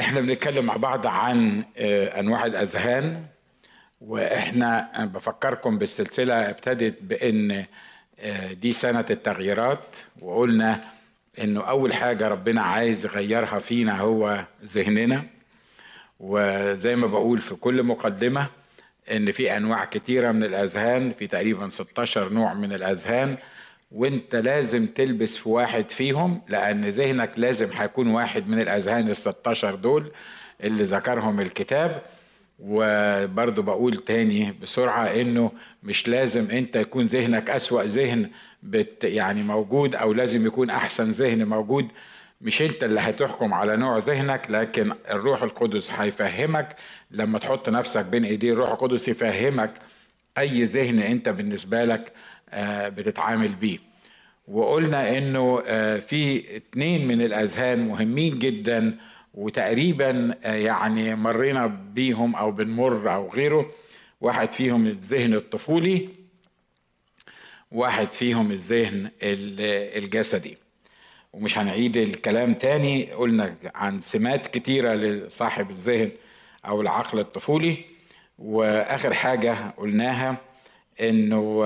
إحنا 0.00 0.20
بنتكلم 0.20 0.64
مع 0.64 0.76
بعض 0.76 1.06
عن 1.06 1.64
آه، 1.76 2.20
أنواع 2.20 2.46
الأذهان 2.46 3.24
وإحنا 4.00 4.90
بفكركم 5.14 5.78
بالسلسلة 5.78 6.50
ابتدت 6.50 7.02
بإن 7.02 7.64
آه، 8.20 8.52
دي 8.52 8.72
سنة 8.72 9.04
التغييرات 9.10 9.84
وقلنا 10.20 10.80
إنه 11.40 11.60
أول 11.60 11.94
حاجة 11.94 12.28
ربنا 12.28 12.62
عايز 12.62 13.04
يغيرها 13.04 13.58
فينا 13.58 13.98
هو 14.00 14.44
ذهننا. 14.64 15.24
وزي 16.20 16.96
ما 16.96 17.06
بقول 17.06 17.38
في 17.38 17.54
كل 17.54 17.82
مقدمة 17.82 18.46
إن 19.10 19.30
في 19.32 19.56
أنواع 19.56 19.84
كتيرة 19.84 20.32
من 20.32 20.44
الأذهان 20.44 21.12
في 21.12 21.26
تقريبا 21.26 21.68
16 21.68 22.32
نوع 22.32 22.54
من 22.54 22.72
الأذهان. 22.72 23.36
وانت 23.94 24.34
لازم 24.34 24.86
تلبس 24.86 25.36
في 25.36 25.48
واحد 25.48 25.90
فيهم 25.90 26.40
لأن 26.48 26.84
ذهنك 26.88 27.38
لازم 27.38 27.68
هيكون 27.74 28.06
واحد 28.08 28.48
من 28.48 28.60
الأذهان 28.60 29.08
ال 29.10 29.16
16 29.16 29.74
دول 29.74 30.12
اللي 30.64 30.84
ذكرهم 30.84 31.40
الكتاب. 31.40 32.02
وبرضه 32.58 33.62
بقول 33.62 33.96
تاني 33.96 34.52
بسرعة 34.62 35.04
إنه 35.04 35.52
مش 35.82 36.08
لازم 36.08 36.50
أنت 36.50 36.76
يكون 36.76 37.04
ذهنك 37.06 37.50
أسوأ 37.50 37.82
ذهن 37.82 38.30
بت 38.62 39.04
يعني 39.04 39.42
موجود 39.42 39.94
أو 39.94 40.12
لازم 40.12 40.46
يكون 40.46 40.70
أحسن 40.70 41.10
ذهن 41.10 41.44
موجود. 41.48 41.88
مش 42.40 42.62
أنت 42.62 42.84
اللي 42.84 43.00
هتحكم 43.00 43.54
على 43.54 43.76
نوع 43.76 43.98
ذهنك 43.98 44.50
لكن 44.50 44.92
الروح 45.10 45.42
القدس 45.42 45.92
هيفهمك. 45.92 46.76
لما 47.10 47.38
تحط 47.38 47.68
نفسك 47.68 48.06
بين 48.06 48.24
إيديه 48.24 48.52
الروح 48.52 48.68
القدس 48.70 49.08
يفهمك 49.08 49.70
أي 50.38 50.64
ذهن 50.64 50.98
أنت 50.98 51.28
بالنسبة 51.28 51.84
لك 51.84 52.12
بتتعامل 52.88 53.48
بيه. 53.48 53.78
وقلنا 54.48 55.18
إنه 55.18 55.62
آه، 55.66 55.98
في 55.98 56.56
اتنين 56.56 57.08
من 57.08 57.20
الأذهان 57.22 57.88
مهمين 57.88 58.38
جدا 58.38 58.98
وتقريبا 59.34 60.34
آه، 60.44 60.54
يعني 60.54 61.14
مرينا 61.14 61.66
بيهم 61.66 62.36
أو 62.36 62.50
بنمر 62.50 63.14
أو 63.14 63.30
غيره. 63.30 63.70
واحد 64.20 64.52
فيهم 64.52 64.86
الذهن 64.86 65.34
الطفولي 65.34 66.08
واحد 67.72 68.12
فيهم 68.12 68.52
الذهن 68.52 69.10
الجسدي. 69.22 70.58
ومش 71.32 71.58
هنعيد 71.58 71.96
الكلام 71.96 72.54
تاني 72.54 73.04
قلنا 73.12 73.54
عن 73.74 74.00
سمات 74.00 74.46
كتيرة 74.46 74.94
لصاحب 74.94 75.70
الذهن 75.70 76.10
أو 76.66 76.80
العقل 76.80 77.18
الطفولي. 77.18 77.84
وآخر 78.38 79.14
حاجة 79.14 79.70
قلناها 79.76 80.36
إنه 81.00 81.64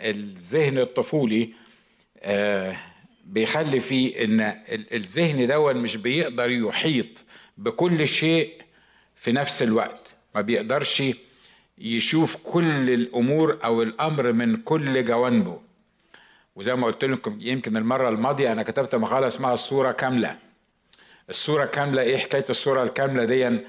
الذهن 0.00 0.78
الطفولي 0.78 1.50
آه، 2.18 2.76
بيخلي 3.24 3.80
فيه 3.80 4.24
إن 4.24 4.40
الذهن 4.92 5.46
دون 5.46 5.76
مش 5.76 5.96
بيقدر 5.96 6.50
يحيط 6.50 7.06
بكل 7.58 8.08
شيء 8.08 8.62
في 9.16 9.32
نفس 9.32 9.62
الوقت. 9.62 10.14
ما 10.34 10.40
بيقدرش 10.40 11.02
يشوف 11.78 12.36
كل 12.44 12.90
الأمور 12.90 13.58
أو 13.64 13.82
الأمر 13.82 14.32
من 14.32 14.56
كل 14.56 15.04
جوانبه. 15.04 15.60
وزي 16.56 16.74
ما 16.76 16.86
قلت 16.86 17.04
لكم 17.04 17.38
يمكن 17.40 17.76
المرة 17.76 18.08
الماضية 18.08 18.52
أنا 18.52 18.62
كتبت 18.62 18.94
مقالة 18.94 19.26
اسمها 19.26 19.54
الصورة 19.54 19.92
كاملة. 19.92 20.36
الصورة 21.30 21.64
كاملة 21.64 22.02
إيه؟ 22.02 22.16
حكاية 22.16 22.44
الصورة 22.50 22.82
الكاملة 22.82 23.24
دي 23.24 23.46
آه، 23.46 23.60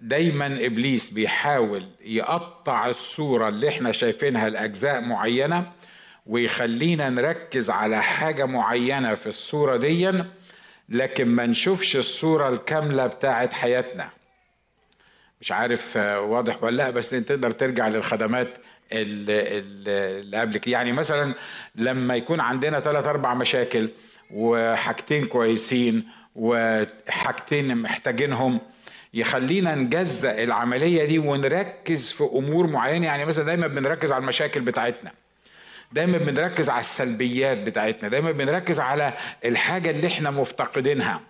دايما 0.00 0.46
إبليس 0.46 1.10
بيحاول 1.10 1.88
يقطع 2.04 2.88
الصورة 2.88 3.48
اللي 3.48 3.68
إحنا 3.68 3.92
شايفينها 3.92 4.48
لأجزاء 4.48 5.00
معينة 5.00 5.72
ويخلينا 6.26 7.10
نركز 7.10 7.70
على 7.70 8.02
حاجة 8.02 8.44
معينة 8.44 9.14
في 9.14 9.26
الصورة 9.26 9.76
دي 9.76 10.12
لكن 10.88 11.28
ما 11.28 11.46
نشوفش 11.46 11.96
الصورة 11.96 12.48
الكاملة 12.48 13.06
بتاعت 13.06 13.52
حياتنا. 13.52 14.08
مش 15.40 15.52
عارف 15.52 15.96
آه، 15.96 16.20
واضح 16.20 16.62
ولا 16.64 16.76
لأ 16.76 16.90
بس 16.90 17.14
انت 17.14 17.28
تقدر 17.28 17.50
ترجع 17.50 17.88
للخدمات 17.88 18.48
اللي 18.92 20.40
قبل 20.40 20.60
يعني 20.66 20.92
مثلا 20.92 21.34
لما 21.74 22.16
يكون 22.16 22.40
عندنا 22.40 22.80
ثلاث 22.80 23.06
أربع 23.06 23.34
مشاكل 23.34 23.88
وحاجتين 24.30 25.24
كويسين 25.24 26.08
وحاجتين 26.36 27.76
محتاجينهم 27.76 28.60
يخلينا 29.14 29.74
نجزأ 29.74 30.42
العملية 30.42 31.04
دي 31.04 31.18
ونركز 31.18 32.12
في 32.12 32.24
أمور 32.24 32.66
معينة. 32.66 33.06
يعني 33.06 33.24
مثلا 33.24 33.44
دايما 33.44 33.66
بنركز 33.66 34.12
على 34.12 34.22
المشاكل 34.22 34.60
بتاعتنا. 34.60 35.10
دايما 35.92 36.18
بنركز 36.18 36.70
على 36.70 36.80
السلبيات 36.80 37.58
بتاعتنا. 37.58 38.08
دايما 38.08 38.32
بنركز 38.32 38.80
على 38.80 39.12
الحاجة 39.44 39.90
اللي 39.90 40.06
إحنا 40.06 40.30
مفتقدينها. 40.30 41.20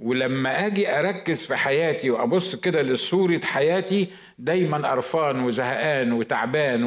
ولما 0.00 0.66
أجي 0.66 0.98
أركز 0.98 1.44
في 1.46 1.56
حياتي 1.56 2.10
وأبص 2.10 2.56
كده 2.56 2.82
لصورة 2.82 3.40
حياتي 3.44 4.08
دايما 4.38 4.88
قرفان 4.90 5.40
وزهقان 5.40 6.12
وتعبان 6.12 6.84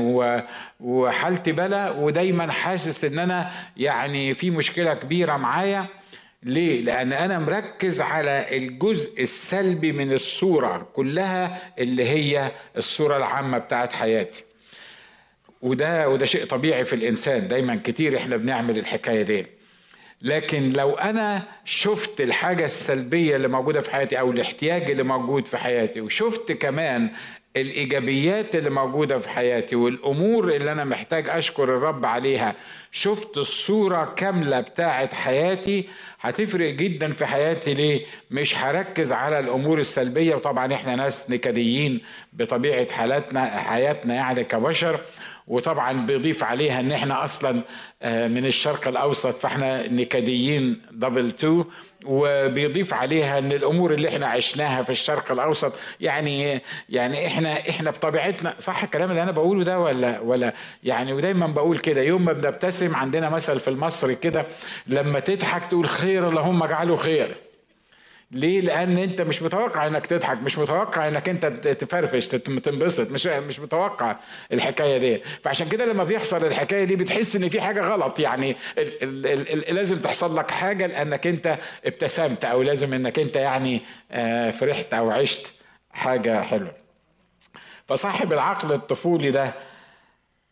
وحالتي 0.80 1.52
بلا 1.52 1.92
ودايما 1.92 2.52
حاسس 2.52 3.06
إن 3.06 3.20
أنا 3.20 3.52
يعني 3.78 4.34
في 4.34 4.50
مشكلة 4.50 4.94
كبيرة 4.94 5.38
معايا. 5.38 5.86
ليه؟ 6.44 6.82
لأن 6.82 7.14
أنا 7.14 7.40
مركز 7.40 8.02
على 8.02 8.58
الجزء 8.58 9.22
السلبي 9.22 9.92
من 9.92 10.12
الصورة 10.14 10.90
كلها 10.94 11.74
اللي 11.80 12.06
هي 12.10 12.52
الصورة 12.78 13.18
العامة 13.18 13.58
بتاعت 13.58 13.94
حياتي. 13.94 14.44
وده 15.62 16.10
وده 16.10 16.26
شيء 16.26 16.46
طبيعي 16.46 16.86
في 16.86 16.94
الإنسان 16.94 17.48
دايما 17.48 17.76
كتير 17.84 18.18
إحنا 18.18 18.38
بنعمل 18.38 18.78
الحكاية 18.78 19.22
دي. 19.22 19.46
لكن 20.22 20.70
لو 20.70 20.92
أنا 20.94 21.48
شفت 21.66 22.22
الحاجة 22.22 22.66
السلبية 22.66 23.36
اللي 23.36 23.48
موجودة 23.48 23.82
في 23.82 23.92
حياتي 23.92 24.20
أو 24.20 24.32
الاحتياج 24.32 24.92
اللي 24.92 25.04
موجود 25.04 25.46
في 25.48 25.58
حياتي 25.58 26.02
وشفت 26.02 26.52
كمان 26.52 27.10
الإيجابيات 27.58 28.56
اللي 28.56 28.70
موجودة 28.70 29.18
في 29.18 29.30
حياتي 29.30 29.76
والأمور 29.76 30.50
اللي 30.56 30.72
أنا 30.72 30.84
محتاج 30.84 31.30
أشكر 31.30 31.64
الرب 31.64 32.06
عليها 32.06 32.56
شفت 32.92 33.38
الصورة 33.38 34.14
كاملة 34.16 34.60
بتاعت 34.60 35.14
حياتي 35.14 35.88
هتفرق 36.22 36.74
جدا 36.74 37.12
في 37.12 37.26
حياتي 37.26 37.74
ليه؟ 37.74 38.06
مش 38.32 38.58
هركز 38.58 39.12
على 39.12 39.40
الأمور 39.40 39.80
السلبية 39.80 40.36
وطبعا 40.36 40.74
إحنا 40.74 40.96
ناس 40.96 41.30
نكديين 41.32 42.02
بطبيعة 42.34 42.92
حالاتنا 42.92 43.60
حياتنا 43.60 44.14
يعني 44.16 44.44
كبشر. 44.44 45.00
وطبعا 45.48 46.06
بيضيف 46.06 46.44
عليها 46.44 46.80
إن 46.80 46.92
إحنا 46.92 47.24
أصلا 47.24 47.62
آه، 48.02 48.28
من 48.28 48.46
الشرق 48.46 48.88
الأوسط 48.88 49.36
فإحنا 49.38 49.88
نكديين 49.88 50.82
دبل 50.92 51.32
تو 51.32 51.64
وبيضيف 52.06 52.94
عليها 52.94 53.38
إن 53.40 53.52
الأمور 53.52 53.94
اللي 53.94 54.08
إحنا 54.10 54.28
عشناها 54.28 54.84
في 54.84 54.90
الشرق 54.90 55.32
الأوسط 55.32 55.74
يعني 56.00 56.62
يعني 56.90 57.28
إحنا 57.28 57.70
إحنا 57.70 57.92
بطبيعتنا 57.92 58.56
صح 58.60 58.84
الكلام 58.84 59.10
اللي 59.10 59.24
أنا 59.24 59.32
بقوله 59.32 59.64
ده 59.64 59.80
ولا 59.80 60.20
ولا؟ 60.20 60.54
يعني 60.84 61.14
ودايما 61.14 61.48
بقول 61.48 61.80
كده 61.80 62.02
يوم 62.02 62.26
ما 62.26 62.34
بنبتسم 62.34 62.96
عندنا 62.96 63.30
مثل 63.30 63.60
في 63.60 63.68
المصري 63.68 64.16
كده 64.16 64.46
لما 64.88 65.20
تضحك 65.20 65.66
تقول 65.66 65.88
خير 65.90 66.28
اللهم 66.30 66.64
اجعله 66.64 66.96
خير. 66.96 67.36
ليه؟ 68.32 68.62
لأن 68.62 68.98
أنت 68.98 69.22
مش 69.22 69.42
متوقع 69.42 69.88
إنك 69.88 70.06
تضحك، 70.06 70.38
مش 70.38 70.58
متوقع 70.58 71.08
إنك 71.08 71.30
أنت 71.30 71.46
تفرفش 71.68 72.28
تنبسط، 72.28 73.12
مش 73.12 73.28
مش 73.28 73.60
متوقع 73.60 74.16
الحكاية 74.54 74.98
دي، 74.98 75.22
فعشان 75.44 75.68
كده 75.68 75.86
لما 75.86 76.04
بيحصل 76.04 76.46
الحكاية 76.46 76.84
دي 76.84 76.96
بتحس 76.96 77.36
إن 77.36 77.50
في 77.50 77.62
حاجة 77.62 77.82
غلط، 77.82 78.20
يعني 78.20 78.56
ال 78.78 79.04
ال 79.28 79.70
ال 79.70 79.76
لازم 79.76 79.98
تحصل 79.98 80.38
لك 80.38 80.52
حاجة 80.52 80.86
لأنك 80.88 81.28
أنت 81.28 81.58
ابتسمت 81.86 82.46
أو 82.46 82.62
لازم 82.62 82.94
إنك 82.94 83.20
أنت 83.20 83.36
يعني 83.36 83.82
آه، 84.12 84.50
فرحت 84.50 84.94
أو 84.94 85.12
عشت 85.12 85.54
حاجة 85.92 86.42
حلوة. 86.42 86.74
فصاحب 87.88 88.34
العقل 88.34 88.74
الطفولي 88.74 89.32
ده 89.32 89.54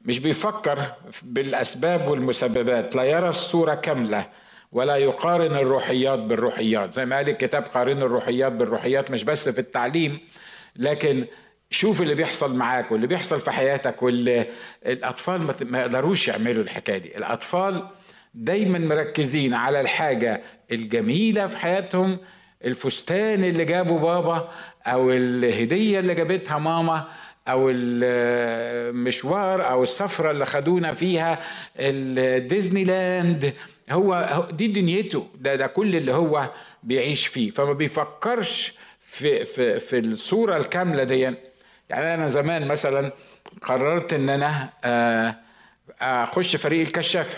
مش 0.01 0.19
بيفكر 0.19 0.93
بالأسباب 1.23 2.07
والمسببات، 2.07 2.95
لا 2.95 3.03
يرى 3.03 3.29
الصورة 3.29 3.75
كاملة 3.75 4.25
ولا 4.73 4.95
يقارن 4.95 5.55
الروحيات 5.55 6.19
بالروحيات. 6.19 6.93
زي 6.93 7.05
ما 7.05 7.15
قال 7.15 7.29
الكتاب 7.29 7.63
قارن 7.63 7.97
الروحيات 7.97 8.51
بالروحيات 8.51 9.11
مش 9.11 9.23
بس 9.23 9.49
في 9.49 9.59
التعليم 9.59 10.19
لكن 10.75 11.25
شوف 11.71 12.01
اللي 12.01 12.15
بيحصل 12.15 12.55
معاك 12.55 12.91
واللي 12.91 13.07
بيحصل 13.07 13.41
في 13.41 13.51
حياتك 13.51 14.03
واللي 14.03 14.45
الأطفال 14.85 15.53
ما 15.61 15.79
يقدروش 15.81 16.27
يعملوا 16.27 16.63
الحكاية 16.63 16.97
دي. 16.97 17.17
الأطفال 17.17 17.87
دايما 18.33 18.79
مركزين 18.79 19.53
على 19.53 19.81
الحاجة 19.81 20.41
الجميلة 20.71 21.47
في 21.47 21.57
حياتهم 21.57 22.17
الفستان 22.65 23.43
اللي 23.43 23.65
جابه 23.65 23.99
بابا 23.99 24.49
أو 24.87 25.11
الهدية 25.11 25.99
اللي 25.99 26.13
جابتها 26.15 26.57
ماما 26.59 27.07
أو 27.47 27.69
المشوار 27.69 29.69
أو 29.71 29.83
السفرة 29.83 30.31
اللي 30.31 30.45
خدونا 30.45 30.91
فيها 30.91 31.39
الديزني 31.79 32.83
لاند 32.83 33.53
هو 33.91 34.47
دي 34.51 34.67
دنيته. 34.67 35.27
ده 35.35 35.55
ده 35.55 35.67
كل 35.67 35.95
اللي 35.95 36.13
هو 36.13 36.49
بيعيش 36.83 37.27
فيه. 37.27 37.51
فما 37.51 37.73
بيفكرش 37.73 38.73
في 38.99 39.45
في 39.45 39.79
في 39.79 39.99
الصورة 39.99 40.57
الكاملة 40.57 41.03
دي. 41.03 41.19
يعني 41.89 42.13
أنا 42.13 42.27
زمان 42.27 42.67
مثلا 42.67 43.11
قررت 43.61 44.13
إن 44.13 44.29
أنا 44.29 44.69
آه، 44.83 45.35
أخش 46.01 46.55
فريق 46.55 46.81
الكشافه 46.85 47.37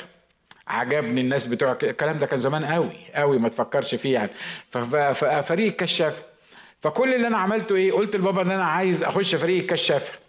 عجبني 0.68 1.22
الناس 1.22 1.46
بتوع 1.46 1.78
الكلام 1.84 2.20
ده 2.20 2.26
كان 2.26 2.40
زمان 2.40 2.66
قوي 2.66 2.92
قوي 3.16 3.38
ما 3.40 3.50
تفكرش 3.50 3.96
فيه 3.96 4.14
يعني. 4.14 4.30
ففريق 4.70 5.68
الكشاف. 5.68 6.24
فكل 6.82 7.14
اللي 7.14 7.28
أنا 7.28 7.38
عملته 7.38 7.76
إيه؟ 7.76 7.92
قلت 7.92 8.16
لبابا 8.16 8.42
إن 8.42 8.52
أنا 8.52 8.64
عايز 8.64 9.04
أخش 9.04 9.36
فريق 9.36 9.62
الكشاف. 9.62 10.20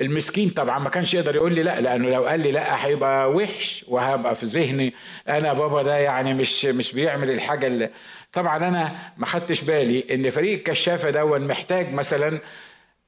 المسكين 0.00 0.48
طبعا 0.48 0.78
ما 0.78 0.90
كانش 0.90 1.14
يقدر 1.14 1.34
يقول 1.36 1.52
لي 1.54 1.62
لا 1.62 1.80
لأنه 1.80 2.08
لو 2.10 2.24
قال 2.24 2.40
لي 2.40 2.50
لا 2.52 2.86
هيبقى 2.86 3.30
وحش 3.32 3.84
وهبقى 3.88 4.34
في 4.34 4.46
ذهني 4.46 4.94
أنا 5.28 5.52
بابا 5.52 5.82
ده 5.82 5.96
يعني 5.98 6.34
مش 6.34 6.64
مش 6.64 6.92
بيعمل 6.92 7.30
الحاجة 7.30 7.66
اللي 7.66 7.90
طبعا 8.32 8.56
أنا 8.56 8.92
ما 9.16 9.26
خدتش 9.26 9.60
بالي 9.62 10.04
إن 10.14 10.30
فريق 10.30 10.52
الكشافه 10.58 11.10
دون 11.10 11.46
محتاج 11.46 11.92
مثلا 11.92 12.38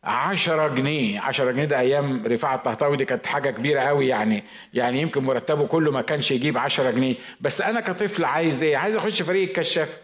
10 0.04 0.68
جنيه. 0.68 1.20
10 1.20 1.50
جنيه 1.52 1.64
ده 1.64 1.78
أيام 1.80 2.22
رفاعة 2.26 2.54
الطهطاوي 2.54 2.96
دي 2.96 3.04
كانت 3.04 3.26
حاجة 3.26 3.50
كبيرة 3.50 3.80
قوي 3.80 4.08
يعني 4.08 4.44
يعني 4.74 5.00
يمكن 5.00 5.24
مرتبه 5.24 5.66
كله 5.66 5.90
ما 5.92 6.02
كانش 6.02 6.30
يجيب 6.30 6.58
10 6.58 6.90
جنيه. 6.90 7.14
بس 7.40 7.60
أنا 7.60 7.80
كطفل 7.80 8.24
عايز 8.24 8.62
إيه؟ 8.62 8.76
عايز 8.76 8.96
أخش 8.96 9.22
فريق 9.22 9.48
الكشاف 9.48 9.96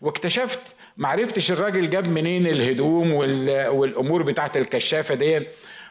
واكتشفت 0.00 0.60
ما 0.96 1.08
عرفتش 1.08 1.50
الراجل 1.52 1.90
جاب 1.90 2.08
منين 2.08 2.46
الهدوم 2.46 3.12
والأمور 3.12 4.22
بتاعت 4.22 4.56
الكشافة 4.56 5.14
دي 5.14 5.42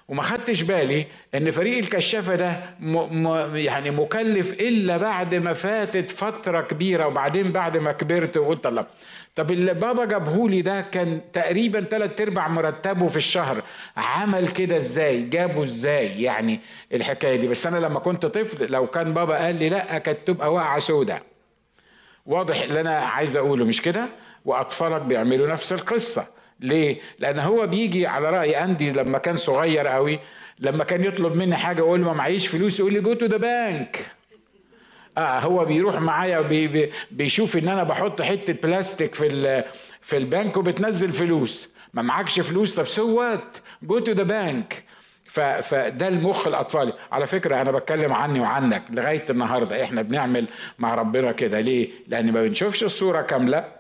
وما 0.08 0.24
خدتش 0.24 0.62
بالي 0.62 1.06
إن 1.36 1.52
فريق 1.52 1.78
الكشافة 1.78 2.36
ده 2.36 2.60
م 2.80 3.24
م 3.24 3.56
يعني 3.56 3.92
مكلف 3.92 4.54
إلا 4.54 4.98
بعد 4.98 5.36
ما 5.36 5.54
فاتت 5.54 6.10
فترة 6.10 6.62
كبيرة 6.62 7.08
وبعدين 7.08 7.52
بعد 7.52 7.78
ما 7.78 7.92
كبرت 7.92 8.38
وقلت 8.38 8.66
الله. 8.66 8.86
طب 9.36 9.52
اللي 9.52 9.74
بابا 9.74 10.06
جابهولي 10.06 10.62
ده 10.62 10.82
كان 10.82 11.22
تقريبا 11.34 11.82
ثلاث 11.82 12.22
أرباع 12.22 12.48
مرتبه 12.48 13.08
في 13.08 13.16
الشهر. 13.18 13.62
عمل 13.98 14.48
كده 14.48 14.78
إزاي؟ 14.78 15.22
جابه 15.22 15.64
إزاي؟ 15.64 16.22
يعني 16.22 16.60
الحكاية 16.94 17.36
دي. 17.36 17.48
بس 17.48 17.68
أنا 17.68 17.78
لما 17.78 18.00
كنت 18.00 18.26
طفل 18.26 18.72
لو 18.72 18.88
كان 18.88 19.14
بابا 19.14 19.36
قال 19.46 19.56
لي 19.56 19.70
لأ 19.70 19.98
كانت 19.98 20.20
تبقى 20.26 20.54
واقعه 20.54 20.80
سودة. 20.80 21.24
واضح 22.26 22.62
اللي 22.62 22.82
أنا 22.82 22.98
عايز 23.00 23.38
أقوله 23.38 23.66
مش 23.66 23.82
كده؟ 23.82 24.08
وأطفالك 24.46 25.02
بيعملوا 25.02 25.48
نفس 25.48 25.74
القصة. 25.74 26.37
ليه؟ 26.60 26.98
لأن 27.20 27.40
هو 27.40 27.68
بيجي 27.68 28.08
على 28.08 28.30
رأي 28.30 28.64
أندي 28.64 28.92
لما 28.92 29.18
كان 29.18 29.36
صغير 29.36 29.88
قوي 29.88 30.20
لما 30.60 30.84
كان 30.84 31.04
يطلب 31.04 31.36
مني 31.36 31.56
حاجة 31.56 31.82
أقول 31.82 32.00
له 32.02 32.08
ما 32.08 32.14
معيش 32.14 32.48
فلوس 32.48 32.80
يقول 32.80 32.94
لي 32.94 33.00
go 33.00 33.14
to 33.14 33.26
the 33.26 33.38
bank 33.38 34.06
آه 35.18 35.40
هو 35.40 35.66
بيروح 35.66 36.02
معايا 36.02 36.42
بي 36.42 36.68
بي 36.68 36.92
بيشوف 37.12 37.58
إن 37.58 37.68
أنا 37.68 37.84
بحط 37.84 38.22
حتة 38.22 38.54
بلاستيك 38.54 39.16
في 39.16 39.64
في 40.02 40.18
البنك 40.18 40.58
وبتنزل 40.58 41.10
فلوس. 41.10 41.70
ما 41.94 42.02
معكش 42.02 42.40
فلوس 42.40 42.76
طب 42.76 42.84
so 42.88 43.20
what 43.20 43.58
go 43.84 44.00
to 44.00 44.12
the 44.12 44.24
bank 44.24 44.84
فده 45.26 46.08
المخ 46.08 46.48
الأطفالي. 46.48 46.94
على 47.12 47.28
فكرة 47.28 47.62
أنا 47.62 47.72
بتكلم 47.72 48.14
عني 48.14 48.40
وعنك 48.40 48.84
لغاية 48.92 49.26
النهارده. 49.30 49.84
إحنا 49.84 50.02
بنعمل 50.02 50.48
مع 50.80 50.96
ربنا 50.96 51.32
كده. 51.32 51.60
ليه؟ 51.60 51.90
لأن 52.08 52.32
ما 52.32 52.44
بنشوفش 52.44 52.84
الصورة 52.84 53.22
كاملة 53.22 53.72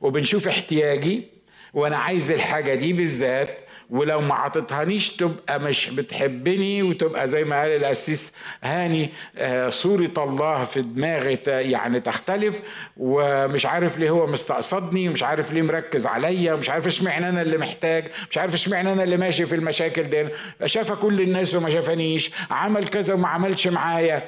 وبنشوف 0.00 0.48
احتياجي 0.48 1.28
وأنا 1.74 1.96
عايز 1.96 2.30
الحاجة 2.32 2.74
دي 2.74 2.92
بالذات 2.92 3.58
ولو 3.90 4.20
ما 4.20 4.34
عطتهانيش 4.34 5.10
تبقى 5.10 5.60
مش 5.60 5.90
بتحبني 5.90 6.82
وتبقى 6.82 7.28
زي 7.28 7.44
ما 7.44 7.60
قال 7.60 7.70
القسيس 7.70 8.32
هاني 8.62 9.10
آه، 9.38 9.68
صورة 9.68 10.12
الله 10.18 10.64
في 10.64 10.82
دماغي 10.82 11.38
يعني 11.46 12.00
تختلف 12.00 12.60
ومش 12.96 13.66
عارف 13.66 13.98
ليه 13.98 14.10
هو 14.10 14.26
مستقصدني 14.26 15.08
ومش 15.08 15.22
عارف 15.22 15.52
ليه 15.52 15.62
مركز 15.62 16.06
عليا 16.06 16.54
ومش 16.54 16.70
عارف 16.70 16.86
اشمعنى 16.86 17.28
أنا 17.28 17.42
اللي 17.42 17.58
محتاج 17.58 18.04
مش 18.30 18.38
عارف 18.38 18.54
اشمعنى 18.54 18.92
أنا 18.92 19.02
اللي 19.02 19.16
ماشي 19.16 19.46
في 19.46 19.54
المشاكل 19.54 20.02
دي 20.02 20.28
شاف 20.66 20.92
كل 20.92 21.20
الناس 21.20 21.54
وما 21.54 21.70
شافنيش 21.70 22.30
عمل 22.50 22.88
كذا 22.88 23.14
وما 23.14 23.28
عملش 23.28 23.68
معايا. 23.68 24.22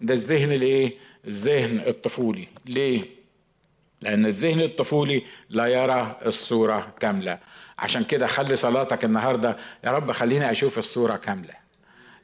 ده 0.00 0.14
الذهن 0.14 0.52
الايه 0.52 0.92
الذهن 1.26 1.82
الطفولي. 1.86 2.48
ليه؟ 2.66 3.17
لأن 4.02 4.26
الذهن 4.26 4.60
الطفولي 4.60 5.22
لا 5.50 5.66
يرى 5.66 6.16
الصورة 6.26 6.92
كاملة. 7.00 7.38
عشان 7.78 8.04
كده 8.04 8.26
خلي 8.26 8.56
صلاتك 8.56 9.04
النهاردة 9.04 9.56
يا 9.84 9.90
رب 9.90 10.12
خليني 10.12 10.50
أشوف 10.50 10.78
الصورة 10.78 11.16
كاملة. 11.16 11.54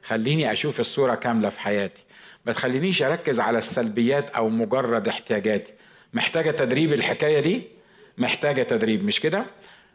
خليني 0.03 0.51
أشوف 0.51 0.79
الصورة 0.79 1.15
كاملة 1.15 1.49
في 1.49 1.59
حياتي. 1.59 2.03
ما 2.45 2.53
تخلينيش 2.53 3.03
أركز 3.03 3.39
على 3.39 3.57
السلبيات 3.57 4.29
أو 4.29 4.49
مجرد 4.49 5.07
احتياجاتي. 5.07 5.73
محتاجة 6.13 6.51
تدريب 6.51 6.93
الحكاية 6.93 7.39
دي؟ 7.39 7.61
محتاجة 8.17 8.63
تدريب 8.63 9.03
مش 9.03 9.19
كده؟ 9.19 9.45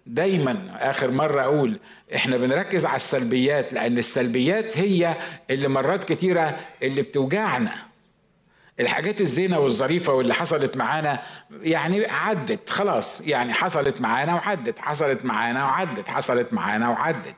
دايما 0.06 0.76
آخر 0.80 1.10
مرة 1.10 1.42
أقول 1.42 1.78
إحنا 2.14 2.36
بنركز 2.36 2.86
على 2.86 2.96
السلبيات 2.96 3.72
لأن 3.72 3.98
السلبيات 3.98 4.78
هي 4.78 5.16
اللي 5.50 5.68
مرات 5.68 6.12
كتيرة 6.12 6.56
اللي 6.82 7.02
بتوجعنا. 7.02 7.89
الحاجات 8.80 9.20
الزينة 9.20 9.58
والظريفة 9.58 10.12
واللي 10.12 10.34
حصلت 10.34 10.76
معانا 10.76 11.22
يعني 11.62 12.06
عدت 12.06 12.70
خلاص. 12.70 13.20
يعني 13.20 13.52
حصلت 13.52 14.00
معانا 14.00 14.34
وعدت 14.34 14.78
حصلت 14.78 15.24
معانا 15.24 15.64
وعدت 15.64 16.08
حصلت 16.08 16.52
معانا 16.52 16.88
وعدت. 16.88 17.34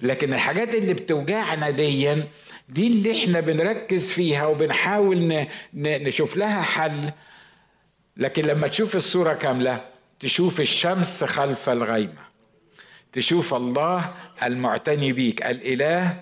لكن 0.00 0.34
الحاجات 0.34 0.74
اللي 0.74 0.94
بتوجعنا 0.94 1.70
ديا 1.70 2.26
دي 2.68 2.86
اللي 2.86 3.22
إحنا 3.24 3.40
بنركز 3.40 4.10
فيها 4.10 4.46
وبنحاول 4.46 5.46
نشوف 5.74 6.36
لها 6.36 6.62
حل. 6.62 7.10
لكن 8.16 8.44
لما 8.44 8.66
تشوف 8.68 8.96
الصورة 8.96 9.32
كاملة 9.32 9.84
تشوف 10.20 10.60
الشمس 10.60 11.24
خلف 11.24 11.70
الغيمة. 11.70 12.24
تشوف 13.12 13.54
الله 13.54 14.04
المعتني 14.42 15.12
بيك 15.12 15.46
الإله 15.46 16.20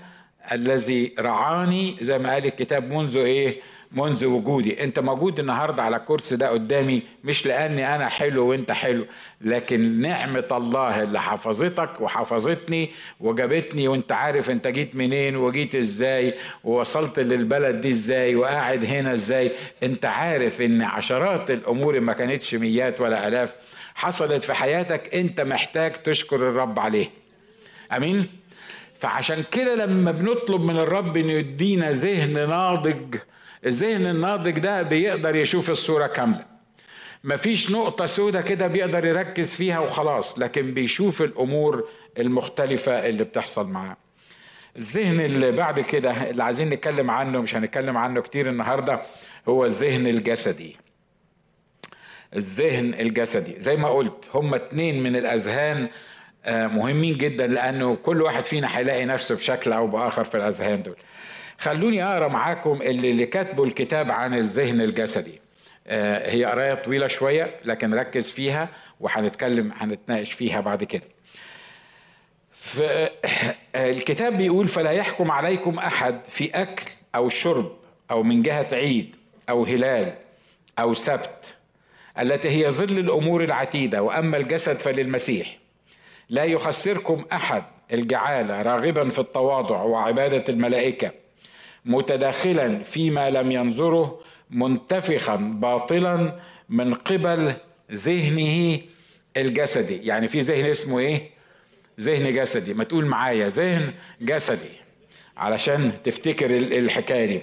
الذي 0.53 1.15
رعاني 1.19 1.97
زي 2.01 2.19
ما 2.19 2.33
قال 2.33 2.47
الكتاب 2.47 2.93
منذ 2.93 3.17
إيه؟ 3.17 3.61
منذ 3.95 4.25
وجودي. 4.27 4.85
انت 4.85 4.99
موجود 4.99 5.39
النهاردة 5.41 5.83
على 5.83 5.97
الكرسي 5.97 6.37
ده 6.37 6.49
قدامي 6.51 7.03
مش 7.25 7.47
لاني 7.47 7.95
أنا 7.95 8.09
حلو 8.09 8.47
وانت 8.51 8.73
حلو 8.73 9.07
لكن 9.41 10.01
نعمة 10.01 10.45
الله 10.53 11.03
اللي 11.03 11.21
حفظتك 11.21 12.01
وحفظتني 12.01 12.91
وجابتني 13.21 13.89
وانت 13.89 14.13
عارف 14.13 14.51
انت 14.51 14.67
جيت 14.69 14.97
منين 14.97 15.37
وجيت 15.37 15.75
إزاي 15.75 16.35
ووصلت 16.65 17.21
للبلد 17.21 17.81
دي 17.81 17.91
إزاي 17.91 18.35
وقاعد 18.37 18.85
هنا 18.85 19.13
إزاي. 19.13 19.53
انت 19.83 20.05
عارف 20.05 20.61
ان 20.61 20.83
عشرات 20.83 21.51
الأمور 21.51 22.01
ما 22.01 22.13
كانتش 22.13 22.55
ميات 22.55 23.01
ولا 23.01 23.29
الاف 23.29 23.55
حصلت 23.95 24.43
في 24.45 24.55
حياتك 24.55 25.15
انت 25.15 25.41
محتاج 25.41 25.93
تشكر 25.93 26.37
الرب 26.37 26.79
عليه. 26.81 27.11
امين؟ 27.97 28.27
فعشان 28.99 29.45
كده 29.51 29.75
لما 29.75 30.11
بنطلب 30.11 30.65
من 30.65 30.77
الرب 30.77 31.17
إنه 31.17 31.33
يدينا 31.33 31.91
ذهن 31.93 32.49
ناضج 32.49 33.17
الذهن 33.67 34.07
الناضج 34.07 34.59
ده 34.59 34.83
بيقدر 34.83 35.37
يشوف 35.37 35.71
الصورة 35.71 36.07
كاملة. 36.07 36.45
مفيش 37.25 37.71
نقطة 37.71 38.07
سودة 38.07 38.41
كده 38.41 38.67
بيقدر 38.67 39.05
يركز 39.07 39.55
فيها 39.55 39.79
وخلاص 39.79 40.39
لكن 40.39 40.75
بيشوف 40.75 41.23
الأمور 41.23 41.89
المختلفة 42.19 43.09
اللي 43.09 43.25
بتحصل 43.25 43.69
معاه. 43.69 43.97
الذهن 44.77 45.21
اللي 45.21 45.53
بعد 45.53 45.81
كده 45.81 46.31
اللي 46.31 46.43
عايزين 46.45 46.71
نتكلم 46.71 47.11
عنه 47.11 47.41
مش 47.41 47.55
هنتكلم 47.55 47.97
عنه 47.99 48.21
كتير 48.21 48.49
النهاردة 48.51 49.03
هو 49.49 49.65
الذهن 49.67 50.07
الجسدي. 50.07 50.77
الذهن 52.37 52.95
الجسدي 52.95 53.55
زي 53.61 53.77
ما 53.77 53.89
قلت 53.89 54.25
هما 54.35 54.57
اتنين 54.57 55.03
من 55.03 55.17
الأذهان 55.17 55.89
آه، 56.45 56.67
مهمين 56.67 57.19
جدا 57.19 57.47
لأنه 57.47 57.97
كل 57.97 58.23
واحد 58.23 58.45
فينا 58.45 58.79
هيلاقي 58.79 59.05
نفسه 59.05 59.35
بشكل 59.35 59.73
أو 59.73 59.87
بآخر 59.87 60.25
في 60.25 60.37
الأذهان 60.37 60.83
دول. 60.83 60.97
خلوني 61.59 62.05
أقرأ 62.05 62.29
معاكم 62.29 62.83
اللي, 62.83 63.11
اللي 63.11 63.27
كاتبوا 63.27 63.67
الكتاب 63.67 64.11
عن 64.11 64.35
الذهن 64.35 64.81
الجسدي. 64.81 65.41
آه، 65.87 66.31
هي 66.31 66.45
قراية 66.45 66.75
طويلة 66.75 67.07
شوية 67.07 67.55
لكن 67.65 67.95
ركز 67.95 68.31
فيها 68.31 68.69
وهنتكلم 69.01 69.73
هنتناقش 69.77 70.33
فيها 70.33 70.61
بعد 70.61 70.85
كده. 70.85 71.03
الكتاب 73.77 74.39
بيقول 74.39 74.69
فلا 74.69 74.91
يحكم 74.91 75.31
عليكم 75.31 75.79
أحد 75.79 76.25
في 76.25 76.51
أكل 76.55 76.85
أو 77.15 77.29
شرب 77.29 77.73
أو 78.11 78.23
من 78.23 78.43
جهة 78.43 78.69
عيد 78.73 79.17
أو 79.51 79.65
هلال 79.65 80.13
أو 80.79 80.95
سبت 80.95 81.55
التي 82.21 82.49
هي 82.49 82.71
ظل 82.71 82.99
الأمور 82.99 83.45
العتيدة 83.45 84.03
وأما 84.03 84.37
الجسد 84.37 84.77
فللمسيح. 84.77 85.59
لا 86.29 86.45
يخسركم 86.45 87.25
أحد 87.33 87.63
الجعالة 87.93 88.63
راغبا 88.63 89.09
في 89.09 89.19
التواضع 89.19 89.83
وعبادة 89.83 90.45
الملائكة 90.49 91.11
متداخلا 91.85 92.83
فيما 92.83 93.31
لم 93.31 93.53
ينظره 93.53 94.21
منتفخا 94.51 95.37
باطلا 95.37 96.39
من 96.69 96.95
قبل 96.95 97.53
ذهنه 97.93 98.79
الجسدي. 99.37 99.97
يعني 100.07 100.27
في 100.29 100.41
ذهن 100.41 100.67
اسمه 100.67 100.99
إيه؟ 100.99 101.31
ذهن 102.01 102.35
جسدي. 102.35 102.75
ما 102.75 102.85
تقول 102.85 103.05
معايا 103.05 103.49
ذهن 103.49 103.93
جسدي. 104.21 104.73
علشان 105.37 105.93
تفتكر 106.05 106.57
الحكاية 106.57 107.27
دي. 107.27 107.43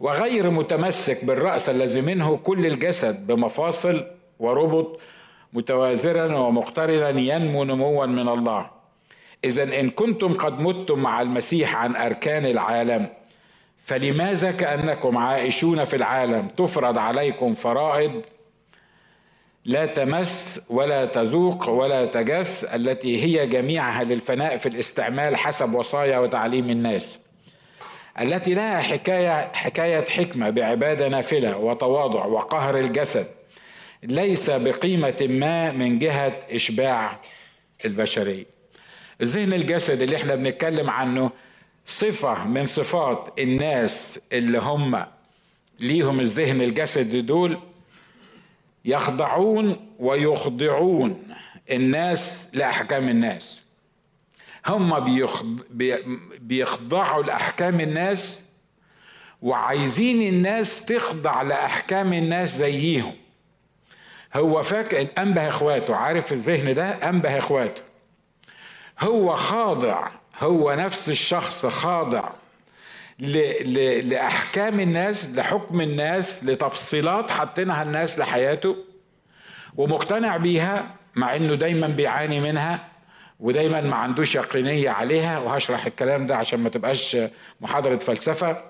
وغير 0.00 0.50
متمسك 0.50 1.24
بالرأس 1.24 1.70
الذي 1.70 2.00
منه 2.00 2.36
كل 2.36 2.66
الجسد 2.66 3.26
بمفاصل 3.26 4.06
وربط 4.38 5.00
متوازرا 5.52 6.36
ومقترنا 6.36 7.08
ينمو 7.08 7.64
نموا 7.64 8.06
من 8.06 8.28
الله. 8.28 8.70
اذا 9.44 9.80
إن 9.80 9.90
كنتم 9.90 10.34
قد 10.34 10.60
متم 10.60 10.98
مع 10.98 11.22
المسيح 11.22 11.76
عن 11.76 11.96
أركان 11.96 12.46
العالم 12.46 13.06
فلماذا 13.84 14.50
كأنكم 14.50 15.18
عائشون 15.18 15.84
في 15.84 15.96
العالم؟ 15.96 16.48
تفرض 16.48 16.98
عليكم 16.98 17.54
فرائض 17.54 18.22
لا 19.64 19.86
تمس 19.86 20.66
ولا 20.70 21.04
تذوق 21.04 21.68
ولا 21.68 22.06
تجس 22.06 22.64
التي 22.64 23.22
هي 23.24 23.46
جميعها 23.46 24.04
للفناء 24.04 24.56
في 24.56 24.68
الاستعمال 24.68 25.36
حسب 25.36 25.74
وصايا 25.74 26.18
وتعليم 26.18 26.70
الناس. 26.70 27.18
التي 28.20 28.54
لها 28.54 28.80
حكاية 28.80 29.52
حكاية 29.54 30.04
حكمة 30.04 30.50
بعبادة 30.50 31.08
نافلة 31.08 31.56
وتواضع 31.56 32.24
وقهر 32.24 32.78
الجسد. 32.78 33.26
ليس 34.02 34.50
بقيمة 34.50 35.26
ما 35.30 35.72
من 35.72 35.98
جهة 35.98 36.32
إشباع 36.50 37.20
البشرية. 37.84 38.44
الذهن 39.20 39.52
الجسد 39.52 40.02
اللي 40.02 40.16
إحنا 40.16 40.34
بنتكلم 40.34 40.90
عنه 40.90 41.30
صفة 41.86 42.44
من 42.44 42.66
صفات 42.66 43.32
الناس 43.38 44.20
اللي 44.32 44.58
هم 44.58 45.06
ليهم 45.80 46.20
الذهن 46.20 46.60
الجسد 46.60 47.26
دول 47.26 47.58
يخضعون 48.84 49.76
ويخضعون 49.98 51.34
الناس 51.70 52.48
لأحكام 52.52 53.08
الناس. 53.08 53.62
هم 54.66 55.04
بيخضعوا 56.40 57.22
لأحكام 57.22 57.80
الناس 57.80 58.42
وعايزين 59.42 60.34
الناس 60.34 60.84
تخضع 60.84 61.42
لأحكام 61.42 62.12
الناس 62.12 62.56
زيهم. 62.56 63.12
هو 64.34 64.62
فاكر 64.62 65.08
أنبه 65.18 65.48
إخواته 65.48 65.94
عارف 65.96 66.32
الذهن 66.32 66.74
ده؟ 66.74 67.08
أنبه 67.08 67.38
إخواته. 67.38 67.82
هو 69.00 69.36
خاضع 69.36 70.08
هو 70.40 70.72
نفس 70.74 71.08
الشخص 71.08 71.66
خاضع 71.66 72.30
لأحكام 73.18 74.80
الناس 74.80 75.30
لحكم 75.30 75.80
الناس 75.80 76.44
لتفصيلات 76.44 77.30
حاطينها 77.30 77.82
الناس 77.82 78.18
لحياته 78.18 78.76
ومقتنع 79.76 80.36
بيها 80.36 80.94
مع 81.14 81.36
إنه 81.36 81.54
دايما 81.54 81.86
بيعاني 81.88 82.40
منها 82.40 82.88
ودايما 83.40 83.80
ما 83.80 83.96
عندوش 83.96 84.34
يقينية 84.34 84.90
عليها 84.90 85.38
وهشرح 85.38 85.86
الكلام 85.86 86.26
ده 86.26 86.36
عشان 86.36 86.60
ما 86.60 86.68
تبقاش 86.68 87.16
محاضرة 87.60 87.98
فلسفة. 87.98 88.62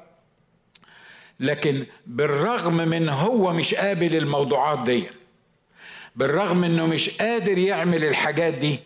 لكن 1.41 1.87
بالرغم 2.07 2.77
من 2.77 3.09
هو 3.09 3.53
مش 3.53 3.75
قابل 3.75 4.17
الموضوعات 4.17 4.79
دي 4.79 5.07
بالرغم 6.17 6.65
إنه 6.65 6.87
مش 6.87 7.11
قادر 7.19 7.59
يعمل 7.59 8.05
الحاجات 8.05 8.55
دي 8.55 8.79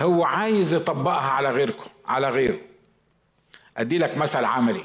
هو 0.00 0.24
عايز 0.24 0.74
يطبقها 0.74 1.30
على 1.30 1.50
غيركم 1.50 1.86
على 2.06 2.28
غيره. 2.30 2.58
أدي 3.76 3.98
لك 3.98 4.16
مثل 4.16 4.44
عملي. 4.44 4.84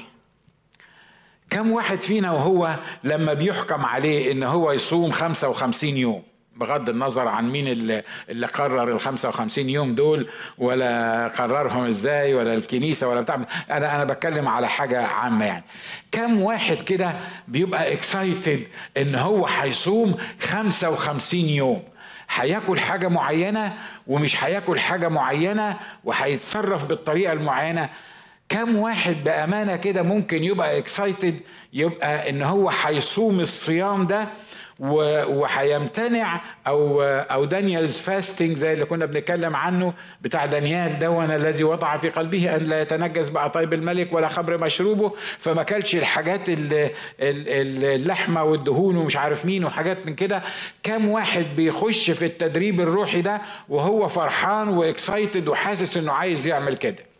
كم 1.50 1.70
واحد 1.72 2.02
فينا 2.02 2.30
وهو 2.32 2.76
لما 3.04 3.32
بيحكم 3.34 3.84
عليه 3.84 4.32
إن 4.32 4.42
هو 4.42 4.72
يصوم 4.72 5.10
55 5.10 5.96
يوم 5.96 6.22
بغض 6.56 6.88
النظر 6.88 7.28
عن 7.28 7.50
مين 7.50 7.68
اللي, 7.68 8.02
اللي 8.28 8.46
قرر 8.46 8.92
ال 8.92 9.00
55 9.00 9.68
يوم 9.68 9.94
دول 9.94 10.28
ولا 10.58 11.28
قررهم 11.28 11.86
إزاي 11.86 12.34
ولا 12.34 12.54
الكنيسة 12.54 13.08
ولا 13.08 13.20
بتاع. 13.20 13.34
أنا 13.70 13.94
أنا 13.96 14.04
بتكلم 14.04 14.48
على 14.48 14.68
حاجة 14.68 15.06
عامة 15.06 15.44
يعني. 15.44 15.64
كم 16.12 16.40
واحد 16.42 16.76
كده 16.76 17.14
بيبقى 17.48 17.92
اكسايتد 17.92 18.66
إن 18.96 19.14
هو 19.14 19.46
هيصوم 19.46 20.14
55 20.40 21.40
يوم؟ 21.40 21.82
هياكل 22.34 22.80
حاجة 22.80 23.08
معينة 23.08 23.72
ومش 24.06 24.44
هياكل 24.44 24.80
حاجة 24.80 25.08
معينة 25.08 25.76
وهيتصرف 26.04 26.86
بالطريقة 26.86 27.32
المعينة. 27.32 27.88
كم 28.48 28.76
واحد 28.76 29.24
بأمانة 29.24 29.76
كده 29.76 30.02
ممكن 30.02 30.44
يبقى 30.44 30.78
excited 30.78 31.40
يبقى 31.72 32.30
إن 32.30 32.42
هو 32.42 32.70
هيصوم 32.84 33.40
الصيام 33.40 34.06
ده 34.06 34.28
وهيمتنع 34.80 36.40
أو 36.66 37.02
أو 37.02 37.44
Daniel's 37.44 37.98
fasting 38.00 38.56
زي 38.56 38.72
اللي 38.72 38.84
كنا 38.84 39.06
بنتكلم 39.06 39.56
عنه 39.56 39.92
بتاع 40.22 40.46
دانيال 40.46 40.98
ده 40.98 41.30
الذي 41.30 41.64
وضع 41.64 41.96
في 41.96 42.10
قلبه 42.10 42.56
أن 42.56 42.60
لا 42.62 42.80
يتنجس 42.82 43.28
بعطايب 43.30 43.72
الملك 43.72 44.12
ولا 44.12 44.28
خمر 44.28 44.58
مشروبه 44.64 45.12
فما 45.38 45.62
كلش 45.62 45.94
الحاجات 45.94 46.40
اللحمة 47.20 48.42
والدهون 48.44 48.96
ومش 48.96 49.16
عارف 49.16 49.44
مين 49.46 49.64
وحاجات 49.64 50.06
من 50.06 50.14
كده. 50.14 50.42
كم 50.82 51.08
واحد 51.08 51.46
بيخش 51.56 52.10
في 52.10 52.24
التدريب 52.26 52.80
الروحي 52.80 53.20
ده 53.22 53.40
وهو 53.68 54.08
فرحان 54.08 54.68
و 54.68 54.78
excited 54.78 55.48
وحاسس 55.48 55.96
إنه 55.96 56.12
عايز 56.12 56.46
يعمل 56.46 56.76
كده؟ 56.76 57.13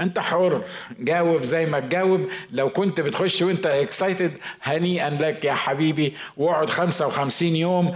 انت 0.00 0.18
حر 0.18 0.62
جاوب 1.00 1.42
زي 1.42 1.66
ما 1.66 1.80
تجاوب. 1.80 2.20
لو 2.52 2.68
كنت 2.70 3.00
بتخش 3.00 3.42
وانت 3.42 3.66
excited 3.66 4.32
هنيئا 4.62 5.10
لك 5.10 5.44
يا 5.44 5.52
حبيبي. 5.52 6.14
واقعد 6.36 6.70
55 6.70 7.56
يوم 7.56 7.94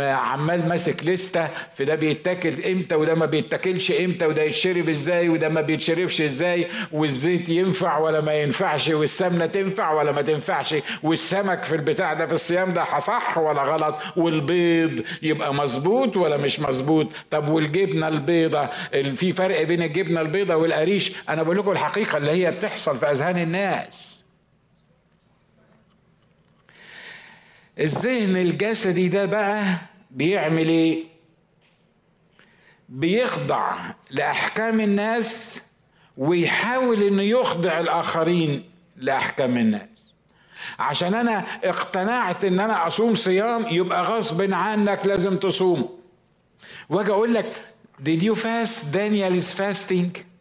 عمال 0.00 0.68
ماسك 0.68 1.04
لستة. 1.06 1.48
في 1.74 1.84
ده 1.84 1.94
بيتاكل 1.94 2.64
إمتى 2.64 2.94
وده 2.94 3.14
ما 3.14 3.26
بيتاكلش 3.26 3.90
إمتى 3.92 4.26
وده 4.26 4.42
يتشرب 4.42 4.88
إزاي 4.88 5.28
وده 5.28 5.48
ما 5.48 5.60
بيتشربش 5.60 6.20
إزاي. 6.20 6.66
والزيت 6.92 7.48
ينفع 7.48 7.98
ولا 7.98 8.20
ما 8.20 8.34
ينفعش؟ 8.34 8.88
والسمنة 8.88 9.46
تنفع 9.46 9.92
ولا 9.92 10.12
ما 10.12 10.22
تنفعش؟ 10.22 10.74
والسمك 11.02 11.64
في 11.64 11.76
البتاع 11.76 12.12
ده 12.14 12.26
في 12.26 12.32
الصيام 12.32 12.72
ده 12.72 12.98
صح 12.98 13.38
ولا 13.38 13.62
غلط؟ 13.62 13.94
والبيض 14.16 15.04
يبقى 15.22 15.54
مظبوط 15.54 16.16
ولا 16.16 16.36
مش 16.36 16.60
مظبوط؟ 16.60 17.06
طب 17.30 17.48
والجبنة 17.48 18.08
البيضة 18.08 18.68
في 19.14 19.32
فرق 19.32 19.62
بين 19.62 19.82
الجبنة 19.82 20.20
البيضة 20.20 20.56
والقريش؟ 20.56 21.12
أنا 21.28 21.42
بقول 21.42 21.58
لكم 21.58 21.70
الحقيقة 21.70 22.16
اللي 22.18 22.30
هي 22.30 22.50
بتحصل 22.50 22.96
في 22.98 23.10
أذهان 23.10 23.38
الناس. 23.38 24.22
الذهن 27.78 28.36
الجسدي 28.36 29.08
ده 29.08 29.24
بقى 29.24 29.64
بيعمل 30.10 30.68
إيه؟ 30.68 31.04
بيخضع 32.88 33.76
لأحكام 34.10 34.80
الناس 34.80 35.62
ويحاول 36.16 37.02
إنه 37.02 37.22
يخضع 37.22 37.80
الآخرين 37.80 38.70
لأحكام 38.96 39.56
الناس. 39.58 40.12
عشان 40.78 41.14
أنا 41.14 41.38
اقتنعت 41.64 42.44
إن 42.44 42.60
أنا 42.60 42.86
أصوم 42.86 43.14
صيام 43.14 43.66
يبقى 43.70 44.02
غصب 44.04 44.52
عنك 44.52 45.06
لازم 45.06 45.36
تصوم 45.36 45.98
وأجي 46.88 47.10
أقول 47.10 47.34
لك 47.34 47.52
did 48.02 48.22
you 48.22 48.34
fast 48.34 48.92
Daniel's 48.92 49.52
fasting? 49.54 50.31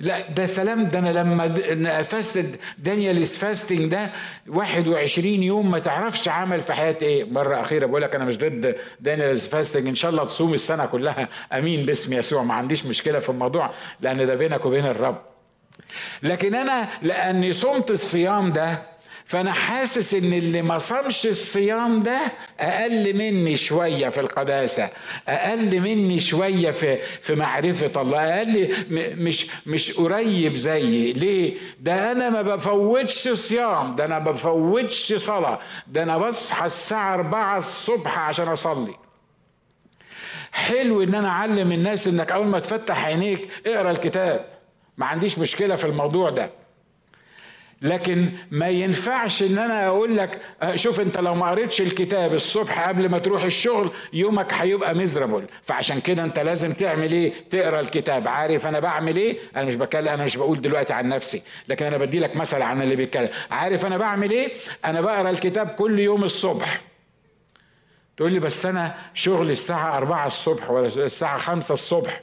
لا 0.00 0.30
ده 0.30 0.46
سلام 0.46 0.86
ده 0.86 0.98
أنا 0.98 1.08
لما 1.08 2.02
fast 2.02 2.44
Daniel 2.78 3.22
fasting 3.22 3.86
ده 3.88 4.10
21 4.48 5.26
يوم 5.26 5.70
ما 5.70 5.78
تعرفش 5.78 6.28
عمل 6.28 6.60
في 6.62 6.72
حياة 6.72 6.96
إيه. 7.02 7.24
مرة 7.24 7.60
أخيرة 7.60 7.86
بقول 7.86 8.02
لك 8.02 8.14
أنا 8.14 8.24
مش 8.24 8.38
ضد 8.38 8.76
Daniel 9.00 9.38
fasting 9.38 9.86
إن 9.88 9.94
شاء 9.94 10.10
الله 10.10 10.24
تصوم 10.24 10.54
السنة 10.54 10.86
كلها. 10.86 11.28
آمين 11.52 11.86
باسم 11.86 12.12
يسوع. 12.12 12.42
ما 12.42 12.54
عنديش 12.54 12.86
مشكلة 12.86 13.18
في 13.18 13.28
الموضوع 13.28 13.70
لأن 14.00 14.26
ده 14.26 14.34
بينك 14.34 14.66
وبين 14.66 14.86
الرب. 14.86 15.22
لكن 16.22 16.54
أنا 16.54 16.88
لأني 17.02 17.52
صمت 17.52 17.90
الصيام 17.90 18.52
ده 18.52 18.91
فأنا 19.24 19.52
حاسس 19.52 20.14
إن 20.14 20.32
اللي 20.32 20.62
ما 20.62 20.78
صامش 20.78 21.26
الصيام 21.26 22.02
ده 22.02 22.20
أقل 22.60 23.14
مني 23.14 23.56
شوية 23.56 24.08
في 24.08 24.20
القداسة 24.20 24.88
أقل 25.28 25.80
مني 25.80 26.20
شوية 26.20 26.70
في 26.70 26.98
في 27.20 27.34
معرفة 27.34 28.00
الله 28.02 28.38
أقل 28.38 28.74
مش 29.18 29.46
مش 29.66 29.92
قريب 29.92 30.54
زيي. 30.54 31.12
ليه؟ 31.12 31.54
ده 31.80 32.12
أنا 32.12 32.30
ما 32.30 32.42
بفوتش 32.42 33.28
صيام 33.28 33.96
ده 33.96 34.04
أنا 34.04 34.18
ما 34.18 34.30
بفوتش 34.30 35.12
صلاة 35.14 35.58
ده 35.86 36.02
أنا 36.02 36.18
بصحى 36.18 36.66
الساعة 36.66 37.14
4 37.14 37.56
الصبح 37.58 38.18
عشان 38.18 38.48
أصلي. 38.48 38.94
حلو 40.52 41.02
إن 41.02 41.14
أنا 41.14 41.28
أعلم 41.28 41.72
الناس 41.72 42.08
إنك 42.08 42.32
أول 42.32 42.46
ما 42.46 42.58
تفتح 42.58 43.04
عينيك 43.04 43.48
اقرأ 43.66 43.90
الكتاب. 43.90 44.44
ما 44.98 45.06
عنديش 45.06 45.38
مشكلة 45.38 45.74
في 45.74 45.84
الموضوع 45.84 46.30
ده. 46.30 46.50
لكن 47.82 48.30
ما 48.50 48.68
ينفعش 48.68 49.42
إن 49.42 49.58
أنا 49.58 49.86
أقول 49.86 50.16
لك 50.16 50.38
آه، 50.62 50.74
شوف 50.74 51.00
أنت 51.00 51.18
لو 51.20 51.34
ما 51.34 51.50
قريتش 51.50 51.80
الكتاب 51.80 52.34
الصبح 52.34 52.88
قبل 52.88 53.08
ما 53.10 53.18
تروح 53.18 53.44
الشغل 53.44 53.90
يومك 54.12 54.54
هيبقى 54.54 54.94
ميزرابل 54.94 55.44
فعشان 55.62 56.00
كده 56.00 56.24
أنت 56.24 56.38
لازم 56.38 56.72
تعمل 56.72 57.12
إيه؟ 57.12 57.32
تقرأ 57.50 57.80
الكتاب. 57.80 58.28
عارف 58.28 58.66
أنا 58.66 58.80
بعمل 58.80 59.16
إيه؟ 59.16 59.38
أنا 59.56 59.64
مش 59.64 59.74
بكلم 59.74 60.08
أنا 60.08 60.24
مش 60.24 60.36
بقول 60.36 60.60
دلوقتي 60.60 60.92
عن 60.92 61.08
نفسي 61.08 61.42
لكن 61.68 61.86
أنا 61.86 61.96
بدي 61.98 62.18
لك 62.18 62.36
مثل 62.36 62.62
عن 62.62 62.82
اللي 62.82 62.96
بيتكلم. 62.96 63.28
عارف 63.50 63.86
أنا 63.86 63.96
بعمل 63.96 64.30
إيه؟ 64.30 64.52
أنا 64.84 65.00
بقرأ 65.00 65.30
الكتاب 65.30 65.66
كل 65.68 65.98
يوم 66.00 66.24
الصبح. 66.24 66.80
تقول 68.16 68.32
لي 68.32 68.38
بس 68.38 68.66
أنا 68.66 68.94
شغلي 69.14 69.52
الساعة 69.52 69.96
4 69.96 70.26
الصبح 70.26 70.70
ولا 70.70 70.86
الساعة 70.86 71.38
5 71.38 71.72
الصبح؟ 71.72 72.20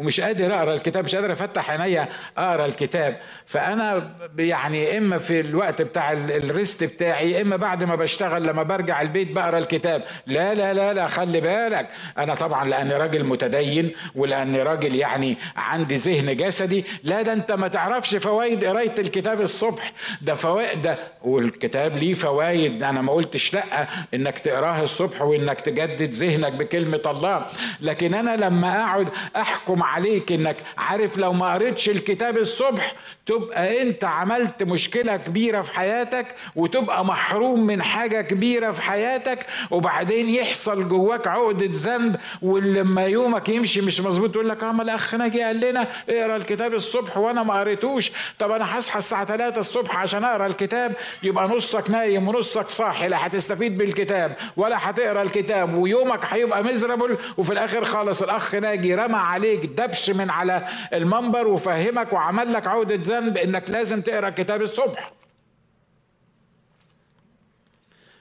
ومش 0.00 0.20
قادر 0.20 0.54
أقرأ 0.54 0.74
الكتاب 0.74 1.04
مش 1.04 1.14
قادر 1.14 1.32
أفتح 1.32 1.70
عينيا 1.70 2.08
أقرأ 2.38 2.66
الكتاب. 2.66 3.16
فأنا 3.46 4.14
يعني 4.38 4.98
إما 4.98 5.18
في 5.18 5.40
الوقت 5.40 5.82
بتاع 5.82 6.12
الريست 6.12 6.84
بتاعي 6.84 7.42
إما 7.42 7.56
بعد 7.56 7.84
ما 7.84 7.94
بشتغل 7.94 8.42
لما 8.46 8.62
برجع 8.62 9.02
البيت 9.02 9.32
بقرأ 9.32 9.58
الكتاب. 9.58 10.02
لا 10.26 10.54
لا 10.54 10.74
لا 10.74 10.92
لا 10.92 11.08
خلي 11.08 11.40
بالك. 11.40 11.88
أنا 12.18 12.34
طبعا 12.34 12.64
لأني 12.64 12.94
راجل 12.94 13.24
متدين 13.24 13.92
ولأني 14.14 14.62
راجل 14.62 14.94
يعني 14.94 15.36
عندي 15.56 15.96
ذهن 15.96 16.36
جسدي. 16.36 16.84
لا 17.02 17.22
ده 17.22 17.32
أنت 17.32 17.52
ما 17.52 17.68
تعرفش 17.68 18.16
فوائد 18.16 18.64
قراية 18.64 18.94
الكتاب 18.98 19.40
الصبح. 19.40 19.92
ده 20.22 20.34
فوائد 20.34 20.82
ده 20.82 20.98
والكتاب 21.22 21.96
ليه 21.96 22.14
فوائد 22.14 22.82
أنا 22.82 23.02
ما 23.02 23.12
قلتش 23.12 23.54
لأ 23.54 23.88
إنك 24.14 24.38
تقراه 24.38 24.82
الصبح 24.82 25.22
وإنك 25.22 25.60
تجدد 25.60 26.10
ذهنك 26.10 26.52
بكلمة 26.52 27.02
الله. 27.06 27.46
لكن 27.80 28.14
أنا 28.14 28.36
لما 28.36 28.80
أقعد 28.84 29.08
أحكم 29.36 29.82
عليك 29.94 30.32
إنك 30.32 30.56
عارف 30.78 31.18
لو 31.18 31.32
ما 31.32 31.52
قريتش 31.54 31.88
الكتاب 31.88 32.38
الصبح 32.38 32.92
تبقى 33.26 33.82
أنت 33.82 34.04
عملت 34.04 34.62
مشكلة 34.62 35.16
كبيرة 35.16 35.60
في 35.60 35.70
حياتك 35.72 36.26
وتبقى 36.56 37.04
محروم 37.04 37.66
من 37.66 37.82
حاجة 37.82 38.20
كبيرة 38.20 38.70
في 38.70 38.82
حياتك 38.82 39.46
وبعدين 39.70 40.28
يحصل 40.28 40.88
جواك 40.88 41.26
عقدة 41.26 41.68
ذنب 41.72 42.16
ولما 42.42 43.02
يومك 43.06 43.48
يمشي 43.48 43.80
مش 43.80 44.00
مظبوط 44.00 44.30
تقول 44.30 44.48
لك 44.48 44.62
آه 44.64 44.72
ما 44.72 44.82
الأخ 44.82 45.14
ناجي 45.14 45.42
قال 45.42 45.60
لنا 45.60 45.86
اقرأ 46.08 46.36
الكتاب 46.36 46.74
الصبح 46.74 47.18
وأنا 47.18 47.42
ما 47.42 47.60
قريتوش. 47.60 48.12
طب 48.38 48.50
أنا 48.50 48.78
هصحى 48.78 48.98
الساعة 48.98 49.24
3 49.24 49.58
الصبح 49.60 49.96
عشان 49.96 50.24
أقرأ 50.24 50.46
الكتاب؟ 50.46 50.96
يبقى 51.22 51.48
نصك 51.48 51.90
نايم 51.90 52.28
ونصك 52.28 52.68
صاحي 52.68 53.08
لا 53.08 53.26
هتستفيد 53.26 53.78
بالكتاب 53.78 54.36
ولا 54.56 54.90
هتقرأ 54.90 55.22
الكتاب 55.22 55.74
ويومك 55.74 56.24
هيبقى 56.26 56.64
مزربل 56.64 57.18
وفي 57.38 57.52
الآخر 57.52 57.84
خالص 57.84 58.22
الأخ 58.22 58.54
ناجي 58.54 58.94
رمى 58.94 59.16
عليك 59.18 59.64
دبش 59.74 60.10
من 60.10 60.30
على 60.30 60.68
المنبر 60.92 61.46
وفهمك 61.46 62.12
وعمل 62.12 62.52
لك 62.52 62.66
عقده 62.66 62.94
ذنب 62.94 63.36
إنك 63.38 63.70
لازم 63.70 64.00
تقرأ 64.00 64.28
الكتاب 64.28 64.62
الصبح. 64.62 65.10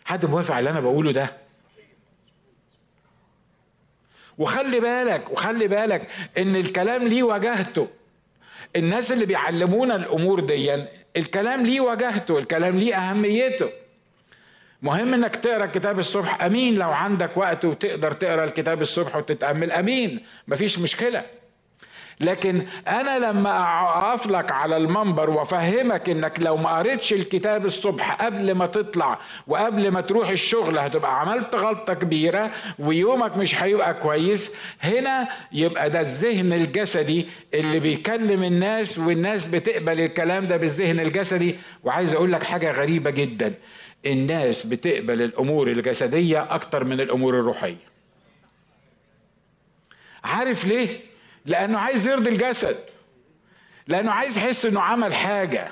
حد 0.06 0.26
موافق 0.26 0.52
على 0.56 0.60
اللي 0.60 0.70
أنا 0.70 0.80
بقوله 0.80 1.12
ده؟ 1.12 1.34
وخلي 4.38 4.80
بالك 4.80 5.32
وخلي 5.32 5.68
بالك 5.68 6.08
إن 6.38 6.56
الكلام 6.56 7.08
ليه 7.08 7.24
وجهته 7.24 7.88
الناس 8.76 9.12
اللي 9.12 9.26
بيعلمونا 9.26 9.96
الأمور 9.96 10.40
دي 10.40 10.86
الكلام 11.18 11.66
ليه 11.66 11.82
وجهته 11.82 12.38
الكلام 12.38 12.80
ليه 12.80 12.96
أهميته. 12.96 13.70
مهم 14.82 15.14
إنك 15.14 15.36
تقرأ 15.36 15.66
الكتاب 15.66 16.00
الصبح. 16.00 16.44
أمين 16.44 16.76
لو 16.76 16.92
عندك 16.92 17.38
وقت 17.38 17.66
وتقدر 17.66 18.12
تقرأ 18.12 18.44
الكتاب 18.44 18.82
الصبح 18.82 19.16
وتتأمل 19.16 19.72
أمين 19.72 20.24
مفيش 20.48 20.80
مشكلة. 20.80 21.24
لكن 22.22 22.62
أنا 22.88 23.20
لما 23.20 23.60
أقف 23.84 24.28
لك 24.28 24.52
على 24.52 24.78
المنبر 24.78 25.30
وأفهمك 25.30 26.10
إنك 26.10 26.40
لو 26.40 26.58
ما 26.58 26.70
قريتش 26.78 27.14
الكتاب 27.14 27.66
الصبح 27.66 28.12
قبل 28.16 28.52
ما 28.52 28.66
تطلع 28.68 29.20
وقبل 29.48 29.92
ما 29.92 30.02
تروح 30.02 30.30
الشغل 30.30 30.80
هتبقى 30.80 31.22
عملت 31.22 31.56
غلطة 31.56 31.94
كبيرة 31.94 32.52
ويومك 32.80 33.38
مش 33.38 33.64
هيبقى 33.64 33.94
كويس. 33.94 34.52
هنا 34.82 35.28
يبقى 35.52 35.90
ده 35.90 36.02
الذهن 36.02 36.54
الجسدي 36.54 37.28
اللي 37.54 37.80
بيكلم 37.80 38.44
الناس 38.44 38.98
والناس 38.98 39.46
بتقبل 39.46 40.00
الكلام 40.00 40.48
ده 40.48 40.58
بالذهن 40.58 41.00
الجسدي. 41.00 41.56
وعايز 41.84 42.14
أقول 42.14 42.32
لك 42.32 42.44
حاجة 42.44 42.72
غريبة 42.72 43.10
جدا. 43.10 43.54
الناس 44.06 44.66
بتقبل 44.66 45.22
الأمور 45.22 45.68
الجسدية 45.68 46.56
أكتر 46.56 46.84
من 46.84 47.02
الأمور 47.02 47.40
الروحية. 47.40 47.90
عارف 50.24 50.66
ليه؟ 50.66 51.00
لأنه 51.46 51.80
عايز 51.80 52.08
يرضي 52.08 52.30
الجسد. 52.30 52.78
لأنه 53.88 54.12
عايز 54.12 54.38
يحس 54.38 54.66
إنه 54.66 54.82
عمل 54.82 55.14
حاجة. 55.14 55.72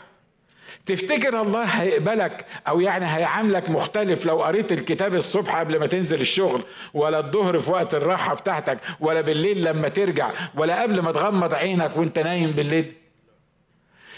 تفتكر 0.86 1.42
الله 1.42 1.64
هيقبلك 1.64 2.46
أو 2.68 2.80
يعني 2.80 3.06
هيعاملك 3.06 3.70
مختلف 3.70 4.26
لو 4.26 4.44
قريت 4.44 4.72
الكتاب 4.72 5.16
الصبح 5.16 5.56
قبل 5.56 5.80
ما 5.80 5.88
تنزل 5.88 6.22
الشغل 6.22 6.64
ولا 6.94 7.20
الظهر 7.20 7.60
في 7.60 7.72
وقت 7.72 7.94
الراحة 7.94 8.34
بتاعتك 8.36 8.78
ولا 9.00 9.22
بالليل 9.22 9.64
لما 9.64 9.88
ترجع 9.88 10.32
ولا 10.56 10.82
قبل 10.82 11.00
ما 11.00 11.12
تغمض 11.12 11.54
عينك 11.54 11.98
وأنت 11.98 12.20
نايم 12.20 12.52
بالليل؟ 12.52 12.94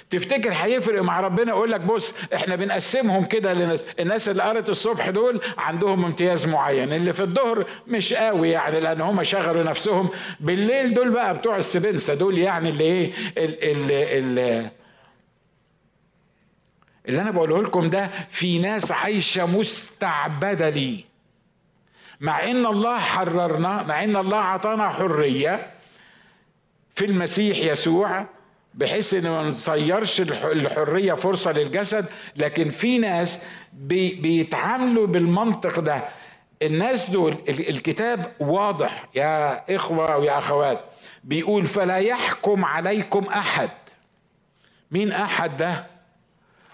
تفتكر 0.10 0.52
هيفرق 0.54 1.02
مع 1.02 1.20
ربنا؟ 1.20 1.50
يقول 1.52 1.72
لك 1.72 1.82
بص 1.82 2.14
إحنا 2.36 2.56
بنقسمهم 2.56 3.26
كده 3.26 3.54
للناس 3.54 3.84
الناس 4.00 4.30
اللي 4.30 4.44
قرت 4.44 4.70
الصبح 4.70 5.10
دول 5.10 5.42
عندهم 5.58 6.06
امتياز 6.06 6.48
معين 6.48 6.94
اللي 6.94 7.14
في 7.14 7.24
الظهر 7.24 7.66
مش 7.88 8.14
قوي 8.14 8.50
يعني 8.50 8.80
لأن 8.80 9.02
هم 9.02 9.24
شغلوا 9.24 9.64
نفسهم. 9.64 10.10
بالليل 10.40 10.94
دول 10.94 11.10
بقى 11.10 11.34
بتوع 11.38 11.58
السبنسة 11.58 12.14
دول 12.14 12.38
يعني 12.38 12.70
اللي 12.70 12.84
إيه 12.84 13.14
اللي, 13.38 14.70
اللي 17.10 17.22
أنا 17.22 17.32
بقوله 17.32 17.62
لكم 17.64 17.90
ده 17.90 18.10
في 18.30 18.60
ناس 18.60 18.92
عايشة 18.92 19.46
مستعبدة 19.46 20.70
ليه. 20.70 21.04
مع 22.20 22.44
إن 22.44 22.66
الله 22.66 23.00
حررنا 23.00 23.84
مع 23.84 24.04
إن 24.04 24.16
الله 24.16 24.38
أعطانا 24.38 24.90
حرية 24.90 25.68
في 26.96 27.06
المسيح 27.06 27.58
يسوع 27.58 28.26
بحيث 28.74 29.14
إن 29.14 29.24
ما 29.30 29.44
نصيرش 29.44 30.22
الحرية 30.22 31.14
فرصة 31.14 31.52
للجسد 31.52 32.06
لكن 32.36 32.70
في 32.70 32.98
ناس 32.98 33.44
بي 33.74 34.16
بيتعاملوا 34.16 35.08
بالمنطق 35.08 35.80
ده. 35.80 36.04
الناس 36.62 37.10
دول 37.10 37.36
الكتاب 37.50 38.32
واضح. 38.40 39.06
يا 39.16 39.76
إخوة 39.76 40.18
ويا 40.18 40.38
أخوات 40.38 40.80
بيقول 41.24 41.66
فلا 41.66 41.98
يحكم 41.98 42.66
عليكم 42.66 43.24
أحد. 43.24 43.70
مين 44.92 45.12
أحد 45.12 45.58
ده؟ 45.58 45.86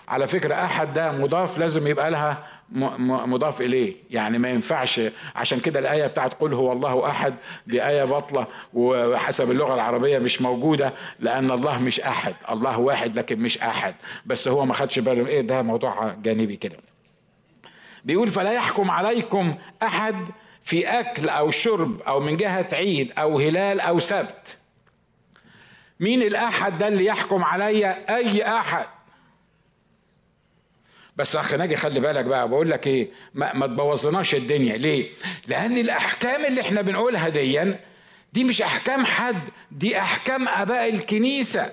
على 0.08 0.28
فكرة 0.28 0.54
أحد 0.56 0.94
ده 0.94 1.12
مضاف 1.12 1.58
لازم 1.58 1.88
يبقى 1.88 2.12
لها 2.12 2.48
مضاف 2.72 3.62
إليه. 3.62 3.96
يعني 4.10 4.38
ما 4.38 4.50
ينفعش. 4.50 5.02
عشان 5.36 5.60
كده 5.60 5.80
الآية 5.80 6.08
بتاعت 6.08 6.34
قل 6.34 6.54
هو 6.54 6.72
الله 6.72 7.10
أحد 7.10 7.36
دي 7.68 7.88
آية 7.88 8.04
بطلة 8.04 8.48
وحسب 8.74 9.52
اللغة 9.52 9.74
العربية 9.74 10.20
مش 10.20 10.42
موجودة 10.42 10.94
لأن 11.20 11.52
الله 11.52 11.80
مش 11.80 12.00
أحد. 12.00 12.34
الله 12.50 12.80
واحد 12.80 13.18
لكن 13.18 13.40
مش 13.40 13.58
أحد. 13.58 13.96
بس 14.26 14.48
هو 14.48 14.66
ما 14.66 14.74
خدش 14.74 15.00
باله 15.00 15.28
إيه؟ 15.28 15.42
ده 15.42 15.62
موضوع 15.62 16.16
جانبي 16.24 16.56
كده. 16.56 16.78
بيقول 18.06 18.28
فلا 18.28 18.52
يحكم 18.52 18.92
عليكم 18.92 19.56
أحد 19.84 20.16
في 20.64 20.88
أكل 21.00 21.30
أو 21.30 21.52
شرب 21.52 22.02
أو 22.02 22.20
من 22.20 22.38
جهة 22.38 22.68
عيد 22.74 23.12
أو 23.18 23.40
هلال 23.40 23.80
أو 23.80 24.00
سبت. 24.00 24.58
مين 26.00 26.22
الأحد 26.22 26.78
ده 26.78 26.88
اللي 26.88 27.06
يحكم 27.06 27.44
عليا؟ 27.44 28.16
أي 28.16 28.44
أحد. 28.44 28.86
بس 31.16 31.36
أخ 31.36 31.54
ناجي 31.54 31.76
خلي 31.76 32.00
بالك 32.00 32.26
بقى 32.26 32.50
بقول 32.50 32.70
لك 32.70 32.88
إيه 32.88 33.08
ما, 33.34 33.54
ما 33.54 33.68
تبوظناش 33.68 34.36
الدنيا. 34.36 34.78
ليه؟ 34.78 35.10
لأن 35.48 35.78
الأحكام 35.78 36.46
اللي 36.46 36.62
إحنا 36.62 36.82
بنقولها 36.82 37.30
ديا 37.30 37.80
دي 38.34 38.44
مش 38.44 38.62
أحكام 38.62 39.06
حد 39.06 39.40
دي 39.72 39.98
أحكام 40.00 40.48
آباء 40.48 40.90
الكنيسة. 40.90 41.72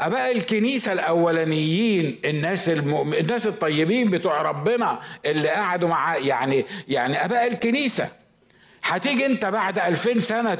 آباء 0.00 0.32
الكنيسة 0.32 0.92
الأولانيين 0.92 2.20
الناس 2.24 2.68
المؤمن 2.68 3.14
الناس 3.14 3.46
الطيبين 3.46 4.10
بتوع 4.10 4.42
ربنا 4.42 5.00
اللي 5.26 5.48
قعدوا 5.48 5.88
مع 5.88 6.16
يعني 6.16 6.66
يعني 6.88 7.24
آباء 7.24 7.46
الكنيسة. 7.46 8.08
هتيجي 8.84 9.26
انت 9.26 9.46
بعد 9.46 9.78
2000 9.78 10.20
سنة 10.20 10.54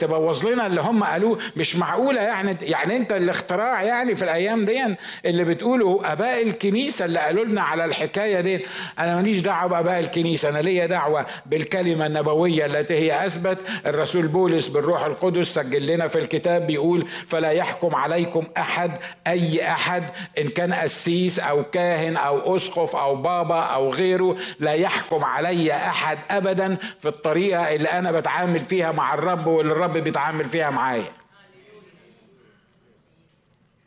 تبوظ 0.00 0.46
لنا 0.46 0.66
اللي 0.66 0.80
هم 0.80 1.04
قالوه. 1.04 1.38
مش 1.56 1.76
معقولة 1.76 2.20
يعني. 2.20 2.56
يعني 2.62 2.96
انت 2.96 3.12
الاختراع 3.12 3.82
يعني 3.82 4.14
في 4.14 4.22
الأيام 4.22 4.64
دي 4.64 4.96
اللي 5.24 5.44
بتقوله 5.44 6.00
أباء 6.04 6.42
الكنيسة 6.42 7.04
اللي 7.04 7.18
قالوا 7.18 7.44
لنا 7.44 7.62
على 7.62 7.84
الحكاية 7.84 8.40
دي. 8.40 8.64
أنا 8.98 9.16
ماليش 9.16 9.40
دعوة 9.40 9.68
بأباء 9.68 10.00
الكنيسة. 10.00 10.48
أنا 10.48 10.58
ليا 10.58 10.86
دعوة 10.86 11.26
بالكلمة 11.46 12.06
النبوية 12.06 12.66
التي 12.66 12.94
هي 12.94 13.26
أثبت. 13.26 13.58
الرسول 13.86 14.26
بولس 14.26 14.68
بالروح 14.68 15.04
القدس 15.04 15.46
سجل 15.54 15.86
لنا 15.86 16.06
في 16.08 16.18
الكتاب 16.18 16.66
بيقول 16.66 17.06
فلا 17.26 17.50
يحكم 17.50 17.94
عليكم 17.94 18.44
أحد 18.58 18.90
أي 19.26 19.70
أحد 19.70 20.02
إن 20.38 20.48
كان 20.48 20.72
قسيس 20.74 21.38
أو 21.38 21.64
كاهن 21.64 22.16
أو 22.16 22.54
أسقف 22.54 22.96
أو 22.96 23.16
بابا 23.16 23.60
أو 23.60 23.92
غيره 23.92 24.36
لا 24.60 24.72
يحكم 24.72 25.24
علي 25.24 25.72
أحد 25.74 26.18
ابدا 26.30 26.76
في 27.00 27.08
الطريق 27.08 27.49
الطريقة 27.50 27.74
اللي 27.76 27.88
أنا 27.88 28.12
بتعامل 28.12 28.64
فيها 28.64 28.92
مع 28.92 29.14
الرب 29.14 29.46
واللي 29.46 29.72
الرب 29.72 29.92
بيتعامل 29.98 30.44
فيها 30.44 30.70
معايا. 30.70 31.12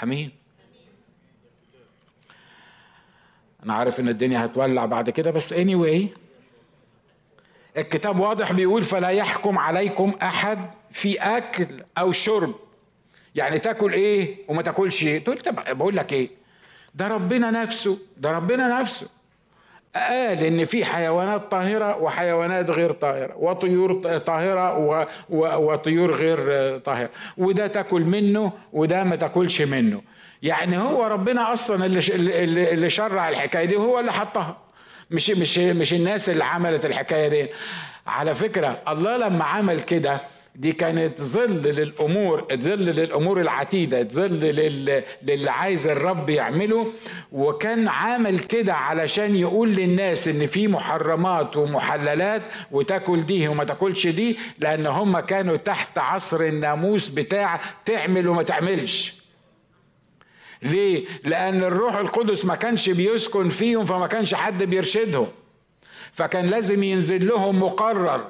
آمين. 0.04 0.32
أنا 3.64 3.74
عارف 3.74 4.00
إن 4.00 4.10
الدنيا 4.10 4.46
هتولع 4.46 4.86
بعد 4.86 5.10
كده 5.10 5.32
بس 5.32 5.54
anyway 5.54 6.06
الكتاب 7.78 8.20
واضح 8.20 8.52
بيقول 8.52 8.84
فلا 8.84 9.10
يحكم 9.10 9.58
عليكم 9.58 10.14
أحد 10.22 10.72
في 10.92 11.16
أكل 11.20 11.84
أو 11.98 12.12
شرب. 12.12 12.56
يعني 13.36 13.60
تاكل 13.60 13.94
إيه 13.94 14.38
وما 14.48 14.62
تاكلش 14.62 15.04
إيه؟ 15.04 15.20
تقول 15.24 15.40
طب 15.40 15.78
بقول 15.78 15.96
لك 15.96 16.14
إيه؟ 16.14 16.30
ده 16.96 17.08
ربنا 17.08 17.52
نفسه 17.52 18.00
ده 18.18 18.32
ربنا 18.32 18.80
نفسه. 18.80 19.08
قال 19.96 20.44
ان 20.44 20.64
في 20.64 20.86
حيوانات 20.86 21.52
طاهرة 21.52 21.98
وحيوانات 21.98 22.70
غير 22.70 22.92
طاهرة 22.92 23.36
وطيور 23.38 24.18
طاهرة 24.18 24.78
وطيور 25.60 26.16
غير 26.16 26.78
طاهرة. 26.78 27.10
وده 27.38 27.68
تاكل 27.68 28.02
منه 28.02 28.52
وده 28.74 29.04
ما 29.04 29.16
تاكلش 29.16 29.62
منه. 29.62 30.02
يعني 30.44 30.78
هو 30.78 31.06
ربنا 31.06 31.54
أصلا 31.54 31.86
اللي 31.86 32.00
اللي 32.74 32.90
شرع 32.90 33.30
الحكاية 33.30 33.66
دي 33.66 33.76
وهو 33.76 34.00
اللي 34.00 34.12
حطها. 34.14 34.58
مش 35.12 35.30
مش 35.30 35.58
مش 35.58 35.94
الناس 35.94 36.30
اللي 36.30 36.44
عملت 36.44 36.86
الحكاية 36.86 37.28
دي. 37.28 37.48
على 38.08 38.34
فكرة 38.36 38.78
الله 38.88 39.18
لما 39.18 39.44
عمل 39.44 39.82
كده 39.82 40.22
دي 40.56 40.72
كانت 40.72 41.22
ظل 41.22 41.62
للأمور 41.64 42.48
ظل 42.54 42.80
للأمور 42.80 43.42
العتيدة 43.42 44.04
ظل 44.04 44.40
للي 45.24 45.50
عايز 45.52 45.88
الرب 45.88 46.30
يعمله. 46.30 46.92
وكان 47.32 47.88
عامل 47.88 48.40
كده 48.40 48.74
علشان 48.74 49.36
يقول 49.36 49.70
للناس 49.70 50.28
إن 50.28 50.46
في 50.46 50.68
محرمات 50.68 51.58
ومحللات 51.58 52.42
وتاكل 52.72 53.22
دي 53.22 53.48
وما 53.48 53.64
تاكلش 53.64 54.08
دي 54.08 54.38
لأن 54.60 54.86
هم 54.86 55.20
كانوا 55.20 55.58
تحت 55.58 55.98
عصر 55.98 56.42
الناموس 56.42 57.08
بتاع 57.10 57.60
تعمل 57.86 58.28
وما 58.28 58.44
تعملش. 58.44 59.24
ليه؟ 60.64 61.06
لأن 61.24 61.64
الروح 61.64 61.96
القدس 61.96 62.46
ما 62.46 62.56
كانش 62.56 62.90
بيسكن 62.90 63.50
فيهم 63.50 63.86
فما 63.86 64.08
كانش 64.08 64.34
حد 64.34 64.64
بيرشدهم. 64.64 65.28
فكان 66.12 66.46
لازم 66.46 66.84
ينزل 66.84 67.28
لهم 67.28 67.64
مقرر. 67.64 68.26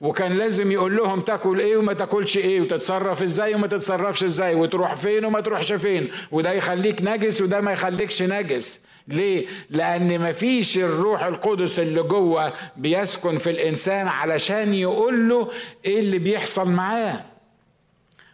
وكان 0.00 0.32
لازم 0.32 0.72
يقول 0.72 0.96
لهم 0.96 1.20
تاكل 1.20 1.60
إيه 1.60 1.76
وما 1.76 1.92
تاكلش 1.92 2.36
إيه 2.36 2.60
وتتصرف 2.60 3.22
إزاي 3.22 3.54
وما 3.54 3.66
تتصرفش 3.66 4.24
إزاي 4.24 4.54
وتروح 4.54 4.94
فين 4.94 5.24
وما 5.24 5.40
تروحش 5.40 5.72
فين 5.72 6.10
وده 6.30 6.52
يخليك 6.52 7.02
نجس 7.02 7.42
وده 7.42 7.60
ما 7.60 7.72
يخليكش 7.72 8.22
نجس 8.22 8.80
ليه؟ 9.08 9.46
لأن 9.70 10.20
مفيش 10.28 10.78
الروح 10.78 11.24
القدس 11.24 11.78
اللي 11.78 12.02
جوه 12.02 12.52
بيسكن 12.76 13.38
في 13.38 13.50
الإنسان 13.50 14.08
علشان 14.08 14.74
يقول 14.74 15.28
له 15.28 15.50
إيه 15.84 15.98
اللي 16.00 16.18
بيحصل 16.18 16.70
معاه. 16.70 17.24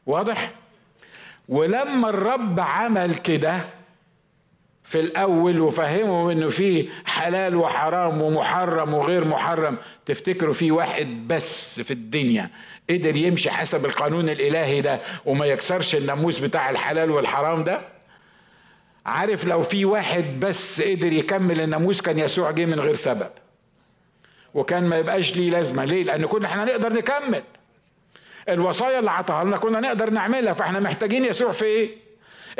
واضح؟ 0.06 0.50
ولما 1.48 2.08
الرب 2.08 2.60
عمل 2.60 3.14
كده 3.14 3.60
في 4.84 5.00
الأول 5.00 5.60
وفهمهم 5.60 6.28
إنه 6.28 6.48
في 6.48 6.88
حلال 7.04 7.56
وحرام 7.56 8.22
ومحرم 8.22 8.94
وغير 8.94 9.24
محرم. 9.24 9.76
تفتكروا 10.06 10.52
في 10.52 10.70
واحد 10.70 11.28
بس 11.28 11.80
في 11.80 11.90
الدنيا 11.90 12.50
قدر 12.90 13.16
يمشي 13.16 13.50
حسب 13.50 13.84
القانون 13.84 14.28
الإلهي 14.28 14.80
ده 14.80 15.00
وما 15.26 15.46
يكسرش 15.46 15.94
الناموس 15.94 16.38
بتاع 16.38 16.70
الحلال 16.70 17.10
والحرام 17.10 17.64
ده؟ 17.64 17.80
عارف 19.06 19.44
لو 19.44 19.62
في 19.62 19.84
واحد 19.84 20.40
بس 20.40 20.82
قدر 20.82 21.12
يكمل 21.12 21.60
الناموس 21.60 22.00
كان 22.00 22.18
يسوع 22.18 22.50
جه 22.50 22.64
من 22.64 22.80
غير 22.80 22.94
سبب. 22.94 23.30
وكان 24.54 24.88
ما 24.88 24.96
يبقاش 24.96 25.36
ليه 25.36 25.50
لازمة. 25.50 25.84
ليه؟ 25.84 26.04
لأن 26.04 26.24
كنا 26.26 26.46
إحنا 26.46 26.64
نقدر 26.64 26.92
نكمل. 26.92 27.42
الوصايا 28.48 28.98
اللي 28.98 29.10
عطاها 29.10 29.44
لنا 29.44 29.56
كنا 29.56 29.80
نقدر 29.80 30.10
نعملها. 30.10 30.52
فإحنا 30.52 30.80
محتاجين 30.80 31.24
يسوع 31.24 31.52
في 31.52 31.64
إيه؟ 31.64 32.03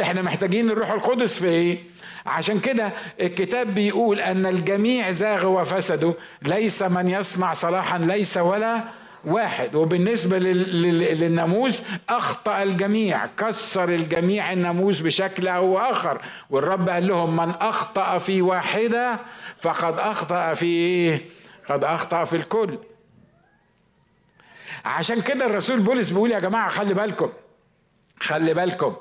إحنا 0.01 0.23
محتاجين 0.23 0.71
الروح 0.71 0.91
القدس 0.91 1.39
في 1.39 1.47
إيه؟ 1.47 1.79
عشان 2.27 2.61
كده 2.61 2.93
الكتاب 3.21 3.75
بيقول 3.75 4.21
أن 4.21 4.47
الجميع 4.47 5.11
زاغوا 5.11 5.61
وفسدوا 5.61 6.13
ليس 6.43 6.83
من 6.83 7.09
يصنع 7.09 7.53
صلاحا 7.55 7.99
ليس 7.99 8.37
ولا 8.37 8.85
واحد. 9.25 9.75
وبالنسبة 9.75 10.39
للناموس 10.39 11.83
أخطأ 12.09 12.63
الجميع 12.63 13.27
كسر 13.27 13.89
الجميع 13.89 14.53
الناموس 14.53 15.01
بشكل 15.01 15.49
أو 15.49 15.79
آخر 15.79 16.21
والرب 16.51 16.89
قال 16.89 17.07
لهم 17.07 17.37
من 17.37 17.51
أخطأ 17.51 18.19
في 18.19 18.43
واحدة 18.43 19.19
فقد 19.61 19.99
أخطأ 19.99 20.55
في 20.55 20.67
إيه؟ 20.67 21.21
قد 21.69 21.85
أخطأ 21.85 22.25
في 22.25 22.37
الكل. 22.37 22.79
عشان 24.85 25.21
كده 25.21 25.47
الرسول 25.47 25.81
بولس 25.81 26.11
بيقول 26.11 26.31
يا 26.31 26.39
جماعة 26.39 26.69
خلي 26.69 26.95
بالكم 26.95 27.33
خلي 28.21 28.55
بالكم 28.55 28.97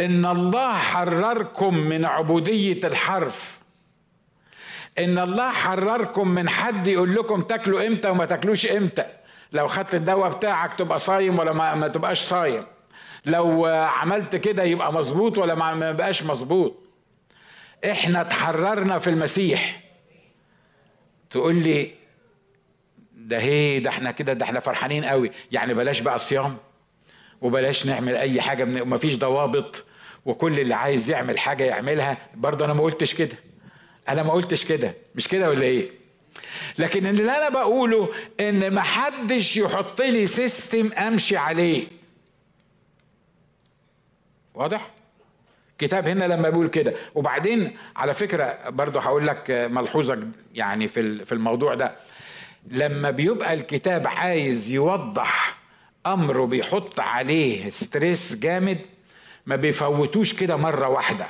إن 0.00 0.26
الله 0.26 0.72
حرركم 0.72 1.74
من 1.78 2.04
عبودية 2.04 2.80
الحرف. 2.84 3.58
إن 4.98 5.18
الله 5.18 5.50
حرركم 5.52 6.28
من 6.28 6.48
حد 6.48 6.86
يقول 6.86 7.14
لكم 7.14 7.40
تاكلوا 7.40 7.86
إمتى 7.86 8.08
وما 8.08 8.24
تاكلوش 8.24 8.66
إمتى. 8.66 9.04
لو 9.52 9.68
خدت 9.68 9.94
الدواء 9.94 10.30
بتاعك 10.30 10.74
تبقى 10.74 10.98
صايم 10.98 11.38
ولا 11.38 11.52
ما, 11.52 11.74
ما 11.74 11.88
تبقاش 11.88 12.20
صايم. 12.20 12.66
لو 13.26 13.66
عملت 13.66 14.36
كده 14.36 14.62
يبقى 14.62 14.92
مظبوط 14.92 15.38
ولا 15.38 15.54
ما 15.54 15.92
بقاش 15.92 16.22
مظبوط. 16.22 16.74
إحنا 17.90 18.20
اتحررنا 18.20 18.98
في 18.98 19.10
المسيح. 19.10 19.80
تقول 21.30 21.54
لي 21.54 21.94
ده 23.12 23.38
هي 23.38 23.80
ده 23.80 23.90
إحنا 23.90 24.10
كده 24.10 24.32
ده 24.32 24.44
إحنا 24.44 24.60
فرحانين 24.60 25.04
قوي. 25.04 25.30
يعني 25.52 25.74
بلاش 25.74 26.00
بقى 26.00 26.18
صيام 26.18 26.56
وبلاش 27.40 27.86
نعمل 27.86 28.14
أي 28.16 28.40
حاجة 28.40 28.64
من 28.64 28.80
ومفيش 28.80 29.18
ضوابط. 29.18 29.84
وكل 30.28 30.60
اللي 30.60 30.74
عايز 30.74 31.10
يعمل 31.10 31.38
حاجة 31.38 31.64
يعملها. 31.64 32.18
برضه 32.34 32.64
أنا 32.64 32.72
ما 32.74 32.82
قلتش 32.82 33.14
كده. 33.14 33.36
أنا 34.08 34.22
ما 34.22 34.32
قلتش 34.32 34.64
كده. 34.64 34.94
مش 35.14 35.28
كده 35.28 35.48
ولا 35.50 35.62
إيه؟ 35.62 35.90
لكن 36.78 37.06
اللي 37.06 37.32
أنا 37.36 37.48
بقوله 37.48 38.08
إن 38.40 38.70
ما 38.70 38.82
حدش 38.82 39.56
يحط 39.56 40.00
لي 40.00 40.26
system 40.26 40.92
أمشي 40.92 41.36
عليه. 41.36 41.86
واضح؟ 44.54 44.90
كتاب 45.78 46.08
هنا 46.08 46.24
لما 46.24 46.50
بيقول 46.50 46.68
كده. 46.68 46.94
وبعدين 47.14 47.76
على 47.96 48.14
فكرة 48.14 48.70
برضه 48.70 49.00
هقول 49.00 49.26
لك 49.26 49.50
ملحوظة 49.50 50.20
يعني 50.54 50.88
في 50.88 51.24
في 51.24 51.32
الموضوع 51.32 51.74
ده. 51.74 51.96
لما 52.70 53.10
بيبقى 53.10 53.52
الكتاب 53.54 54.06
عايز 54.06 54.70
يوضح 54.72 55.58
أمره 56.06 56.44
بيحط 56.46 57.00
عليه 57.00 57.70
stress 57.70 58.36
جامد 58.36 58.78
ما 59.48 59.56
بيفوتوش 59.56 60.34
كده 60.34 60.56
مرة 60.56 60.88
واحدة. 60.88 61.26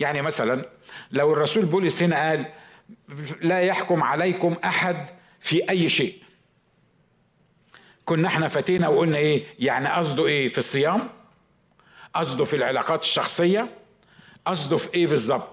يعني 0.00 0.22
مثلا 0.22 0.64
لو 1.12 1.32
الرسول 1.32 1.64
بولس 1.64 2.02
هنا 2.02 2.28
قال 2.28 2.46
لا 3.40 3.60
يحكم 3.60 4.02
عليكم 4.02 4.56
أحد 4.64 5.10
في 5.40 5.70
أي 5.70 5.88
شيء. 5.88 6.14
كنا 8.04 8.28
إحنا 8.28 8.48
فاتينا 8.48 8.88
وقلنا 8.88 9.18
إيه؟ 9.18 9.44
يعني 9.58 9.88
قصده 9.88 10.26
إيه 10.26 10.48
في 10.48 10.58
الصيام؟ 10.58 11.08
قصده 12.14 12.44
في 12.44 12.56
العلاقات 12.56 13.02
الشخصية؟ 13.02 13.68
قصده 14.46 14.76
في 14.76 14.94
إيه 14.94 15.06
بالظبط؟ 15.06 15.48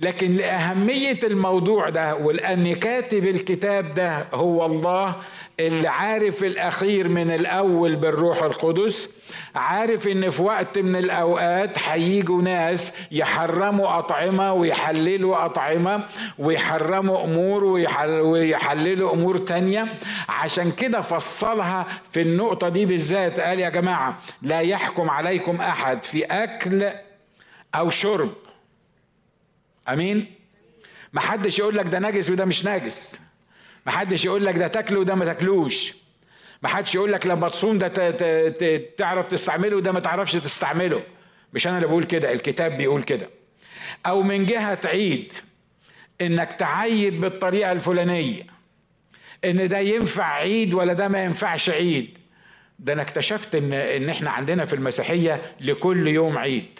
لكن 0.00 0.36
لأهمية 0.36 1.18
الموضوع 1.24 1.88
ده 1.88 2.14
ولأن 2.14 2.74
كاتب 2.74 3.26
الكتاب 3.26 3.94
ده 3.94 4.26
هو 4.34 4.66
الله 4.66 5.16
اللي 5.60 5.88
عارف 5.88 6.44
الأخير 6.44 7.08
من 7.08 7.30
الأول 7.30 7.96
بالروح 7.96 8.42
القدس 8.42 9.10
عارف 9.54 10.08
إن 10.08 10.30
في 10.30 10.42
وقت 10.42 10.78
من 10.78 10.96
الأوقات 10.96 11.78
هيجوا 11.78 12.42
ناس 12.42 12.92
يحرموا 13.10 13.98
أطعمة 13.98 14.52
ويحللوا 14.52 15.44
أطعمة 15.44 16.04
ويحرموا 16.38 17.24
أمور 17.24 17.64
ويحللوا 17.64 19.12
أمور 19.14 19.38
تانية. 19.38 19.94
عشان 20.28 20.72
كده 20.72 21.00
فصلها 21.00 21.86
في 22.12 22.20
النقطة 22.20 22.68
دي 22.68 22.86
بالذات 22.86 23.40
قال 23.40 23.60
يا 23.60 23.68
جماعة 23.68 24.18
لا 24.42 24.60
يحكم 24.60 25.10
عليكم 25.10 25.56
أحد 25.60 26.02
في 26.02 26.24
أكل 26.24 26.90
أو 27.74 27.90
شرب. 27.90 28.30
أمين؟ 29.88 30.26
ما 31.12 31.20
حدش 31.20 31.58
يقول 31.58 31.76
لك 31.76 31.86
ده 31.86 31.98
نجس 31.98 32.30
وده 32.30 32.44
مش 32.44 32.66
نجس. 32.66 33.20
ما 33.86 33.92
حدش 33.92 34.24
يقول 34.24 34.44
لك 34.46 34.56
ده 34.56 34.66
تاكله 34.66 35.00
وده 35.00 35.14
ما 35.14 35.24
تاكلوش. 35.24 35.94
ما 36.62 36.68
حدش 36.68 36.94
يقول 36.94 37.12
لك 37.12 37.26
لما 37.26 37.48
تصوم 37.48 37.78
ده 37.78 37.88
تعرف 38.78 39.28
تستعمله 39.28 39.76
وده 39.76 39.92
ما 39.92 40.00
تعرفش 40.00 40.32
تستعمله. 40.32 41.02
مش 41.52 41.66
أنا 41.66 41.76
اللي 41.76 41.88
بقول 41.88 42.04
كده 42.04 42.32
الكتاب 42.32 42.76
بيقول 42.76 43.02
كده. 43.02 43.30
أو 44.06 44.22
من 44.22 44.46
جهة 44.46 44.78
عيد 44.84 45.32
إنك 46.20 46.52
تعيد 46.52 47.20
بالطريقة 47.20 47.72
الفلانية. 47.72 48.42
إن 49.44 49.68
ده 49.68 49.78
ينفع 49.78 50.24
عيد 50.34 50.74
ولا 50.74 50.92
ده 50.92 51.08
ما 51.08 51.24
ينفعش 51.24 51.70
عيد. 51.70 52.18
ده 52.78 52.92
أنا 52.92 53.02
اكتشفت 53.02 53.54
ان 53.54 53.72
إن 53.72 54.08
إحنا 54.08 54.30
عندنا 54.30 54.64
في 54.64 54.72
المسيحية 54.74 55.42
لكل 55.60 56.08
يوم 56.08 56.38
عيد. 56.38 56.78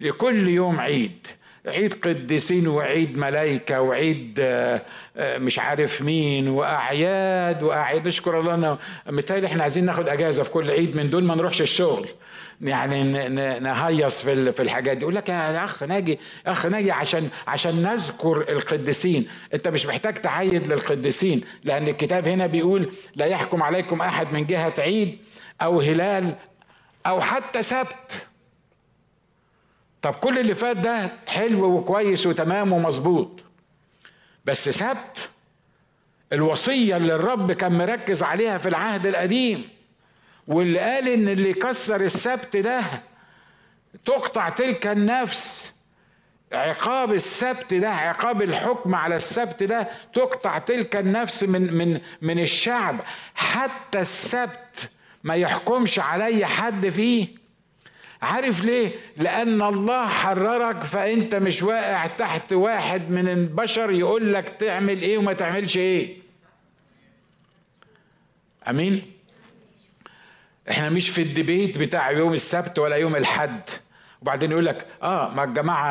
لكل 0.00 0.48
يوم 0.48 0.80
عيد. 0.80 1.26
عيد 1.66 1.94
قديسين 1.94 2.68
وعيد 2.68 3.18
ملايكة 3.18 3.80
وعيد 3.80 4.38
آه، 4.40 4.82
آه، 5.16 5.38
مش 5.38 5.58
عارف 5.58 6.02
مين 6.02 6.48
وأعياد 6.48 7.62
وأعياد. 7.62 8.06
اشكر 8.06 8.40
الله 8.40 8.54
أنا 8.54 8.78
إحنا 9.44 9.62
عايزين 9.62 9.84
ناخد 9.84 10.08
أجازة 10.08 10.42
في 10.42 10.50
كل 10.50 10.70
عيد 10.70 10.96
من 10.96 11.10
دول 11.10 11.24
ما 11.24 11.34
نروحش 11.34 11.62
الشغل. 11.62 12.08
يعني 12.60 13.28
نهيص 13.60 14.22
في 14.22 14.52
في 14.52 14.62
الحاجات 14.62 14.96
دي. 14.96 15.02
يقول 15.02 15.14
لك 15.14 15.28
يا 15.28 15.64
أخ 15.64 15.82
ناجي 15.82 16.18
أخ 16.46 16.66
ناجي 16.66 16.92
عشان 16.92 17.28
عشان 17.46 17.82
نذكر 17.82 18.44
القديسين. 18.48 19.26
أنت 19.54 19.68
مش 19.68 19.86
محتاج 19.86 20.14
تعيد 20.14 20.72
للقديسين 20.72 21.40
لأن 21.64 21.88
الكتاب 21.88 22.28
هنا 22.28 22.46
بيقول 22.46 22.92
لا 23.16 23.26
يحكم 23.26 23.62
عليكم 23.62 24.00
أحد 24.00 24.32
من 24.32 24.46
جهة 24.46 24.74
عيد 24.78 25.18
أو 25.62 25.80
هلال 25.80 26.34
أو 27.06 27.20
حتى 27.20 27.62
سبت. 27.62 28.26
طب 30.04 30.14
كل 30.14 30.38
اللي 30.38 30.54
فات 30.54 30.76
ده 30.76 31.10
حلو 31.26 31.64
وكويس 31.64 32.26
وتمام 32.26 32.72
ومظبوط. 32.72 33.30
بس 34.44 34.68
سبت 34.68 35.28
الوصية 36.32 36.96
اللي 36.96 37.14
الرب 37.14 37.52
كان 37.52 37.78
مركز 37.78 38.22
عليها 38.22 38.58
في 38.58 38.68
العهد 38.68 39.06
القديم 39.06 39.68
واللي 40.48 40.78
قال 40.78 41.08
إن 41.08 41.28
اللي 41.28 41.50
يكسر 41.50 42.00
السبت 42.00 42.56
ده 42.56 42.80
تقطع 44.04 44.48
تلك 44.48 44.86
النفس. 44.86 45.72
عقاب 46.52 47.12
السبت 47.12 47.74
ده 47.74 47.90
عقاب 47.90 48.42
الحكم 48.42 48.94
على 48.94 49.16
السبت 49.16 49.62
ده 49.62 49.88
تقطع 50.14 50.58
تلك 50.58 50.96
النفس 50.96 51.44
من 51.44 51.74
من 51.74 52.00
من 52.22 52.38
الشعب. 52.38 53.00
حتى 53.34 54.00
السبت 54.00 54.90
ما 55.24 55.34
يحكمش 55.34 55.98
علي 55.98 56.46
حد 56.46 56.88
فيه. 56.88 57.43
عارف 58.24 58.64
ليه؟ 58.64 58.92
لأن 59.16 59.62
الله 59.62 60.08
حررك 60.08 60.84
فأنت 60.84 61.34
مش 61.34 61.62
واقع 61.62 62.06
تحت 62.06 62.52
واحد 62.52 63.10
من 63.10 63.28
البشر 63.28 63.90
يقول 63.90 64.32
لك 64.34 64.48
تعمل 64.48 65.02
إيه 65.02 65.18
وما 65.18 65.32
تعملش 65.32 65.76
إيه. 65.76 66.16
أمين؟ 68.70 69.02
إحنا 70.70 70.88
مش 70.90 71.08
في 71.08 71.22
الديبيت 71.22 71.78
بتاع 71.78 72.10
يوم 72.10 72.32
السبت 72.32 72.78
ولا 72.78 72.96
يوم 72.96 73.16
الحد. 73.16 73.60
وبعدين 74.22 74.50
يقول 74.50 74.66
لك 74.66 74.86
آه 75.02 75.28
ما 75.34 75.44
الجماعة 75.44 75.90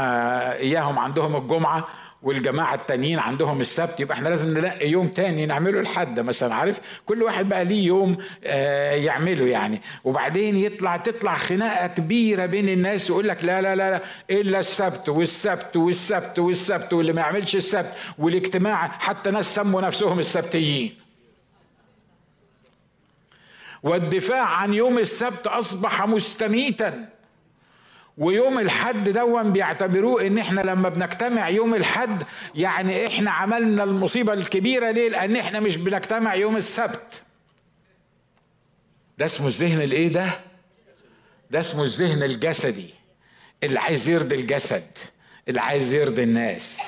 إياهم 0.54 1.00
عندهم 1.00 1.36
الجمعة 1.36 1.88
والجماعة 2.24 2.76
التانيين 2.76 3.20
عندهم 3.20 3.62
السبت 3.62 4.00
يبقى 4.00 4.18
إحنا 4.18 4.30
لازم 4.30 4.58
نلاقي 4.58 4.90
يوم 4.90 5.08
تاني 5.08 5.46
نعمله 5.46 5.80
الحد 5.80 6.20
مثلا 6.20 6.56
عارف؟ 6.56 6.80
كل 7.06 7.24
واحد 7.24 7.50
بقى 7.50 7.66
ليه 7.66 7.86
يوم 7.86 8.18
آه 8.44 8.92
يعمله 8.96 9.46
يعني. 9.48 9.82
وبعدين 10.04 10.56
يطلع 10.56 10.98
تطلع 10.98 11.36
خناقة 11.36 11.88
كبيرة 11.88 12.46
بين 12.46 12.70
الناس 12.70 13.10
يقول 13.10 13.28
لك 13.28 13.44
لا 13.44 13.62
لا 13.62 13.76
لا, 13.76 13.92
لا 13.92 14.02
إلا 14.30 14.60
السبت 14.60 15.10
والسبت 15.10 15.78
والسبت 15.78 16.40
والسبت 16.40 16.94
واللي 16.94 17.14
ما 17.14 17.22
يعملش 17.22 17.56
السبت 17.56 17.92
والاجتماع 18.18 18.88
حتى 18.88 19.32
ناس 19.32 19.56
سموا 19.56 19.82
نفسهم 19.82 20.20
السبتيين. 20.20 20.96
والدفاع 23.84 24.44
عن 24.46 24.74
يوم 24.74 24.98
السبت 25.00 25.48
أصبح 25.48 26.08
مستميتا. 26.08 27.10
ويوم 28.18 28.60
الحد 28.60 29.10
دون 29.10 29.52
بيعتبروه 29.54 30.28
إن 30.28 30.38
إحنا 30.38 30.62
لما 30.62 30.90
بنجتمع 30.90 31.50
يوم 31.50 31.76
الحد 31.76 32.24
يعني 32.56 33.08
إحنا 33.08 33.32
عملنا 33.32 33.84
المصيبة 33.84 34.34
الكبيرة 34.34 34.92
ليه؟ 34.92 35.10
لأن 35.10 35.36
إحنا 35.36 35.60
مش 35.60 35.78
بنجتمع 35.78 36.36
يوم 36.36 36.58
السبت. 36.58 37.22
ده 39.18 39.26
اسمه 39.26 39.48
الذهن 39.48 39.82
الإيه 39.82 40.08
ده؟ 40.08 40.28
ده 41.52 41.60
اسمه 41.60 41.84
الذهن 41.84 42.24
الجسدي. 42.24 42.94
اللي 43.64 43.80
عايز 43.80 44.10
يرضي 44.10 44.36
الجسد 44.36 44.84
اللي 45.48 45.62
عايز 45.62 45.94
يرضي 45.94 46.24
الناس. 46.24 46.82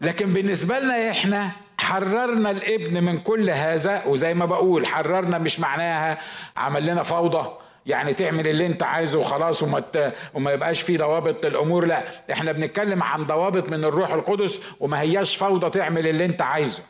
لكن 0.00 0.32
بالنسبة 0.32 0.78
لنا 0.78 1.10
إحنا 1.10 1.50
حررنا 1.78 2.50
الابن 2.50 3.04
من 3.04 3.18
كل 3.18 3.50
هذا 3.50 4.04
وزي 4.04 4.34
ما 4.34 4.44
بقول 4.44 4.86
حررنا 4.86 5.38
مش 5.38 5.60
معناها 5.60 6.18
عمل 6.56 6.86
لنا 6.86 7.02
فوضى 7.02 7.63
يعني 7.86 8.14
تعمل 8.14 8.48
اللي 8.48 8.66
انت 8.66 8.82
عايزه 8.82 9.18
وخلاص 9.18 9.62
وما 9.62 9.82
وما 10.34 10.52
يبقاش 10.52 10.80
في 10.82 10.96
ضوابط 10.96 11.46
الأمور 11.46 11.86
لا 11.86 12.02
إحنا 12.32 12.52
بنتكلم 12.52 13.02
عن 13.02 13.24
ضوابط 13.24 13.70
من 13.70 13.84
الروح 13.84 14.12
القدس 14.12 14.60
وما 14.80 15.00
هياش 15.00 15.36
فوضى 15.36 15.70
تعمل 15.70 16.06
اللي 16.06 16.24
انت 16.24 16.42
عايزه. 16.42 16.82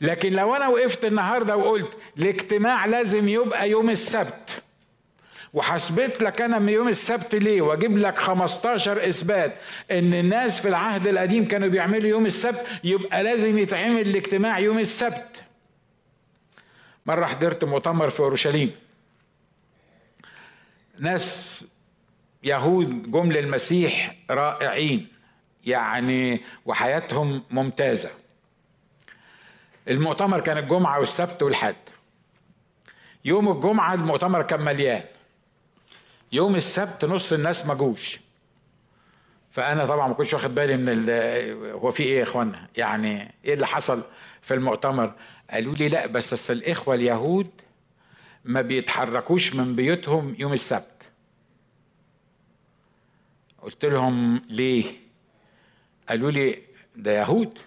لكن 0.00 0.32
لو 0.32 0.56
أنا 0.56 0.68
وقفت 0.68 1.04
النهارده 1.04 1.56
وقلت 1.56 1.96
الاجتماع 2.18 2.86
لازم 2.86 3.28
يبقى 3.28 3.70
يوم 3.70 3.90
السبت 3.90 4.62
وحسبت 5.54 6.22
لك 6.22 6.40
أنا 6.40 6.58
من 6.58 6.68
يوم 6.68 6.88
السبت 6.88 7.34
ليه 7.34 7.62
وأجيب 7.62 7.98
لك 7.98 8.18
15 8.18 9.08
إثبات 9.08 9.54
إن 9.90 10.14
الناس 10.14 10.60
في 10.60 10.68
العهد 10.68 11.06
القديم 11.08 11.48
كانوا 11.48 11.68
بيعملوا 11.68 12.08
يوم 12.08 12.26
السبت 12.26 12.66
يبقى 12.84 13.22
لازم 13.22 13.58
يتعمل 13.58 14.00
الاجتماع 14.00 14.58
يوم 14.58 14.78
السبت. 14.78 15.44
مرة 17.06 17.26
حضرت 17.26 17.64
مؤتمر 17.64 18.10
في 18.10 18.20
أورشليم. 18.20 18.70
ناس 20.98 21.64
يهود 22.42 23.10
جم 23.10 23.32
للمسيح 23.32 24.16
رائعين 24.30 25.08
يعني 25.64 26.40
وحياتهم 26.66 27.42
ممتازة. 27.50 28.10
المؤتمر 29.88 30.40
كان 30.40 30.58
الجمعة 30.58 30.98
والسبت 31.00 31.42
والحد. 31.42 31.76
يوم 33.24 33.52
الجمعة 33.52 33.94
المؤتمر 33.94 34.42
كان 34.42 34.60
مليان. 34.60 35.02
يوم 36.32 36.54
السبت 36.54 37.04
نص 37.04 37.32
الناس 37.32 37.66
ما 37.66 37.74
جوش. 37.74 38.20
فأنا 39.50 39.86
طبعا 39.86 40.08
ما 40.08 40.14
كنتش 40.14 40.34
واخد 40.34 40.54
بالي 40.54 40.76
من 40.76 41.08
هو 41.72 41.90
في 41.90 42.02
إيه 42.02 42.18
يا 42.18 42.22
إخوانا؟ 42.22 42.68
يعني 42.76 43.34
إيه 43.44 43.54
اللي 43.54 43.66
حصل 43.66 44.04
في 44.42 44.54
المؤتمر؟ 44.54 45.14
قالوا 45.50 45.74
لي 45.74 45.88
لا 45.88 46.06
بس 46.06 46.50
الإخوة 46.50 46.94
اليهود 46.94 47.50
ما 48.44 48.60
بيتحركوش 48.60 49.54
من 49.54 49.76
بيوتهم 49.76 50.34
يوم 50.38 50.52
السبت. 50.52 51.02
قلت 53.62 53.84
لهم 53.84 54.42
ليه؟ 54.48 54.84
قالوا 56.08 56.30
لي 56.30 56.62
ده 56.96 57.12
يهود 57.12 57.58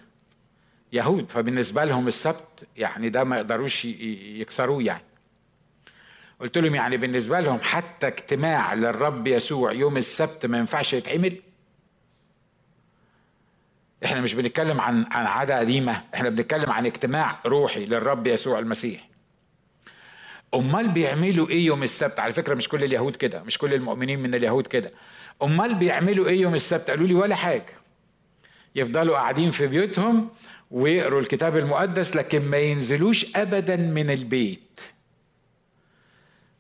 يهود. 0.94 1.32
فبالنسبة 1.32 1.86
لهم 1.86 2.08
السبت 2.08 2.68
يعني 2.78 3.10
ده 3.10 3.24
ما 3.24 3.36
يقدروش 3.36 3.86
يكسروه 3.86 4.84
يعني. 4.84 5.04
قلت 6.40 6.58
لهم 6.58 6.76
يعني 6.76 6.98
بالنسبة 6.98 7.40
لهم 7.40 7.60
حتى 7.62 8.08
اجتماع 8.08 8.74
للرب 8.74 9.28
يسوع 9.28 9.72
يوم 9.72 9.98
السبت 9.98 10.46
ما 10.46 10.58
ينفعش 10.58 10.94
يتعمل؟ 10.94 11.42
إحنا 14.06 14.22
مش 14.22 14.34
بنتكلم 14.34 14.82
عن 14.82 15.06
عن 15.12 15.26
عادة 15.26 15.60
قديمة 15.60 16.04
إحنا 16.14 16.30
بنتكلم 16.30 16.72
عن 16.72 16.86
اجتماع 16.86 17.40
روحي 17.46 17.86
للرب 17.86 18.28
يسوع 18.28 18.60
المسيح. 18.60 19.07
أمال 20.54 20.88
بيعملوا 20.92 21.50
إيه 21.50 21.66
يوم 21.66 21.84
السبت؟ 21.84 22.20
على 22.20 22.34
فكرة 22.34 22.56
مش 22.56 22.70
كل 22.70 22.84
اليهود 22.84 23.16
كده 23.16 23.44
مش 23.44 23.58
كل 23.58 23.74
المؤمنين 23.74 24.20
من 24.20 24.36
اليهود 24.36 24.68
كده. 24.68 24.92
أمال 25.44 25.76
بيعملوا 25.76 26.28
إيه 26.28 26.42
يوم 26.42 26.54
السبت؟ 26.54 26.90
قالوا 26.90 27.08
لي 27.08 27.14
ولا 27.14 27.36
حاجة. 27.36 27.74
يفضلوا 28.76 29.16
قاعدين 29.16 29.52
في 29.52 29.68
بيوتهم 29.68 30.30
ويقروا 30.72 31.22
الكتاب 31.22 31.58
المقدس 31.58 32.16
لكن 32.16 32.42
ما 32.42 32.58
ينزلوش 32.58 33.36
ابدا 33.36 33.76
من 33.76 34.10
البيت. 34.10 34.82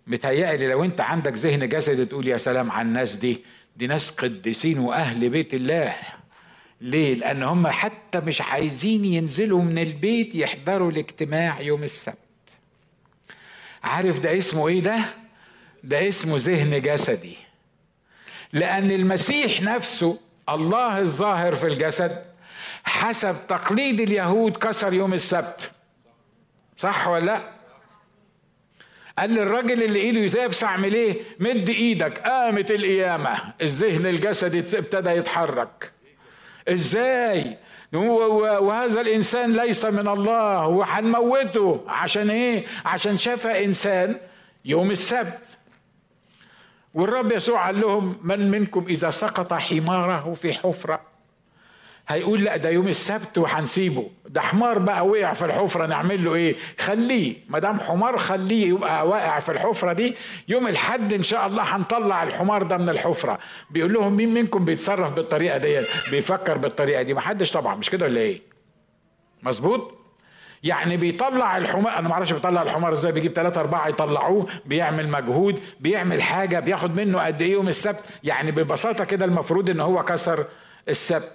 متهيألي 0.07 0.67
لو 0.67 0.83
أنت 0.83 1.01
عندك 1.01 1.33
ذهن 1.33 1.69
جسدي 1.69 2.05
تقول 2.05 2.27
يا 2.27 2.37
سلام 2.37 2.71
على 2.71 2.87
الناس 2.87 3.15
دي 3.15 3.43
دي 3.77 3.87
ناس 3.87 4.11
قديسين 4.11 4.79
وأهل 4.79 5.29
بيت 5.29 5.53
الله. 5.53 5.95
ليه؟ 6.81 7.13
لأن 7.13 7.43
هم 7.43 7.67
حتى 7.67 8.19
مش 8.19 8.41
عايزين 8.41 9.05
ينزلوا 9.05 9.61
من 9.61 9.77
البيت 9.77 10.35
يحضروا 10.35 10.91
الاجتماع 10.91 11.61
يوم 11.61 11.83
السبت. 11.83 12.26
عارف 13.87 14.19
ده 14.19 14.37
اسمه 14.37 14.67
إيه 14.67 14.81
ده؟ 14.81 14.99
ده 15.83 16.07
اسمه 16.07 16.37
ذهن 16.39 16.81
جسدي. 16.81 17.37
لأن 18.53 18.91
المسيح 18.91 19.61
نفسه 19.61 20.19
الله 20.49 20.99
الظاهر 20.99 21.55
في 21.55 21.67
الجسد 21.67 22.25
حسب 22.83 23.35
تقليد 23.47 24.01
اليهود 24.01 24.57
كسر 24.57 24.93
يوم 24.93 25.13
السبت. 25.13 25.71
صح 26.77 27.07
ولا 27.07 27.25
لأ؟ 27.25 27.41
قال 29.19 29.29
للراجل 29.29 29.83
اللي 29.83 29.99
إيده 29.99 30.19
يسابس 30.19 30.63
اعمل 30.63 30.93
إيه 30.93 31.21
مد 31.39 31.69
إيدك. 31.69 32.19
قامت 32.19 32.71
القيامة. 32.71 33.53
الذهن 33.61 34.05
الجسدي 34.05 34.59
ابتدى 34.59 35.09
يتحرك. 35.09 35.91
إزاي؟ 36.67 37.57
وهذا 37.93 39.01
الإنسان 39.01 39.53
ليس 39.53 39.85
من 39.85 40.07
الله 40.07 40.67
وهنموته 40.67 41.83
عشان 41.87 42.29
إيه؟ 42.29 42.65
عشان 42.85 43.17
شاف 43.17 43.47
إنسان 43.47 44.17
يوم 44.65 44.91
السبت. 44.91 45.39
والرب 46.93 47.31
يسوع 47.31 47.65
قال 47.65 47.81
لهم 47.81 48.17
من 48.23 48.51
منكم 48.51 48.85
إذا 48.89 49.09
سقط 49.09 49.53
حماره 49.53 50.33
في 50.33 50.53
حفرة؟ 50.53 51.16
هيقول 52.07 52.43
لا 52.43 52.57
ده 52.57 52.69
يوم 52.69 52.87
السبت 52.87 53.37
وهنسيبه. 53.37 54.09
ده 54.29 54.41
حمار 54.41 54.79
بقى 54.79 55.07
وقع 55.07 55.33
في 55.33 55.45
الحفرة 55.45 55.85
نعمل 55.85 56.25
له 56.25 56.35
إيه؟ 56.35 56.55
خليه. 56.79 57.35
ما 57.49 57.59
دام 57.59 57.79
حمار 57.79 58.17
خليه 58.17 58.67
يبقى 58.67 59.07
واقع 59.07 59.39
في 59.39 59.51
الحفرة 59.51 59.93
دي 59.93 60.15
يوم 60.47 60.67
الحد 60.67 61.13
إن 61.13 61.23
شاء 61.23 61.47
الله 61.47 61.63
هنطلع 61.75 62.23
الحمار 62.23 62.63
ده 62.63 62.77
من 62.77 62.89
الحفرة. 62.89 63.39
بيقول 63.69 63.93
لهم 63.93 64.13
مين 64.13 64.33
منكم 64.33 64.65
بيتصرف 64.65 65.11
بالطريقة 65.13 65.57
دي 65.57 65.81
بيفكر 66.11 66.57
بالطريقة 66.57 67.01
دي. 67.01 67.13
ما 67.13 67.21
حدش 67.21 67.51
طبعا. 67.51 67.75
مش 67.75 67.89
كده 67.89 68.05
ولا 68.05 68.19
إيه؟ 68.21 68.41
مظبوط؟ 69.43 69.93
يعني 70.63 70.97
بيطلع 70.97 71.57
الحمار 71.57 71.97
أنا 71.99 72.07
ما 72.07 72.13
أعرفش 72.13 72.31
بيطلع 72.31 72.61
الحمار 72.61 72.91
إزاي. 72.91 73.11
بيجيب 73.11 73.31
ثلاثة 73.33 73.61
أربعة 73.61 73.87
يطلعوه 73.87 74.47
بيعمل 74.65 75.07
مجهود 75.07 75.59
بيعمل 75.79 76.21
حاجة 76.21 76.59
بياخد 76.59 76.95
منه 76.95 77.21
قد 77.25 77.41
إيه 77.41 77.51
يوم 77.51 77.67
السبت؟ 77.67 77.99
يعني 78.23 78.51
ببساطة 78.51 79.03
كده 79.03 79.25
المفروض 79.25 79.69
إن 79.69 79.79
هو 79.79 80.03
كسر 80.03 80.45
السبت. 80.89 81.31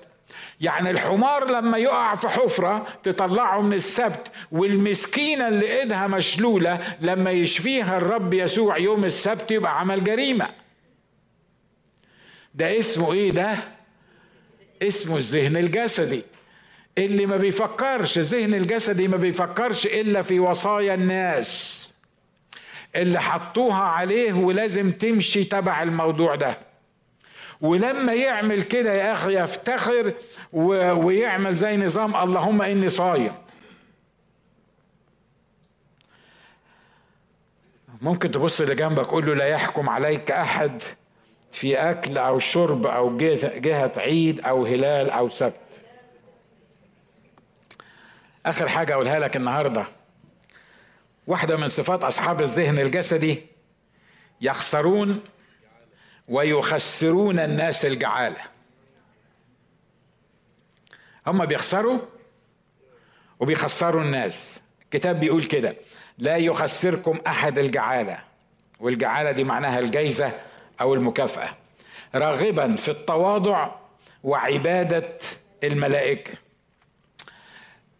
يعني 0.60 0.90
الحمار 0.90 1.50
لما 1.50 1.78
يقع 1.78 2.14
في 2.14 2.28
حفرة 2.28 2.86
تطلعه 3.02 3.60
من 3.60 3.72
السبت 3.72 4.32
والمسكينة 4.52 5.48
اللي 5.48 5.80
إيدها 5.80 6.06
مشلولة 6.06 6.96
لما 7.00 7.30
يشفيها 7.30 7.96
الرب 7.96 8.34
يسوع 8.34 8.78
يوم 8.78 9.04
السبت 9.04 9.50
يبقى 9.50 9.80
عمل 9.80 10.04
جريمة. 10.04 10.48
ده 12.54 12.78
اسمه 12.78 13.12
إيه 13.12 13.30
ده؟ 13.30 13.56
اسمه 14.82 15.16
الذهن 15.16 15.56
الجسدي. 15.56 16.22
اللي 16.98 17.26
ما 17.26 17.36
بيفكرش 17.36 18.18
الذهن 18.18 18.54
الجسدي 18.54 19.08
ما 19.08 19.16
بيفكرش 19.16 19.86
إلا 19.86 20.22
في 20.22 20.40
وصايا 20.40 20.94
الناس 20.94 21.78
اللي 22.96 23.20
حطوها 23.20 23.82
عليه 23.82 24.32
ولازم 24.32 24.90
تمشي 24.90 25.44
تبع 25.44 25.82
الموضوع 25.82 26.34
ده. 26.34 26.58
ولما 27.62 28.14
يعمل 28.14 28.62
كده 28.62 28.92
يا 28.92 29.12
أخي 29.12 29.38
يفتخر 29.38 30.14
ويعمل 30.52 31.54
زي 31.54 31.76
نظام 31.76 32.16
اللهم 32.16 32.62
إني 32.62 32.88
صايم. 32.88 33.34
ممكن 38.00 38.30
تبص 38.30 38.60
اللي 38.60 38.74
جنبك 38.74 39.06
قول 39.06 39.26
له 39.26 39.34
لا 39.34 39.46
يحكم 39.46 39.88
عليك 39.88 40.30
أحد 40.30 40.82
في 41.50 41.76
أكل 41.76 42.18
أو 42.18 42.38
شرب 42.38 42.86
أو 42.86 43.16
جهة 43.16 43.92
عيد 43.96 44.40
أو 44.40 44.66
هلال 44.66 45.10
أو 45.10 45.28
سبت. 45.28 45.60
آخر 48.46 48.68
حاجة 48.68 48.94
أقولها 48.94 49.18
لك 49.18 49.36
النهارده. 49.36 49.84
واحدة 51.26 51.56
من 51.56 51.68
صفات 51.68 52.04
أصحاب 52.04 52.42
الذهن 52.42 52.78
الجسدي 52.78 53.46
يخسرون 54.40 55.20
ويخسرون 56.28 57.38
الناس 57.38 57.84
الجعالة. 57.84 58.40
هم 61.26 61.44
بيخسروا 61.46 61.98
وبيخسروا 63.40 64.02
الناس. 64.02 64.62
الكتاب 64.84 65.20
بيقول 65.20 65.44
كده 65.44 65.76
لا 66.18 66.36
يخسركم 66.36 67.18
أحد 67.26 67.58
الجعالة. 67.58 68.18
والجعالة 68.80 69.30
دي 69.30 69.44
معناها 69.44 69.78
الجيزه 69.78 70.32
أو 70.80 70.94
المكافأة. 70.94 71.56
راغبا 72.14 72.76
في 72.76 72.90
التواضع 72.90 73.70
وعبادة 74.24 75.18
الملائكة. 75.64 76.32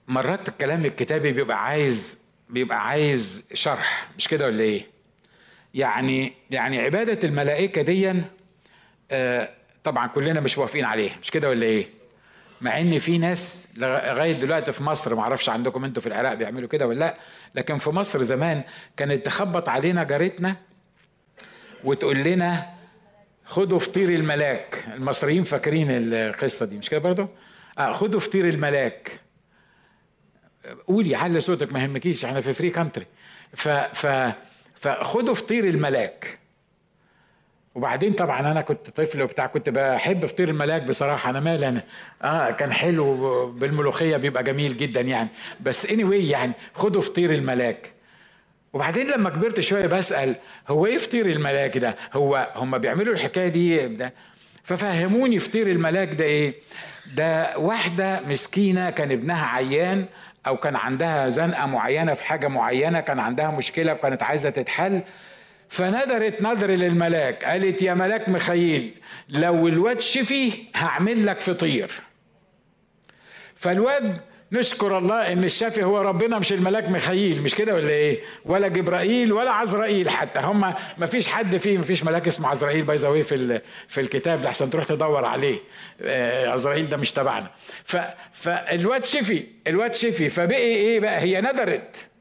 مرات 0.09 0.49
الكلام 0.49 0.85
الكتابي 0.85 1.33
بيبقى 1.33 1.65
عايز 1.65 2.19
بيبقى 2.49 2.87
عايز 2.89 3.45
شرح 3.55 4.09
مش 4.19 4.29
كده 4.29 4.47
ولا 4.47 4.61
إيه؟ 4.63 4.87
يعني 5.75 6.33
يعني 6.51 6.79
عبادة 6.79 7.29
الملائكة 7.29 7.83
دي 7.83 8.23
آه 9.11 9.49
طبعا 9.85 10.07
كلنا 10.07 10.41
مش 10.41 10.59
موافقين 10.59 10.85
عليها 10.85 11.17
مش 11.23 11.31
كده 11.31 11.49
ولا 11.49 11.67
إيه؟ 11.67 11.87
مع 12.61 12.81
إن 12.81 12.99
في 12.99 13.19
ناس 13.19 13.67
لغاية 13.77 14.33
دلوقتي 14.33 14.73
في 14.73 14.83
مصر 14.83 15.15
ما 15.15 15.21
أعرفش 15.21 15.49
عندكم 15.49 15.85
أنتوا 15.85 16.03
في 16.03 16.09
العراق 16.09 16.35
بيعملوا 16.35 16.69
كده 16.69 16.87
ولا 16.87 16.99
لأ 16.99 17.17
لكن 17.55 17.79
في 17.79 17.91
مصر 17.91 18.23
زمان 18.23 18.63
كانت 18.97 19.27
تخبط 19.27 19.69
علينا 19.69 20.05
جارتنا 20.05 20.57
وتقول 21.85 22.17
لنا 22.17 22.67
خدوا 23.45 23.79
فطير 23.79 24.09
الملاك. 24.09 24.85
المصريين 24.95 25.45
فاكرين 25.45 25.87
القصة 25.91 26.67
دي 26.67 26.79
مش 26.79 26.91
كده 26.91 27.01
برضه 27.01 27.29
آه 27.79 27.93
خدوا 27.93 28.21
فطير 28.21 28.49
الملاك. 28.49 29.21
قولي 30.87 31.15
علي 31.15 31.41
صوتك 31.41 31.73
ما 31.73 31.83
يهمكيش 31.83 32.25
إحنا 32.25 32.41
في 32.41 32.53
free 32.53 32.71
country 32.71 33.07
ف 33.55 33.69
ف 33.69 34.07
فخدوا 34.83 35.35
فطير 35.35 35.65
الملاك. 35.65 36.39
وبعدين 37.75 38.13
طبعا 38.13 38.41
أنا 38.41 38.61
كنت 38.61 38.91
طفل 38.91 39.23
وبتاع 39.23 39.47
كنت 39.47 39.69
بحب 39.69 40.27
فطير 40.27 40.49
الملاك 40.49 40.83
بصراحة. 40.83 41.31
أنا 41.31 41.41
مالي 41.41 41.69
أنا 41.69 41.83
آه 42.23 42.51
كان 42.51 42.73
حلو 42.73 43.47
بالملوخية 43.51 44.17
بيبقى 44.17 44.45
جميل 44.45 44.77
جدا 44.77 45.01
يعني. 45.01 45.29
بس 45.61 45.87
اني 45.87 46.05
anyway 46.05 46.31
يعني 46.31 46.53
خدوا 46.75 47.03
فطير 47.03 47.33
الملاك. 47.35 47.93
وبعدين 48.73 49.07
لما 49.11 49.31
كبرت 49.31 49.61
شوية 49.61 49.87
بسأل 49.87 50.37
هو 50.69 50.87
إيه 50.87 50.99
فطير 50.99 51.27
الملاك 51.27 51.79
ده؟ 51.79 51.97
هو 52.13 52.53
هم 52.57 52.79
بيعملوا 52.79 53.15
الحكاية 53.15 53.49
دي 53.49 53.87
ده؟ 53.89 54.13
ففهموني 54.65 55.39
فطير 55.39 55.71
الملاك 55.71 56.15
ده 56.15 56.25
إيه؟ 56.25 56.55
ده 57.15 57.59
واحدة 57.59 58.21
مسكينة 58.21 58.91
كان 58.91 59.11
ابنها 59.13 59.47
عيان 59.47 60.07
أو 60.47 60.57
كان 60.57 60.77
عندها 60.77 61.29
زنقة 61.29 61.67
معينة 61.67 62.15
في 62.15 62.25
حاجة 62.25 62.49
معينة 62.49 63.01
كان 63.01 63.21
عندها 63.21 63.51
مشكلة 63.51 63.93
وكانت 63.93 64.23
عايزة 64.23 64.51
تتحل 64.51 65.03
فندرت 65.69 66.43
نظر 66.43 66.71
للملاك 66.71 67.45
قالت 67.45 67.83
يا 67.83 67.95
ملاك 67.95 68.29
مخيل 68.29 68.95
لو 69.29 69.69
الواد 69.69 70.01
شفي 70.01 70.53
هعمل 70.75 71.27
لك 71.27 71.41
فطير. 71.41 71.91
فالواد 73.55 74.19
نشكر 74.53 74.99
الله 74.99 75.33
إن 75.33 75.45
الشافي 75.45 75.85
هو 75.85 76.01
ربنا 76.01 76.39
مش 76.39 76.53
الملاك 76.53 76.89
ميخائيل 76.89 77.43
مش 77.43 77.55
كده 77.55 77.75
ولا 77.75 77.89
إيه؟ 77.89 78.21
ولا 78.45 78.69
جبرائيل 78.69 79.33
ولا 79.33 79.51
عزرائيل 79.51 80.11
حتى 80.11 80.41
هم 80.41 80.75
ما 80.99 81.07
فيش 81.07 81.29
حد 81.29 81.57
فيه 81.57 81.79
ما 81.79 81.85
فيش 81.85 82.05
ملاك 82.05 82.27
اسمه 82.27 82.49
عزرائيل 82.49 82.83
باي 82.83 82.97
ذا 82.97 83.23
في 83.23 83.61
في 83.89 84.01
الكتاب 84.01 84.43
لحسن 84.43 84.71
تروح 84.71 84.85
تدور 84.85 85.25
عليه. 85.25 85.59
آه 86.03 86.49
عزرائيل 86.49 86.89
ده 86.89 86.97
مش 86.97 87.13
تبعنا. 87.13 87.51
فالواد 88.33 89.05
شفي 89.05 89.45
الواد 89.67 89.95
شفي 89.95 90.29
فبقي 90.29 90.59
إيه 90.59 91.01
بقى؟ 91.01 91.21
هي 91.21 91.41
ندرت. 91.41 92.12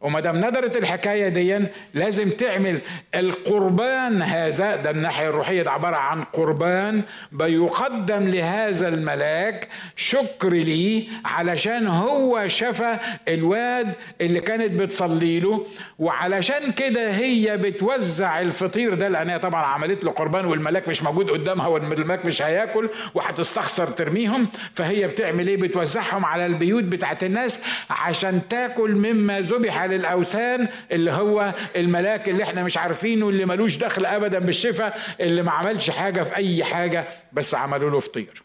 وما 0.00 0.20
دام 0.20 0.36
ندرت 0.36 0.76
الحكاية 0.76 1.28
دي 1.28 1.58
لازم 1.94 2.30
تعمل 2.30 2.80
القربان 3.14 4.22
هذا. 4.22 4.76
ده 4.76 4.90
الناحية 4.90 5.28
الروحية 5.28 5.62
ده 5.62 5.70
عبارة 5.70 5.96
عن 5.96 6.24
قربان 6.24 7.02
بيقدم 7.32 8.28
لهذا 8.28 8.88
الملاك 8.88 9.68
شكر 9.96 10.48
ليه 10.48 11.08
علشان 11.24 11.86
هو 11.86 12.48
شفى 12.48 12.98
الواد 13.28 13.92
اللي 14.20 14.40
كانت 14.40 14.80
بتصلي 14.80 15.40
له 15.40 15.66
وعلشان 15.98 16.72
كده 16.72 17.10
هي 17.10 17.56
بتوزع 17.56 18.40
الفطير 18.40 18.94
ده 18.94 19.08
لأن 19.08 19.30
هي 19.30 19.38
طبعا 19.38 19.62
عملت 19.64 20.04
له 20.04 20.10
قربان 20.10 20.44
والملاك 20.44 20.88
مش 20.88 21.02
موجود 21.02 21.30
قدامها 21.30 21.66
والملاك 21.66 22.26
مش 22.26 22.42
هياكل 22.42 22.88
وهتستخسر 23.14 23.86
ترميهم. 23.86 24.48
فهي 24.74 25.06
بتعمل 25.06 25.48
إيه؟ 25.48 25.56
بتوزعهم 25.56 26.24
على 26.24 26.46
البيوت 26.46 26.84
بتاعت 26.84 27.24
الناس 27.24 27.60
عشان 27.90 28.40
تاكل 28.48 28.94
مما 28.94 29.40
ذبح 29.40 29.87
للأوثان 29.88 30.68
اللي 30.92 31.10
هو 31.10 31.54
الملاك 31.76 32.28
اللي 32.28 32.42
إحنا 32.42 32.62
مش 32.62 32.78
عارفينه 32.78 33.28
اللي 33.28 33.44
ملوش 33.44 33.76
دخل 33.76 34.06
ابدا 34.06 34.38
بالشفاء 34.38 35.00
اللي 35.20 35.42
ما 35.42 35.52
عملش 35.52 35.90
حاجة 35.90 36.22
في 36.22 36.36
أي 36.36 36.64
حاجة 36.64 37.04
بس 37.32 37.54
عملوا 37.54 37.90
له 37.90 37.98
فطير. 38.00 38.42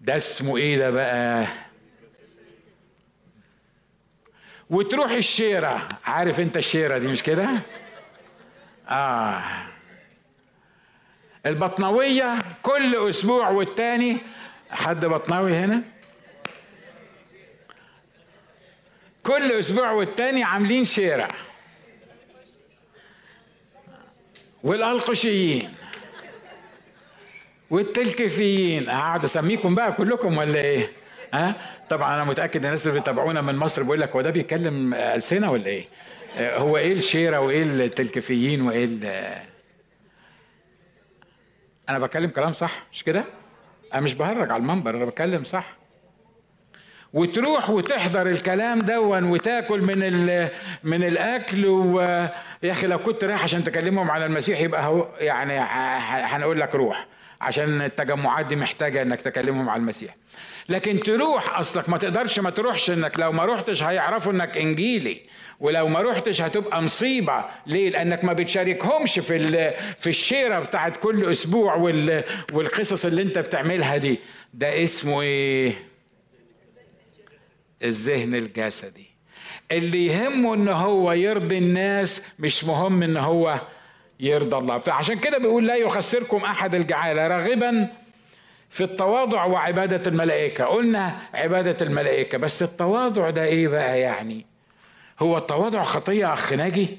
ده 0.00 0.16
اسمه 0.16 0.56
إيه 0.56 0.78
ده 0.78 0.90
بقى؟ 0.90 1.46
وتروح 4.70 5.10
الشيرة. 5.10 5.88
عارف 6.04 6.40
أنت 6.40 6.56
الشيرة 6.56 6.98
دي 6.98 7.06
مش 7.06 7.22
كده؟ 7.22 7.48
آه. 8.88 9.42
البطنوية 11.46 12.38
كل 12.62 13.08
أسبوع 13.08 13.48
والتاني. 13.50 14.18
حد 14.70 15.06
بطناوي 15.06 15.56
هنا؟ 15.56 15.82
كل 19.22 19.52
أسبوع 19.52 19.90
والتاني 19.90 20.42
عاملين 20.44 20.84
شارع. 20.84 21.28
والألقشيين. 24.64 25.68
والتلكفيين. 27.70 28.88
اقعد 28.88 29.24
أسميكم 29.24 29.74
بقى 29.74 29.92
كلكم 29.92 30.36
ولا 30.38 30.58
إيه؟ 30.60 30.92
ها؟ 31.34 31.54
طبعا 31.90 32.14
أنا 32.14 32.24
متأكد 32.24 32.64
الناس 32.64 32.86
اللي 32.86 32.98
بيتابعونا 32.98 33.40
من 33.40 33.56
مصر 33.56 33.82
بيقول 33.82 34.00
لك 34.00 34.10
هو 34.10 34.20
ده 34.20 34.30
بيتكلم 34.30 34.94
ألسنة 34.94 35.50
ولا 35.50 35.66
إيه؟ 35.66 35.86
هو 36.38 36.76
إيه 36.76 36.92
الشيره 36.92 37.38
وإيه 37.40 37.62
التلكفيين 37.62 38.62
وإيه 38.62 38.88
أنا 41.88 41.98
بتكلم 41.98 42.30
كلام 42.30 42.52
صح؟ 42.52 42.86
مش 42.92 43.04
كده؟ 43.04 43.24
أنا 43.94 44.00
مش 44.02 44.14
بهرج 44.14 44.50
على 44.52 44.60
المنبر 44.60 44.96
أنا 44.96 45.04
بتكلم 45.04 45.44
صح. 45.44 45.76
وتروح 47.12 47.70
وتحضر 47.70 48.26
الكلام 48.30 48.78
دون 48.78 49.24
وتاكل 49.24 49.80
من 49.80 49.98
من 50.84 51.04
الأكل 51.04 51.66
ويا 51.66 52.32
أخي 52.64 52.86
لو 52.86 52.98
كنت 52.98 53.24
رايح 53.24 53.42
عشان 53.44 53.64
تكلمهم 53.64 54.10
على 54.10 54.26
المسيح 54.26 54.60
يبقى 54.60 54.84
هو 54.86 55.08
يعني 55.20 55.58
هنقول 56.26 56.60
لك 56.60 56.74
روح 56.74 57.06
عشان 57.40 57.82
التجمعات 57.82 58.46
دي 58.46 58.56
محتاجة 58.56 59.02
إنك 59.02 59.20
تكلمهم 59.20 59.68
على 59.68 59.80
المسيح. 59.80 60.16
لكن 60.68 61.00
تروح 61.00 61.58
أصلك 61.58 61.88
ما 61.88 61.98
تقدرش 61.98 62.38
ما 62.38 62.50
تروحش 62.50 62.90
إنك 62.90 63.18
لو 63.18 63.32
ما 63.32 63.44
روحتش 63.44 63.82
هيعرفوا 63.82 64.32
إنك 64.32 64.56
إنجيلي 64.56 65.20
ولو 65.60 65.88
ما 65.88 66.00
روحتش 66.00 66.42
هتبقى 66.42 66.82
مصيبة. 66.82 67.44
ليه؟ 67.66 67.90
لأنك 67.90 68.24
ما 68.24 68.32
بتشاركهمش 68.32 69.18
في 69.18 69.70
في 69.98 70.06
الشيرة 70.06 70.58
بتاعت 70.58 70.96
كل 70.96 71.30
أسبوع 71.30 71.74
والقصص 72.52 73.04
اللي 73.06 73.22
أنت 73.22 73.38
بتعملها 73.38 73.96
دي. 73.96 74.18
ده 74.54 74.82
اسمه 74.82 75.22
إيه؟ 75.22 75.91
الذهن 77.84 78.34
الجسدي. 78.34 79.06
اللي 79.72 80.06
يهمه 80.06 80.54
إن 80.54 80.68
هو 80.68 81.12
يرضي 81.12 81.58
الناس 81.58 82.22
مش 82.38 82.64
مهم 82.64 83.02
إن 83.02 83.16
هو 83.16 83.60
يرضى 84.20 84.56
الله. 84.56 84.78
فعشان 84.78 85.18
كده 85.18 85.38
بيقول 85.38 85.66
لا 85.66 85.76
يخسركم 85.76 86.36
أحد 86.36 86.74
الجعالة. 86.74 87.26
راغبا 87.26 87.88
في 88.70 88.84
التواضع 88.84 89.44
وعبادة 89.44 90.10
الملائكة. 90.10 90.64
قلنا 90.64 91.18
عبادة 91.34 91.86
الملائكة 91.86 92.38
بس 92.38 92.62
التواضع 92.62 93.30
ده 93.30 93.44
إيه 93.44 93.68
بقى 93.68 94.00
يعني؟ 94.00 94.46
هو 95.20 95.38
التواضع 95.38 95.82
خطية 95.82 96.32
أخ 96.32 96.52
ناجي؟ 96.52 96.98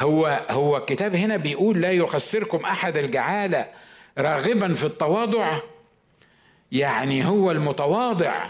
هو 0.00 0.46
هو 0.50 0.76
الكتاب 0.76 1.14
هنا 1.14 1.36
بيقول 1.36 1.80
لا 1.80 1.92
يخسركم 1.92 2.58
أحد 2.58 2.96
الجعالة. 2.96 3.66
راغبا 4.18 4.74
في 4.74 4.84
التواضع 4.84 5.58
يعني 6.72 7.26
هو 7.26 7.50
المتواضع. 7.50 8.46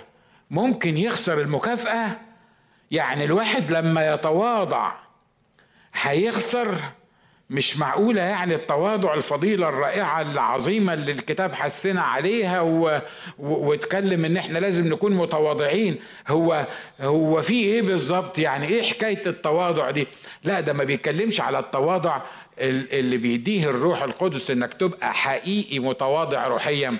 ممكن 0.50 0.96
يخسر 0.96 1.40
المكافأة؟ 1.40 2.16
يعني 2.90 3.24
الواحد 3.24 3.70
لما 3.72 4.14
يتواضع 4.14 4.92
هيخسر؟ 5.94 6.78
مش 7.50 7.78
معقولة 7.78 8.20
يعني 8.20 8.54
التواضع 8.54 9.14
الفضيلة 9.14 9.68
الرائعة 9.68 10.20
العظيمة 10.20 10.92
اللي 10.92 11.12
الكتاب 11.12 11.54
حسنا 11.54 12.02
عليها 12.02 12.60
و... 12.60 13.00
و... 13.38 13.68
واتكلم 13.68 14.24
إن 14.24 14.36
إحنا 14.36 14.58
لازم 14.58 14.92
نكون 14.92 15.12
متواضعين. 15.12 15.98
هو 16.28 16.66
هو 17.00 17.40
في 17.40 17.54
إيه 17.54 17.82
بالظبط؟ 17.82 18.38
يعني 18.38 18.66
إيه 18.66 18.82
حكاية 18.82 19.26
التواضع 19.26 19.90
دي؟ 19.90 20.06
لا 20.44 20.60
ده 20.60 20.72
ما 20.72 20.84
بيتكلمش 20.84 21.40
على 21.40 21.58
التواضع 21.58 22.20
اللي 22.58 23.16
بيديه 23.16 23.70
الروح 23.70 24.02
القدس 24.02 24.50
إنك 24.50 24.74
تبقى 24.74 25.14
حقيقي 25.14 25.78
متواضع 25.78 26.46
روحيا. 26.46 26.96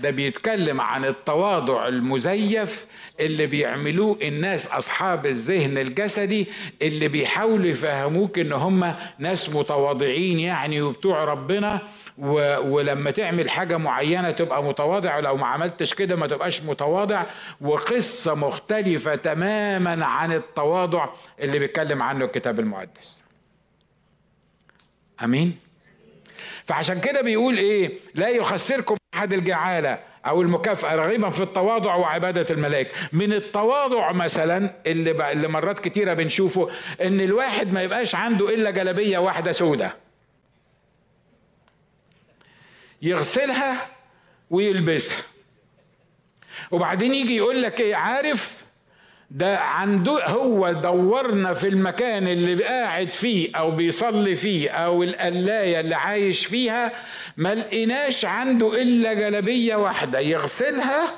ده 0.00 0.10
بيتكلم 0.10 0.80
عن 0.80 1.04
التواضع 1.04 1.88
المزيف 1.88 2.86
اللي 3.20 3.46
بيعملوه 3.46 4.18
الناس 4.22 4.68
أصحاب 4.68 5.26
الذهن 5.26 5.78
الجسدي 5.78 6.46
اللي 6.82 7.08
بيحاولوا 7.08 7.66
يفهموك 7.66 8.38
إن 8.38 8.52
هم 8.52 8.94
ناس 9.18 9.50
متواضعين 9.50 10.38
يعني 10.38 10.82
وبتوع 10.82 11.24
ربنا. 11.24 11.80
و... 12.18 12.56
ولما 12.74 13.10
تعمل 13.10 13.50
حاجة 13.50 13.76
معينة 13.76 14.30
تبقى 14.30 14.64
متواضع 14.64 15.16
ولو 15.16 15.36
ما 15.36 15.46
عملتش 15.46 15.94
كده 15.94 16.16
ما 16.16 16.26
تبقاش 16.26 16.62
متواضع. 16.62 17.24
وقصة 17.60 18.34
مختلفة 18.34 19.14
تماما 19.14 20.04
عن 20.04 20.32
التواضع 20.32 21.08
اللي 21.40 21.58
بيتكلم 21.58 22.02
عنه 22.02 22.24
الكتاب 22.24 22.60
المقدس. 22.60 23.22
آمين. 25.24 25.58
فعشان 26.64 27.00
كده 27.00 27.20
بيقول 27.20 27.58
إيه؟ 27.58 27.98
لا 28.14 28.28
يخسركم 28.28 28.96
أحد 29.14 29.32
الجعالة 29.32 29.98
أو 30.26 30.42
المكافأة 30.42 30.94
رغيبا 30.94 31.28
في 31.28 31.42
التواضع 31.42 31.94
وعبادة 31.94 32.54
الملائكة. 32.54 32.90
من 33.12 33.32
التواضع 33.32 34.12
مثلا 34.12 34.74
اللي 34.86 35.32
اللي 35.32 35.48
مرات 35.48 35.78
كتيرة 35.78 36.14
بنشوفه 36.14 36.70
إن 37.00 37.20
الواحد 37.20 37.72
ما 37.72 37.82
يبقاش 37.82 38.14
عنده 38.14 38.48
إلا 38.54 38.70
جلبيه 38.70 39.18
واحدة 39.18 39.52
سودة. 39.52 39.96
يغسلها 43.02 43.88
ويلبسها. 44.50 45.18
وبعدين 46.70 47.14
يجي 47.14 47.36
يقول 47.36 47.62
لك 47.62 47.80
إيه؟ 47.80 47.96
عارف 47.96 48.64
ده 49.30 49.58
عنده 49.58 50.26
هو 50.26 50.72
دورنا 50.72 51.54
في 51.54 51.68
المكان 51.68 52.26
اللي 52.28 52.64
قاعد 52.64 53.12
فيه 53.12 53.56
أو 53.56 53.70
بيصلي 53.70 54.34
فيه 54.34 54.70
أو 54.70 55.02
القلاية 55.02 55.80
اللي 55.80 55.94
عايش 55.94 56.46
فيها 56.46 56.92
ما 57.36 57.54
لقيناش 57.54 58.24
عنده 58.24 58.82
إلا 58.82 59.12
جلبيه 59.14 59.74
واحدة 59.76 60.18
يغسلها 60.20 61.14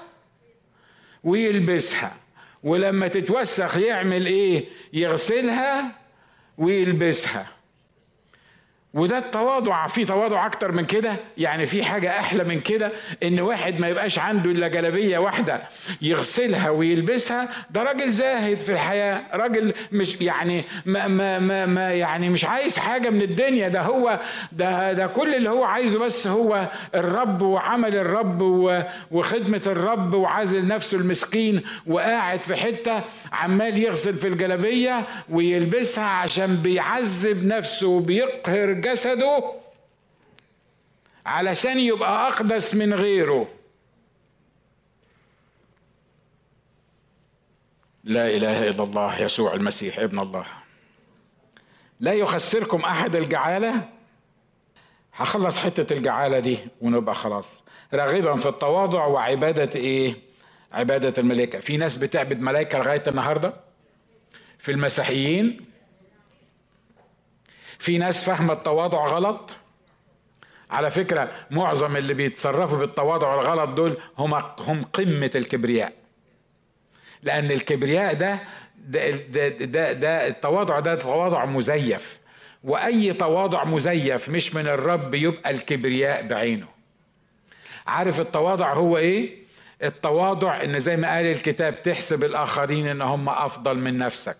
ويلبسها 1.25 2.17
ولما 2.63 3.09
تتوسخ 3.09 3.77
يعمل 3.79 4.27
إيه؟ 4.27 4.65
يغسلها 4.93 5.93
ويلبسها. 6.59 7.47
وده 8.95 9.19
التواضع 9.19 9.87
في 9.87 10.05
تواضع 10.05 10.47
أكتر 10.47 10.73
من 10.73 10.85
كده؟ 10.85 11.17
يعني 11.39 11.67
في 11.67 11.85
حاجة 11.85 12.11
أحلى 12.21 12.45
من 12.45 12.61
كده؟ 12.61 12.93
إن 13.23 13.41
واحد 13.41 13.81
ما 13.81 13.89
يبقاش 13.89 14.19
عنده 14.19 14.51
إلا 14.51 14.69
جلابية 14.69 15.19
واحدة 15.19 15.61
يغسلها 16.03 16.71
ويلبسها؟ 16.71 17.49
ده 17.71 17.83
راجل 17.83 18.11
زاهد 18.11 18.59
في 18.59 18.73
الحياة 18.73 19.23
راجل 19.35 19.75
مش 19.93 20.21
يعني 20.21 20.65
ما 20.87 21.07
ما 21.09 21.39
ما, 21.39 21.67
ما 21.67 21.93
يعني 21.93 22.29
مش 22.29 22.45
عايز 22.45 22.79
حاجة 22.79 23.11
من 23.11 23.23
الدنيا. 23.23 23.69
ده 23.69 23.81
هو 23.83 24.21
ده 24.53 24.93
ده 24.93 25.07
كل 25.07 25.35
اللي 25.35 25.51
هو 25.51 25.65
عايزه 25.65 25.99
بس 25.99 26.27
هو 26.27 26.69
الرب 26.95 27.43
وعمل 27.43 27.97
الرب 27.97 28.43
وخدمة 29.11 29.63
الرب 29.67 30.15
وعازل 30.15 30.67
نفسه 30.67 30.99
المسكين 30.99 31.63
وقاعد 31.87 32.43
في 32.43 32.57
حتة 32.57 33.01
عمال 33.33 33.79
يغسل 33.79 34.15
في 34.15 34.29
الجلابية 34.29 35.05
ويلبسها 35.31 36.05
عشان 36.05 36.57
بيعذب 36.57 37.47
نفسه 37.47 37.89
وبيقهر 37.89 38.82
جسده 38.83 39.53
علشان 41.27 41.79
يبقى 41.79 42.29
أقدس 42.29 42.75
من 42.75 42.95
غيره. 42.95 43.49
لا 48.05 48.27
إله 48.27 48.69
إلا 48.69 48.83
الله 48.83 49.21
يسوع 49.21 49.55
المسيح 49.55 49.99
ابن 49.99 50.19
الله. 50.19 50.45
لا 52.01 52.13
يخسركم 52.13 52.81
أحد 52.81 53.17
الجعالة؟ 53.17 53.89
هخلص 55.15 55.59
حتة 55.59 55.97
الجعالة 55.97 56.39
دي 56.39 56.59
ونبقى 56.81 57.15
خلاص. 57.15 57.63
راغبا 57.95 58.37
في 58.37 58.49
التواضع 58.49 59.07
وعبادة 59.07 59.81
إيه؟ 59.81 60.15
عبادة 60.73 61.23
الملائكة. 61.23 61.59
في 61.61 61.77
ناس 61.77 61.97
بتعبد 61.97 62.41
ملائكة 62.41 62.79
لغاية 62.79 63.03
النهارده؟ 63.07 63.55
في 64.59 64.73
المسيحيين؟ 64.73 65.72
في 67.83 67.99
ناس 67.99 68.25
فاهمة 68.25 68.53
التواضع 68.53 69.07
غلط؟ 69.07 69.51
على 70.71 70.91
فكرة 70.91 71.31
معظم 71.51 71.97
اللي 71.97 72.15
بيتصرفوا 72.15 72.79
بالتواضع 72.79 73.35
الغلط 73.35 73.71
دول 73.71 73.97
هم 74.19 74.35
هم 74.59 74.83
قمة 74.83 75.31
الكبرياء. 75.35 75.93
لأن 77.23 77.51
الكبرياء 77.51 78.15
ده 78.15 78.39
ده 78.77 79.11
ده, 79.11 79.49
ده, 79.49 79.93
ده 79.93 80.27
التواضع 80.27 80.81
ده 80.81 80.95
تواضع 80.95 81.45
مزيف. 81.45 82.21
وأي 82.65 83.13
تواضع 83.13 83.65
مزيف 83.65 84.29
مش 84.29 84.55
من 84.55 84.67
الرب 84.67 85.15
يبقى 85.15 85.51
الكبرياء 85.51 86.27
بعينه. 86.27 86.67
عارف 87.87 88.21
التواضع 88.21 88.73
هو 88.73 88.99
إيه؟ 88.99 89.43
التواضع 89.83 90.63
إن 90.65 90.79
زي 90.79 90.97
ما 90.97 91.15
قال 91.15 91.27
الكتاب 91.27 91.83
تحسب 91.83 92.25
الآخرين 92.25 92.87
إن 92.87 93.03
هم 93.03 93.29
أفضل 93.29 93.79
من 93.79 93.99
نفسك. 93.99 94.37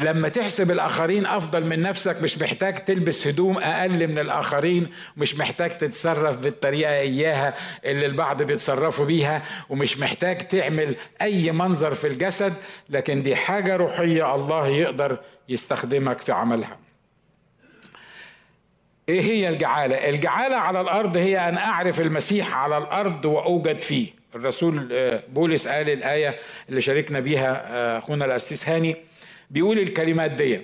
لما 0.00 0.28
تحسب 0.28 0.70
الآخرين 0.70 1.26
أفضل 1.26 1.64
من 1.66 1.82
نفسك 1.82 2.22
مش 2.22 2.38
محتاج 2.38 2.84
تلبس 2.84 3.26
هدوم 3.26 3.58
أقل 3.58 4.08
من 4.08 4.18
الآخرين 4.18 4.88
ومش 5.16 5.36
محتاج 5.36 5.70
تتصرف 5.78 6.36
بالطريقة 6.36 6.92
إياها 6.92 7.54
اللي 7.84 8.06
البعض 8.06 8.42
بيتصرفوا 8.42 9.04
بيها 9.04 9.42
ومش 9.68 9.98
محتاج 9.98 10.48
تعمل 10.48 10.96
أي 11.22 11.52
منظر 11.52 11.94
في 11.94 12.06
الجسد 12.06 12.54
لكن 12.90 13.22
دي 13.22 13.36
حاجة 13.36 13.76
روحية 13.76 14.34
الله 14.34 14.66
يقدر 14.66 15.18
يستخدمك 15.48 16.20
في 16.20 16.32
عملها. 16.32 16.78
إيه 19.08 19.20
هي 19.20 19.48
الجعالة؟ 19.48 20.08
الجعالة 20.08 20.56
على 20.56 20.80
الأرض 20.80 21.16
هي 21.16 21.48
أن 21.48 21.56
أعرف 21.56 22.00
المسيح 22.00 22.54
على 22.56 22.78
الأرض 22.78 23.24
وأوجد 23.24 23.80
فيه. 23.80 24.18
الرسول 24.34 24.88
آه، 24.92 25.22
بولس 25.28 25.68
قال 25.68 25.90
الآية 25.90 26.38
اللي 26.68 26.80
شاركنا 26.80 27.20
بيها 27.20 27.66
آه، 27.66 27.98
أخونا 27.98 28.24
الاسيس 28.24 28.68
هاني 28.68 28.96
بيقول 29.50 29.78
الكلمات 29.78 30.30
دي. 30.30 30.60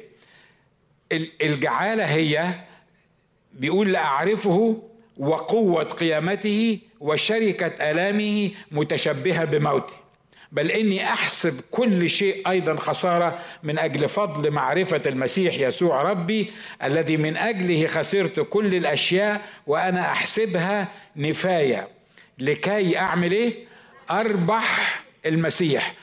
الجعالة 1.43 2.05
هي 2.05 2.55
بيقول 3.53 3.93
لأعرفه 3.93 4.82
وقوة 5.16 5.85
قيامته 5.85 6.78
وشركة 7.01 7.91
آلامه 7.91 8.51
متشبهة 8.72 9.45
بموته. 9.45 9.93
بل 10.53 10.70
إني 10.70 11.05
أحسب 11.05 11.61
كل 11.70 12.11
شيء 12.11 12.51
أيضا 12.51 12.76
خسارة 12.76 13.39
من 13.62 13.78
أجل 13.78 14.09
فضل 14.09 14.51
معرفة 14.51 15.03
المسيح 15.07 15.55
يسوع 15.55 16.03
ربي 16.03 16.53
الذي 16.82 17.16
من 17.16 17.37
أجله 17.37 17.87
خسرت 17.87 18.41
كل 18.41 18.74
الأشياء 18.74 19.43
وأنا 19.66 20.01
أحسبها 20.01 20.89
نفاية. 21.16 21.89
لكي 22.39 22.99
أعمل 22.99 23.32
إيه؟ 23.32 23.64
أربح 24.11 25.03
المسيح. 25.26 25.95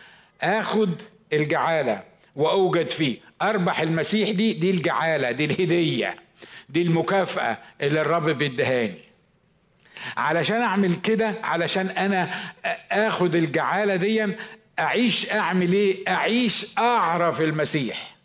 آخد 0.42 1.02
الجعالة. 1.34 2.11
وأوجد 2.36 2.90
فيه 2.90 3.18
أربح 3.42 3.80
المسيح 3.80 4.30
دي 4.30 4.54
دي 4.54 4.70
الجعالة 4.70 5.32
دي 5.32 5.46
الهدية 5.46 6.16
دي 6.70 6.82
المكافأة 6.82 7.58
اللي 7.82 8.02
الرب 8.02 8.30
بيدهاني. 8.30 9.00
علشان 10.18 10.62
أعمل 10.62 10.96
كده 10.96 11.36
علشان 11.44 11.90
أنا 11.90 12.30
آخد 12.92 13.36
الجعالة 13.36 13.96
دي 13.96 14.36
أعيش 14.80 15.32
أعمل 15.32 15.74
إيه؟ 15.74 16.04
أعيش 16.08 16.78
أعرف 16.78 17.42
المسيح. 17.42 18.16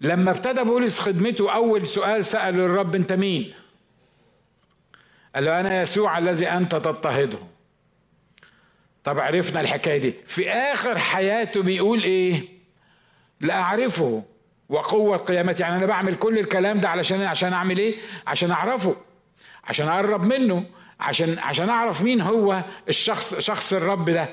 لما 0.00 0.30
ابتدى 0.30 0.64
بولس 0.64 0.98
خدمته 0.98 1.52
أول 1.54 1.86
سؤال 1.88 2.24
سأله 2.24 2.64
الرب 2.64 2.94
أنت 2.94 3.12
مين؟ 3.12 3.52
قال 5.34 5.44
له 5.44 5.60
أنا 5.60 5.82
يسوع 5.82 6.18
الذي 6.18 6.48
أنت 6.48 6.72
تضطهده. 6.72 7.38
طب 9.04 9.18
عرفنا 9.20 9.60
الحكاية 9.60 9.98
دي. 9.98 10.14
في 10.26 10.50
آخر 10.50 10.98
حياته 10.98 11.62
بيقول 11.62 12.02
إيه؟ 12.02 12.42
لا 13.40 13.54
أعرفه. 13.54 14.22
وقوة 14.68 15.16
قيامتي 15.16 15.62
يعني 15.62 15.76
أنا 15.76 15.86
بعمل 15.86 16.14
كل 16.14 16.38
الكلام 16.38 16.80
ده 16.80 16.88
علشان 16.88 17.22
عشان 17.22 17.52
أعمل 17.52 17.78
إيه؟ 17.78 17.94
عشان 18.26 18.50
أعرفه. 18.50 18.96
عشان 19.64 19.88
أقرب 19.88 20.24
منه. 20.26 20.64
عشان 21.00 21.38
عشان 21.38 21.68
أعرف 21.68 22.02
مين 22.02 22.20
هو 22.20 22.64
الشخص 22.88 23.34
شخص 23.34 23.72
الرب 23.72 24.10
ده. 24.10 24.28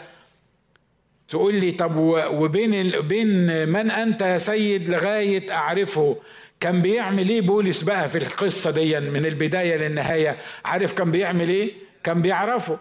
تقول 1.30 1.56
لي 1.56 1.72
طب 1.72 1.96
وبين 2.32 3.02
بين 3.02 3.70
من 3.70 3.92
أنت 3.92 4.22
يا 4.22 4.38
سيد 4.38 4.90
لغاية 4.90 5.54
أعرفه؟ 5.54 6.18
كان 6.60 6.82
بيعمل 6.82 7.30
إيه 7.30 7.42
بولس 7.42 7.82
بقى 7.82 8.08
في 8.08 8.18
القصة 8.18 8.72
دي 8.72 9.00
من 9.00 9.26
البداية 9.26 9.76
للنهاية؟ 9.78 10.38
عارف 10.66 10.94
كان 10.94 11.12
بيعمل 11.12 11.50
إيه؟ 11.50 11.74
كان 12.04 12.22
بيعرفه. 12.22 12.80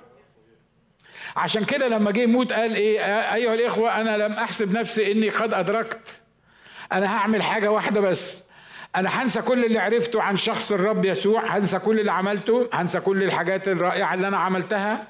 عشان 1.37 1.65
كده 1.65 1.89
لما 1.89 2.11
جه 2.11 2.21
يموت 2.21 2.53
قال 2.53 2.75
إيه 2.75 3.01
أيها 3.35 3.55
الإخوة 3.55 4.01
أنا 4.01 4.17
لم 4.17 4.33
أحسب 4.33 4.73
نفسي 4.73 5.13
إني 5.13 5.29
قد 5.29 5.55
أدركت. 5.55 6.21
أنا 6.93 7.17
هعمل 7.17 7.43
حاجة 7.43 7.71
واحدة 7.71 8.01
بس. 8.01 8.45
أنا 8.97 9.23
هنسى 9.23 9.43
كل 9.43 9.65
اللي 9.65 9.79
عرفته 9.79 10.23
عن 10.23 10.37
شخص 10.37 10.73
الرب 10.73 11.05
يسوع 11.05 11.57
هنسى 11.57 11.79
كل 11.79 12.01
اللي 12.01 12.13
عملته 12.13 12.69
هنسى 12.73 13.01
كل 13.01 13.23
الحاجات 13.23 13.69
الرائعة 13.69 14.15
اللي 14.15 14.29
أنا 14.29 14.37
عملتها. 14.37 15.07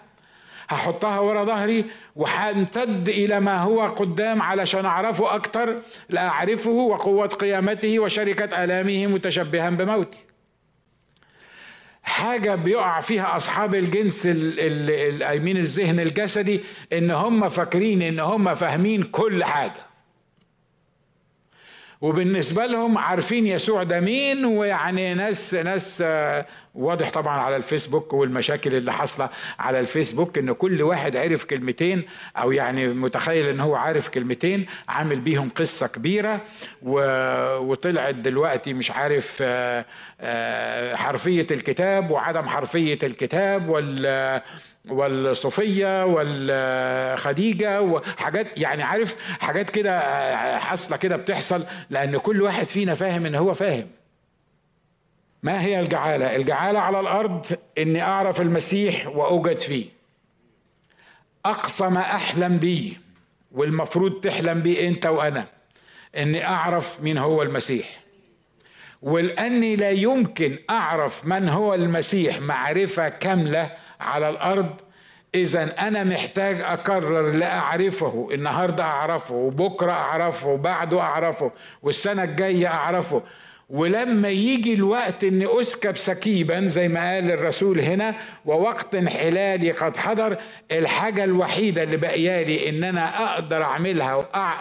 هحطها 0.68 1.18
ورا 1.18 1.44
ظهري 1.44 1.84
وهامتد 2.16 3.08
إلى 3.08 3.40
ما 3.40 3.58
هو 3.60 3.86
قدام 3.86 4.42
علشان 4.42 4.84
أعرفه 4.84 5.34
أكتر 5.34 5.76
لاعرفه 6.08 6.70
وقوة 6.70 7.26
قيامته 7.26 7.98
وشركة 7.98 8.64
آلامه 8.64 9.06
متشبها 9.06 9.70
بموتي. 9.70 10.18
حاجة 12.08 12.54
بيقع 12.54 13.00
فيها 13.00 13.36
أصحاب 13.36 13.74
الجنس 13.74 14.26
الأيمين 14.26 15.56
الذهن 15.56 16.00
الجسدي 16.00 16.60
إن 16.92 17.10
هم 17.10 17.48
فاكرين 17.48 18.02
إن 18.02 18.20
هم 18.20 18.54
فاهمين 18.54 19.02
كل 19.02 19.44
حاجة. 19.44 19.87
وبالنسبة 22.00 22.66
لهم 22.66 22.98
عارفين 22.98 23.46
يسوع 23.46 23.82
ده 23.82 24.00
مين 24.00 24.44
ويعني 24.44 25.14
ناس 25.14 25.54
ناس 25.54 26.02
آه، 26.06 26.46
واضح 26.74 27.10
طبعا 27.10 27.40
على 27.40 27.56
الفيسبوك 27.56 28.12
والمشاكل 28.12 28.74
اللي 28.74 28.92
حاصلة 28.92 29.28
على 29.58 29.80
الفيسبوك 29.80 30.38
إن 30.38 30.52
كل 30.52 30.82
واحد 30.82 31.16
عرف 31.16 31.44
كلمتين 31.44 32.02
أو 32.36 32.52
يعني 32.52 32.88
متخيل 32.88 33.48
إن 33.48 33.60
هو 33.60 33.74
عارف 33.74 34.08
كلمتين 34.08 34.66
عامل 34.88 35.20
بيهم 35.20 35.48
قصة 35.48 35.86
كبيرة 35.86 36.40
وطلعت 36.82 38.14
دلوقتي 38.14 38.74
مش 38.74 38.90
عارف 38.90 39.38
آه، 39.42 39.84
آه، 40.20 40.96
حرفية 40.96 41.46
الكتاب 41.50 42.10
وعدم 42.10 42.42
حرفية 42.48 42.98
الكتاب 43.02 43.68
وال 43.68 44.40
والصوفية 44.90 46.04
والخديجة 46.04 47.82
وحاجات 47.82 48.46
يعني 48.58 48.82
عارف 48.82 49.16
حاجات 49.40 49.70
كده 49.70 50.00
حاصلة 50.58 50.96
كده 50.96 51.16
بتحصل 51.16 51.64
لأن 51.90 52.18
كل 52.18 52.42
واحد 52.42 52.68
فينا 52.68 52.94
فاهم 52.94 53.26
إن 53.26 53.34
هو 53.34 53.54
فاهم. 53.54 53.86
ما 55.42 55.62
هي 55.62 55.80
الجعالة؟ 55.80 56.36
الجعالة 56.36 56.78
على 56.78 57.00
الأرض 57.00 57.46
إني 57.78 58.02
أعرف 58.02 58.40
المسيح 58.40 59.06
وأوجد 59.06 59.60
فيه. 59.60 59.86
أقصى 61.44 61.88
ما 61.88 62.00
أحلم 62.00 62.56
بيه 62.56 62.92
والمفروض 63.52 64.20
تحلم 64.20 64.60
بيه 64.60 64.88
أنت 64.88 65.06
وأنا 65.06 65.46
إني 66.16 66.46
أعرف 66.46 67.00
مين 67.00 67.18
هو 67.18 67.42
المسيح. 67.42 67.98
ولأني 69.02 69.76
لا 69.76 69.90
يمكن 69.90 70.58
أعرف 70.70 71.26
من 71.26 71.48
هو 71.48 71.74
المسيح 71.74 72.40
معرفة 72.40 73.08
كاملة 73.08 73.70
على 74.00 74.28
الأرض 74.28 74.66
اذا 75.34 75.88
أنا 75.88 76.04
محتاج 76.04 76.60
اقرر 76.60 77.32
لاعرفه 77.32 78.28
النهارده 78.32 78.84
أعرفه 78.84 79.34
وبكرة 79.34 79.92
أعرفه 79.92 80.48
وبعده 80.48 81.00
أعرفه 81.00 81.52
والسنة 81.82 82.22
الجاية 82.22 82.66
أعرفه. 82.66 83.22
ولما 83.70 84.28
يجي 84.28 84.74
الوقت 84.74 85.24
إني 85.24 85.60
أسكب 85.60 85.96
سكيبا 85.96 86.66
زي 86.66 86.88
ما 86.88 87.14
قال 87.14 87.30
الرسول 87.30 87.80
هنا 87.80 88.14
ووقت 88.46 88.94
انحلالي 88.94 89.72
قد 89.72 89.96
حضر 89.96 90.36
الحاجة 90.72 91.24
الوحيدة 91.24 91.82
اللي 91.82 91.96
باقيالي 91.96 92.68
إن 92.68 92.84
أنا 92.84 93.32
أقدر 93.34 93.62
أعملها 93.62 94.14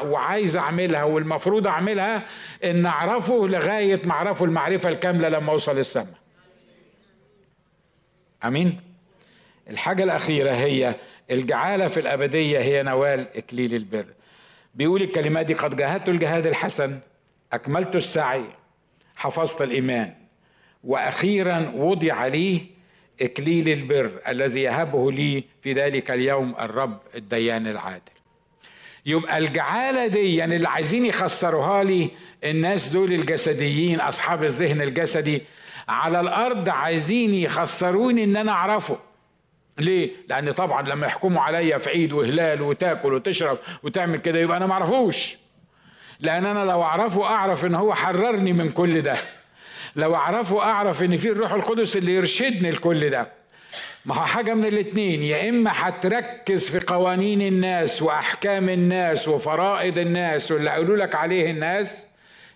وعايز 0.03 0.57
أعملها 0.57 1.03
والمفروض 1.03 1.67
أعملها 1.67 2.23
إن 2.63 2.85
أعرفه 2.85 3.47
لغاية 3.47 4.01
ما 4.05 4.11
أعرفه 4.11 4.45
المعرفة 4.45 4.89
الكاملة 4.89 5.29
لما 5.29 5.51
أوصل 5.51 5.77
السماء. 5.77 6.13
آمين؟ 8.45 8.86
الحاجة 9.70 10.03
الأخيرة 10.03 10.51
هي 10.51 10.95
الجعالة 11.32 11.88
في 11.88 11.99
الأبدية 11.99 12.59
هي 12.59 12.84
نوال 12.84 13.28
إكليل 13.36 13.76
البر. 13.76 14.05
بيقول 14.76 15.01
الكلمات 15.01 15.45
دي 15.45 15.53
قد 15.53 15.76
جاهدت 15.76 16.09
الجهاد 16.09 16.47
الحسن 16.47 16.99
أكملت 17.53 17.95
السعي 17.95 18.43
حفظت 19.15 19.61
الإيمان 19.61 20.13
وأخيرا 20.84 21.72
وضع 21.76 22.28
لي 22.28 22.61
إكليل 23.22 23.70
البر 23.70 24.11
الذي 24.28 24.61
يهبه 24.61 25.11
لي 25.11 25.43
في 25.61 25.74
ذلك 25.74 26.11
اليوم 26.11 26.55
الرب 26.59 26.99
الديان 27.15 27.68
العادل. 27.68 28.01
يبقى 29.05 29.38
الجعالة 29.38 30.07
دي 30.07 30.36
يعني 30.36 30.55
اللي 30.55 30.68
عايزين 30.70 31.05
يخسروها 31.05 31.84
لي 31.84 32.09
الناس 32.43 32.89
دول 32.89 33.13
الجسديين 33.13 33.99
أصحاب 33.99 34.43
الذهن 34.43 34.82
الجسدي 34.82 35.41
على 35.88 36.20
الأرض 36.20 36.70
عايزين 36.70 37.34
يخسروني 37.34 38.24
إن 38.24 38.36
أنا 38.38 38.51
أعرفه. 38.51 38.97
ليه؟ 39.80 40.11
لأن 40.30 40.51
طبعا 40.51 40.82
لما 40.82 41.07
يحكموا 41.07 41.41
عليا 41.41 41.78
في 41.78 41.89
عيد 41.89 42.13
وهلال 42.13 42.61
وتاكل 42.61 43.13
وتشرب 43.13 43.57
وتعمل 43.84 44.17
كده 44.17 44.39
يبقى 44.39 44.57
أنا 44.57 44.65
ما 44.65 44.73
أعرفوش. 44.73 45.36
لأن 46.19 46.45
أنا 46.45 46.59
لو 46.71 46.84
أعرفه 46.84 47.23
أعرف 47.25 47.65
إن 47.65 47.75
هو 47.75 47.93
حررني 47.93 48.53
من 48.53 48.69
كل 48.69 49.01
ده. 49.01 49.17
لو 49.95 50.15
أعرفه 50.15 50.61
أعرف 50.61 51.03
إن 51.03 51.15
في 51.17 51.30
الروح 51.30 51.51
القدس 51.53 51.97
اللي 51.97 52.13
يرشدني 52.15 52.69
لكل 52.69 53.09
ده. 53.09 53.32
ما 54.05 54.15
هو 54.15 54.25
حاجة 54.25 54.53
من 54.53 54.65
الاتنين 54.65 55.23
يا 55.23 55.49
إما 55.49 55.71
هتركز 55.73 56.69
في 56.69 56.80
قوانين 56.80 57.41
الناس 57.41 58.01
وأحكام 58.01 58.69
الناس 58.69 59.28
وفرائض 59.28 59.97
الناس 59.97 60.51
واللي 60.51 60.69
قالوا 60.69 60.97
لك 60.97 61.15
عليه 61.15 61.51
الناس 61.51 62.07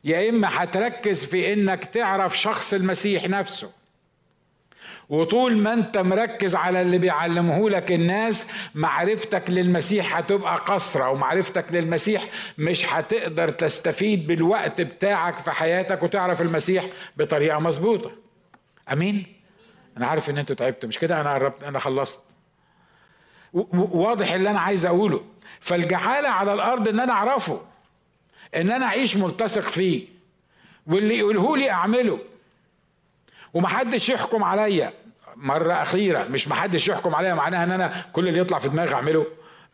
يا 0.03 0.29
إما 0.29 0.49
هتركز 0.51 1.25
في 1.25 1.53
إنك 1.53 1.85
تعرف 1.85 2.39
شخص 2.39 2.73
المسيح 2.73 3.29
نفسه. 3.29 3.69
وطول 5.11 5.57
ما 5.57 5.73
انت 5.73 5.97
مركز 5.97 6.55
على 6.55 6.81
اللي 6.81 6.97
بيعلمه 6.97 7.69
لك 7.69 7.91
الناس 7.91 8.45
معرفتك 8.75 9.43
للمسيح 9.49 10.17
هتبقى 10.17 10.57
قصرة 10.57 11.09
ومعرفتك 11.09 11.65
للمسيح 11.71 12.23
مش 12.57 12.93
هتقدر 12.93 13.49
تستفيد 13.49 14.27
بالوقت 14.27 14.81
بتاعك 14.81 15.37
في 15.37 15.51
حياتك 15.51 16.03
وتعرف 16.03 16.41
المسيح 16.41 16.85
بطريقة 17.17 17.59
مظبوطة. 17.59 18.11
أمين؟ 18.91 19.25
أنا 19.97 20.07
عارف 20.07 20.29
إن 20.29 20.37
أنتوا 20.37 20.55
تعبتوا 20.55 20.89
مش 20.89 20.99
كده؟ 20.99 21.21
أنا 21.21 21.33
قربت 21.33 21.63
أنا 21.63 21.79
خلصت. 21.79 22.19
واضح 23.73 24.31
اللي 24.33 24.49
أنا 24.49 24.59
عايز 24.59 24.85
أقوله. 24.85 25.23
فالجعالة 25.59 26.29
على 26.29 26.53
الأرض 26.53 26.87
إن 26.87 26.99
أنا 26.99 27.13
أعرفه 27.13 27.61
إن 28.55 28.71
أنا 28.71 28.85
أعيش 28.85 29.17
ملتصق 29.17 29.61
فيه 29.69 30.07
واللي 30.87 31.17
يقوله 31.17 31.57
لي 31.57 31.71
أعمله. 31.71 32.19
ومحدش 33.53 34.09
يحكم 34.09 34.43
عليا. 34.43 34.93
مرة 35.41 35.73
أخيرة 35.73 36.23
مش 36.23 36.47
محدش 36.47 36.87
يحكم 36.87 37.15
عليها 37.15 37.35
معناها 37.35 37.63
إن 37.63 37.71
أنا 37.71 38.05
كل 38.13 38.27
اللي 38.27 38.39
يطلع 38.39 38.59
في 38.59 38.69
دماغي 38.69 38.93
أعمله. 38.93 39.25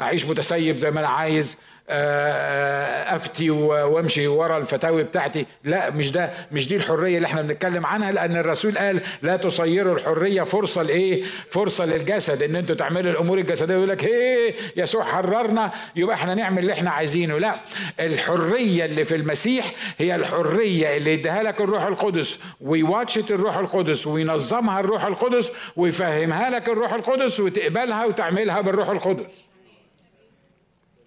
أعيش 0.01 0.26
متسيب 0.26 0.78
زي 0.78 0.91
ما 0.91 0.99
أنا 0.99 1.07
عايز. 1.07 1.57
أفتي 1.89 3.49
وامشي 3.49 4.27
ورا 4.27 4.57
الفتاوي 4.57 5.03
بتاعتي. 5.03 5.45
لا 5.63 5.89
مش 5.89 6.11
ده 6.11 6.31
مش 6.51 6.67
دي 6.67 6.75
الحرية 6.75 7.17
اللي 7.17 7.25
إحنا 7.25 7.41
بنتكلم 7.41 7.85
عنها 7.85 8.11
لأن 8.11 8.35
الرسول 8.38 8.77
قال 8.77 9.01
لا 9.21 9.38
تصيروا 9.38 9.95
الحرية 9.95 10.43
فرصة 10.43 10.83
لإيه؟ 10.83 11.23
فرصة 11.51 11.85
للجسد. 11.85 12.43
إن 12.43 12.55
أنتوا 12.55 12.75
تعملوا 12.75 13.11
الأمور 13.11 13.38
الجسدية 13.38 13.75
يقول 13.75 13.89
لك 13.89 14.03
هي 14.05 14.53
يسوع 14.77 15.03
حررنا 15.03 15.71
يبقى 15.95 16.15
إحنا 16.15 16.35
نعمل 16.35 16.59
اللي 16.59 16.73
إحنا 16.73 16.89
عايزينه. 16.91 17.38
لا 17.39 17.55
الحرية 17.99 18.85
اللي 18.85 19.05
في 19.05 19.15
المسيح 19.15 19.71
هي 19.97 20.15
الحرية 20.15 20.97
اللي 20.97 21.13
يديها 21.13 21.43
لك 21.43 21.61
الروح 21.61 21.83
القدس. 21.83 22.39
ويواتشت 22.61 23.31
الروح 23.31 23.57
القدس 23.57 24.07
وينظمها 24.07 24.79
الروح 24.79 25.05
القدس 25.05 25.51
ويفهمها 25.75 26.49
لك 26.49 26.69
الروح 26.69 26.93
القدس 26.93 27.39
وتقبلها 27.39 28.05
وتعملها 28.05 28.61
بالروح 28.61 28.89
القدس. 28.89 29.47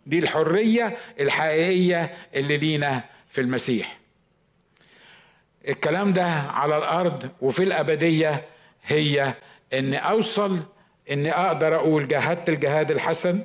دي 0.06 0.18
الحرية 0.18 0.96
الحقيقية 1.20 2.14
اللي 2.34 2.56
لينا 2.56 3.04
في 3.28 3.40
المسيح. 3.40 3.98
الكلام 5.68 6.12
ده 6.12 6.24
على 6.26 6.76
الأرض 6.76 7.30
وفي 7.40 7.62
الأبدية 7.62 8.44
هي 8.84 9.34
إن 9.72 9.94
أوصل 9.94 10.58
إني 11.10 11.32
أقدر 11.32 11.74
أقول 11.74 12.08
جاهدت 12.08 12.48
الجهاد 12.48 12.90
الحسن 12.90 13.44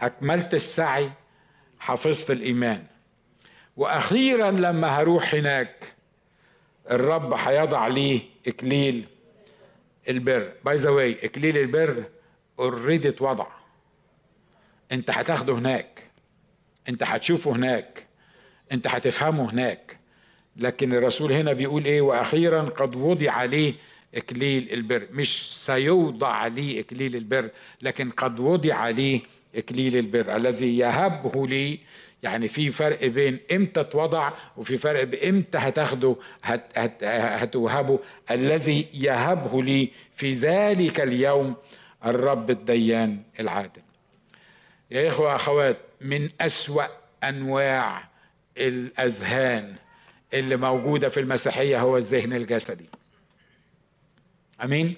أكملت 0.00 0.54
السعي 0.54 1.10
حفظت 1.78 2.30
الإيمان. 2.30 2.84
وأخيرا 3.76 4.50
لما 4.50 4.88
هروح 4.88 5.34
هناك 5.34 5.94
الرب 6.90 7.34
هيضع 7.34 7.86
لي 7.86 8.20
إكليل 8.46 9.04
البر. 10.08 10.52
by 10.64 10.74
the 10.74 10.90
way 10.90 11.18
إكليل 11.24 11.58
البر 11.58 12.04
already 12.58 13.08
اتوضع. 13.08 13.46
انت 14.94 15.10
هتاخده 15.10 15.52
هناك. 15.54 16.02
انت 16.88 17.02
هتشوفه 17.02 17.52
هناك. 17.52 18.06
انت 18.72 18.86
هتفهمه 18.86 19.50
هناك. 19.50 19.96
لكن 20.56 20.92
الرسول 20.92 21.32
هنا 21.32 21.52
بيقول 21.52 21.84
إيه؟ 21.84 22.00
وأخيرا 22.00 22.62
قد 22.62 22.96
وضع 22.96 23.30
عليه 23.30 23.74
إكليل 24.14 24.72
البر. 24.72 25.06
مش 25.12 25.52
سيوضع 25.64 26.28
عليه 26.28 26.80
إكليل 26.80 27.16
البر 27.16 27.50
لكن 27.82 28.10
قد 28.10 28.40
وضع 28.40 28.74
عليه 28.74 29.20
إكليل 29.54 29.96
البر. 29.96 30.36
الذي 30.36 30.78
يهبه 30.78 31.46
لي 31.46 31.78
يعني 32.22 32.48
في 32.48 32.70
فرق 32.70 33.06
بين 33.06 33.38
إمتى 33.52 33.80
اتوضع 33.80 34.32
وفي 34.56 34.76
فرق 34.76 35.04
بامتى 35.04 35.58
هتاخده 35.58 36.16
هت 36.42 36.78
هت 36.78 37.04
هتوهبه. 37.04 37.98
الذي 38.30 38.86
يهبه 38.94 39.62
لي 39.62 39.90
في 40.12 40.32
ذلك 40.32 41.00
اليوم 41.00 41.54
الرب 42.04 42.50
الديان 42.50 43.22
العادل. 43.40 43.83
يا 44.90 45.08
إخوة 45.08 45.36
أخوات 45.36 45.76
من 46.00 46.30
أسوأ 46.40 46.84
أنواع 47.24 48.04
الأذهان 48.58 49.72
اللي 50.34 50.56
موجودة 50.56 51.08
في 51.08 51.20
المسيحية 51.20 51.80
هو 51.80 51.96
الذهن 51.96 52.32
الجسدي. 52.32 52.86
أمين؟ 54.64 54.96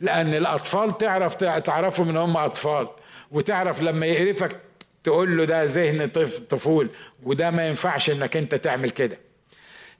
لأن 0.00 0.34
الأطفال 0.34 0.98
تعرف 0.98 1.34
تعرفوا 1.36 2.04
من 2.04 2.16
هم 2.16 2.36
أطفال 2.36 2.88
وتعرف 3.30 3.82
لما 3.82 4.06
يقرفك 4.06 4.60
تقول 5.04 5.36
له 5.36 5.44
ده 5.44 5.64
ذهن 5.64 6.08
طفول 6.50 6.90
وده 7.22 7.50
ما 7.50 7.68
ينفعش 7.68 8.10
إنك 8.10 8.36
أنت 8.36 8.54
تعمل 8.54 8.90
كده. 8.90 9.18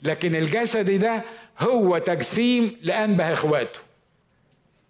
لكن 0.02 0.34
الجسدي 0.34 0.98
ده 0.98 1.22
هو 1.60 1.98
تجسيم 1.98 2.76
لأنبه 2.82 3.32
إخواته. 3.32 3.80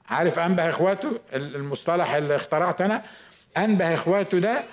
عارف 0.09 0.39
أنبه 0.39 0.71
إخواته؟ 0.71 1.21
المصطلح 1.33 2.15
اللي 2.15 2.37
اخترعته 2.37 2.85
أنا؟ 2.85 3.05
أنبه 3.57 3.95
إخواته 3.95 4.39
ده 4.39 4.65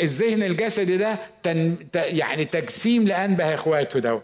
الذهن 0.00 0.42
الجسدي 0.42 0.96
ده 0.96 1.18
تن 1.42 1.76
يعني 1.94 2.44
تجسيم 2.44 3.08
لأنبه 3.08 3.54
إخواته 3.54 4.00
ده. 4.00 4.20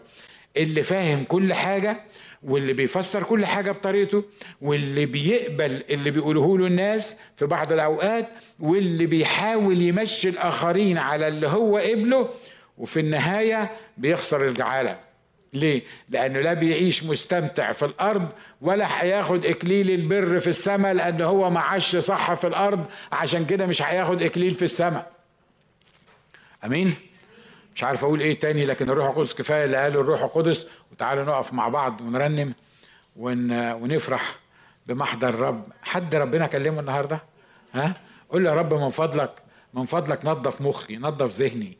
اللي 0.57 0.83
فاهم 0.83 1.23
كل 1.23 1.53
حاجة 1.53 1.99
واللي 2.43 2.73
بيفسر 2.73 3.23
كل 3.23 3.45
حاجة 3.45 3.71
بطريقته 3.71 4.23
واللي 4.61 5.05
بيقبل 5.05 5.83
اللي 5.89 6.11
بيقوله 6.11 6.57
له 6.57 6.67
الناس 6.67 7.15
في 7.35 7.45
بعض 7.45 7.73
الأوقات 7.73 8.29
واللي 8.59 9.05
بيحاول 9.05 9.81
يمشي 9.81 10.29
الآخرين 10.29 10.97
على 10.97 11.27
اللي 11.27 11.47
هو 11.47 11.77
قبله 11.77 12.29
وفي 12.77 12.99
النهاية 12.99 13.71
بيخسر 13.97 14.47
الجعالة. 14.47 14.99
ليه؟ 15.57 15.83
لأنه 16.09 16.39
لا 16.39 16.53
بيعيش 16.53 17.03
مستمتع 17.03 17.71
في 17.71 17.85
الأرض 17.85 18.29
ولا 18.61 19.03
هياخد 19.03 19.45
إكليل 19.45 19.91
البر 19.91 20.39
في 20.39 20.47
السماء 20.47 20.93
لأنه 20.93 21.25
هو 21.25 21.49
ما 21.49 21.59
عاش 21.59 21.95
صح 21.95 22.33
في 22.33 22.47
الأرض. 22.47 22.85
عشان 23.11 23.45
كده 23.45 23.65
مش 23.65 23.81
هياخد 23.81 24.21
إكليل 24.21 24.55
في 24.55 24.63
السماء. 24.63 25.11
أمين؟ 26.65 26.95
مش 27.75 27.83
عارف 27.83 28.03
أقول 28.03 28.19
إيه 28.19 28.39
تاني 28.39 28.65
لكن 28.65 28.89
الروح 28.89 29.07
القدس 29.07 29.35
كفاية 29.35 29.65
اللي 29.65 29.77
قاله 29.77 30.01
الروح 30.01 30.21
القدس. 30.23 30.67
وتعالوا 30.91 31.23
نقف 31.23 31.53
مع 31.53 31.67
بعض 31.67 32.01
ونرنم 32.01 32.53
ون... 33.15 33.71
ونفرح 33.71 34.35
بمحضر 34.87 35.29
الرب 35.29 35.63
حد 35.81 36.15
ربنا 36.15 36.47
كلمه 36.47 36.79
النهارده؟ 36.79 37.19
ها؟ 37.73 37.93
قول 38.29 38.43
له 38.43 38.49
يا 38.49 38.55
رب 38.55 38.73
من 38.73 38.89
فضلك 38.89 39.31
من 39.73 39.83
فضلك 39.83 40.25
نظف 40.25 40.61
مخي 40.61 40.97
نظف 40.97 41.41
ذهني. 41.41 41.77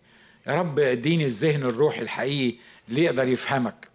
يا 0.47 0.53
رب 0.53 0.79
اديني 0.79 1.25
الذهن 1.25 1.63
الروحي 1.63 2.01
الحقيقي 2.01 2.57
اللي 2.89 3.03
يقدر 3.03 3.27
يفهمك. 3.27 3.87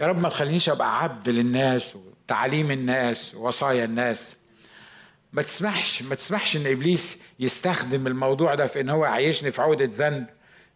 يا 0.00 0.06
رب 0.06 0.18
ما 0.20 0.28
تخلينيش 0.28 0.68
أبقى 0.68 1.02
عبد 1.02 1.28
للناس 1.28 1.96
وتعليم 1.96 2.70
الناس 2.70 3.34
ووصايا 3.34 3.84
الناس. 3.84 4.36
ما 5.32 5.42
تسمحش 5.42 6.02
ما 6.02 6.14
تسمحش 6.14 6.56
إن 6.56 6.66
إبليس 6.66 7.22
يستخدم 7.40 8.06
الموضوع 8.06 8.54
ده 8.54 8.66
في 8.66 8.80
إن 8.80 8.90
هو 8.90 9.04
يعيشني 9.04 9.50
في 9.50 9.62
عقده 9.62 9.88
ذنب 9.92 10.26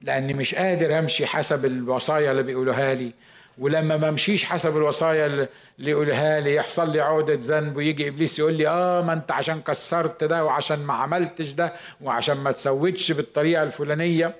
لأني 0.00 0.34
مش 0.34 0.54
قادر 0.54 0.98
أمشي 0.98 1.26
حسب 1.26 1.64
الوصايا 1.64 2.30
اللي 2.30 2.42
بيقولوها 2.42 2.94
لي. 2.94 3.12
ولما 3.58 3.96
ما 3.96 4.08
أمشيش 4.08 4.44
حسب 4.44 4.76
الوصايا 4.76 5.26
اللي 5.26 5.90
يقولها 5.90 6.40
لي 6.40 6.54
يحصل 6.54 6.92
لي 6.92 7.00
عقدة 7.00 7.38
ذنب 7.40 7.76
ويجي 7.76 8.08
إبليس 8.08 8.38
يقول 8.38 8.54
لي 8.54 8.68
آه 8.68 9.02
ما 9.02 9.12
أنت 9.12 9.32
عشان 9.32 9.60
كسرت 9.60 10.24
ده 10.24 10.44
وعشان 10.44 10.78
ما 10.82 10.94
عملتش 10.94 11.50
ده 11.52 11.72
وعشان 12.00 12.36
ما 12.36 12.52
تسويتش 12.52 13.12
بالطريقة 13.12 13.62
الفلانية. 13.62 14.34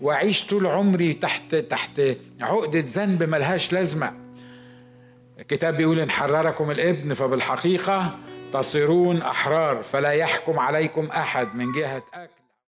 واعيش 0.00 0.46
طول 0.46 0.66
عمري 0.66 1.12
تحت 1.12 1.54
تحت 1.54 2.02
عقدة 2.40 2.84
ذنب 2.86 3.22
ملهاش 3.22 3.72
لازمة. 3.72 4.12
الكتاب 5.38 5.76
بيقول 5.76 6.00
إن 6.00 6.10
حرركم 6.10 6.70
الإبن 6.70 7.14
فبالحقيقة 7.14 8.18
تصيرون 8.52 9.22
أحرار 9.22 9.82
فلا 9.82 10.12
يحكم 10.12 10.58
عليكم 10.58 11.06
أحد 11.06 11.56
من 11.56 11.72
جهة 11.72 12.02
أكل. 12.14 12.33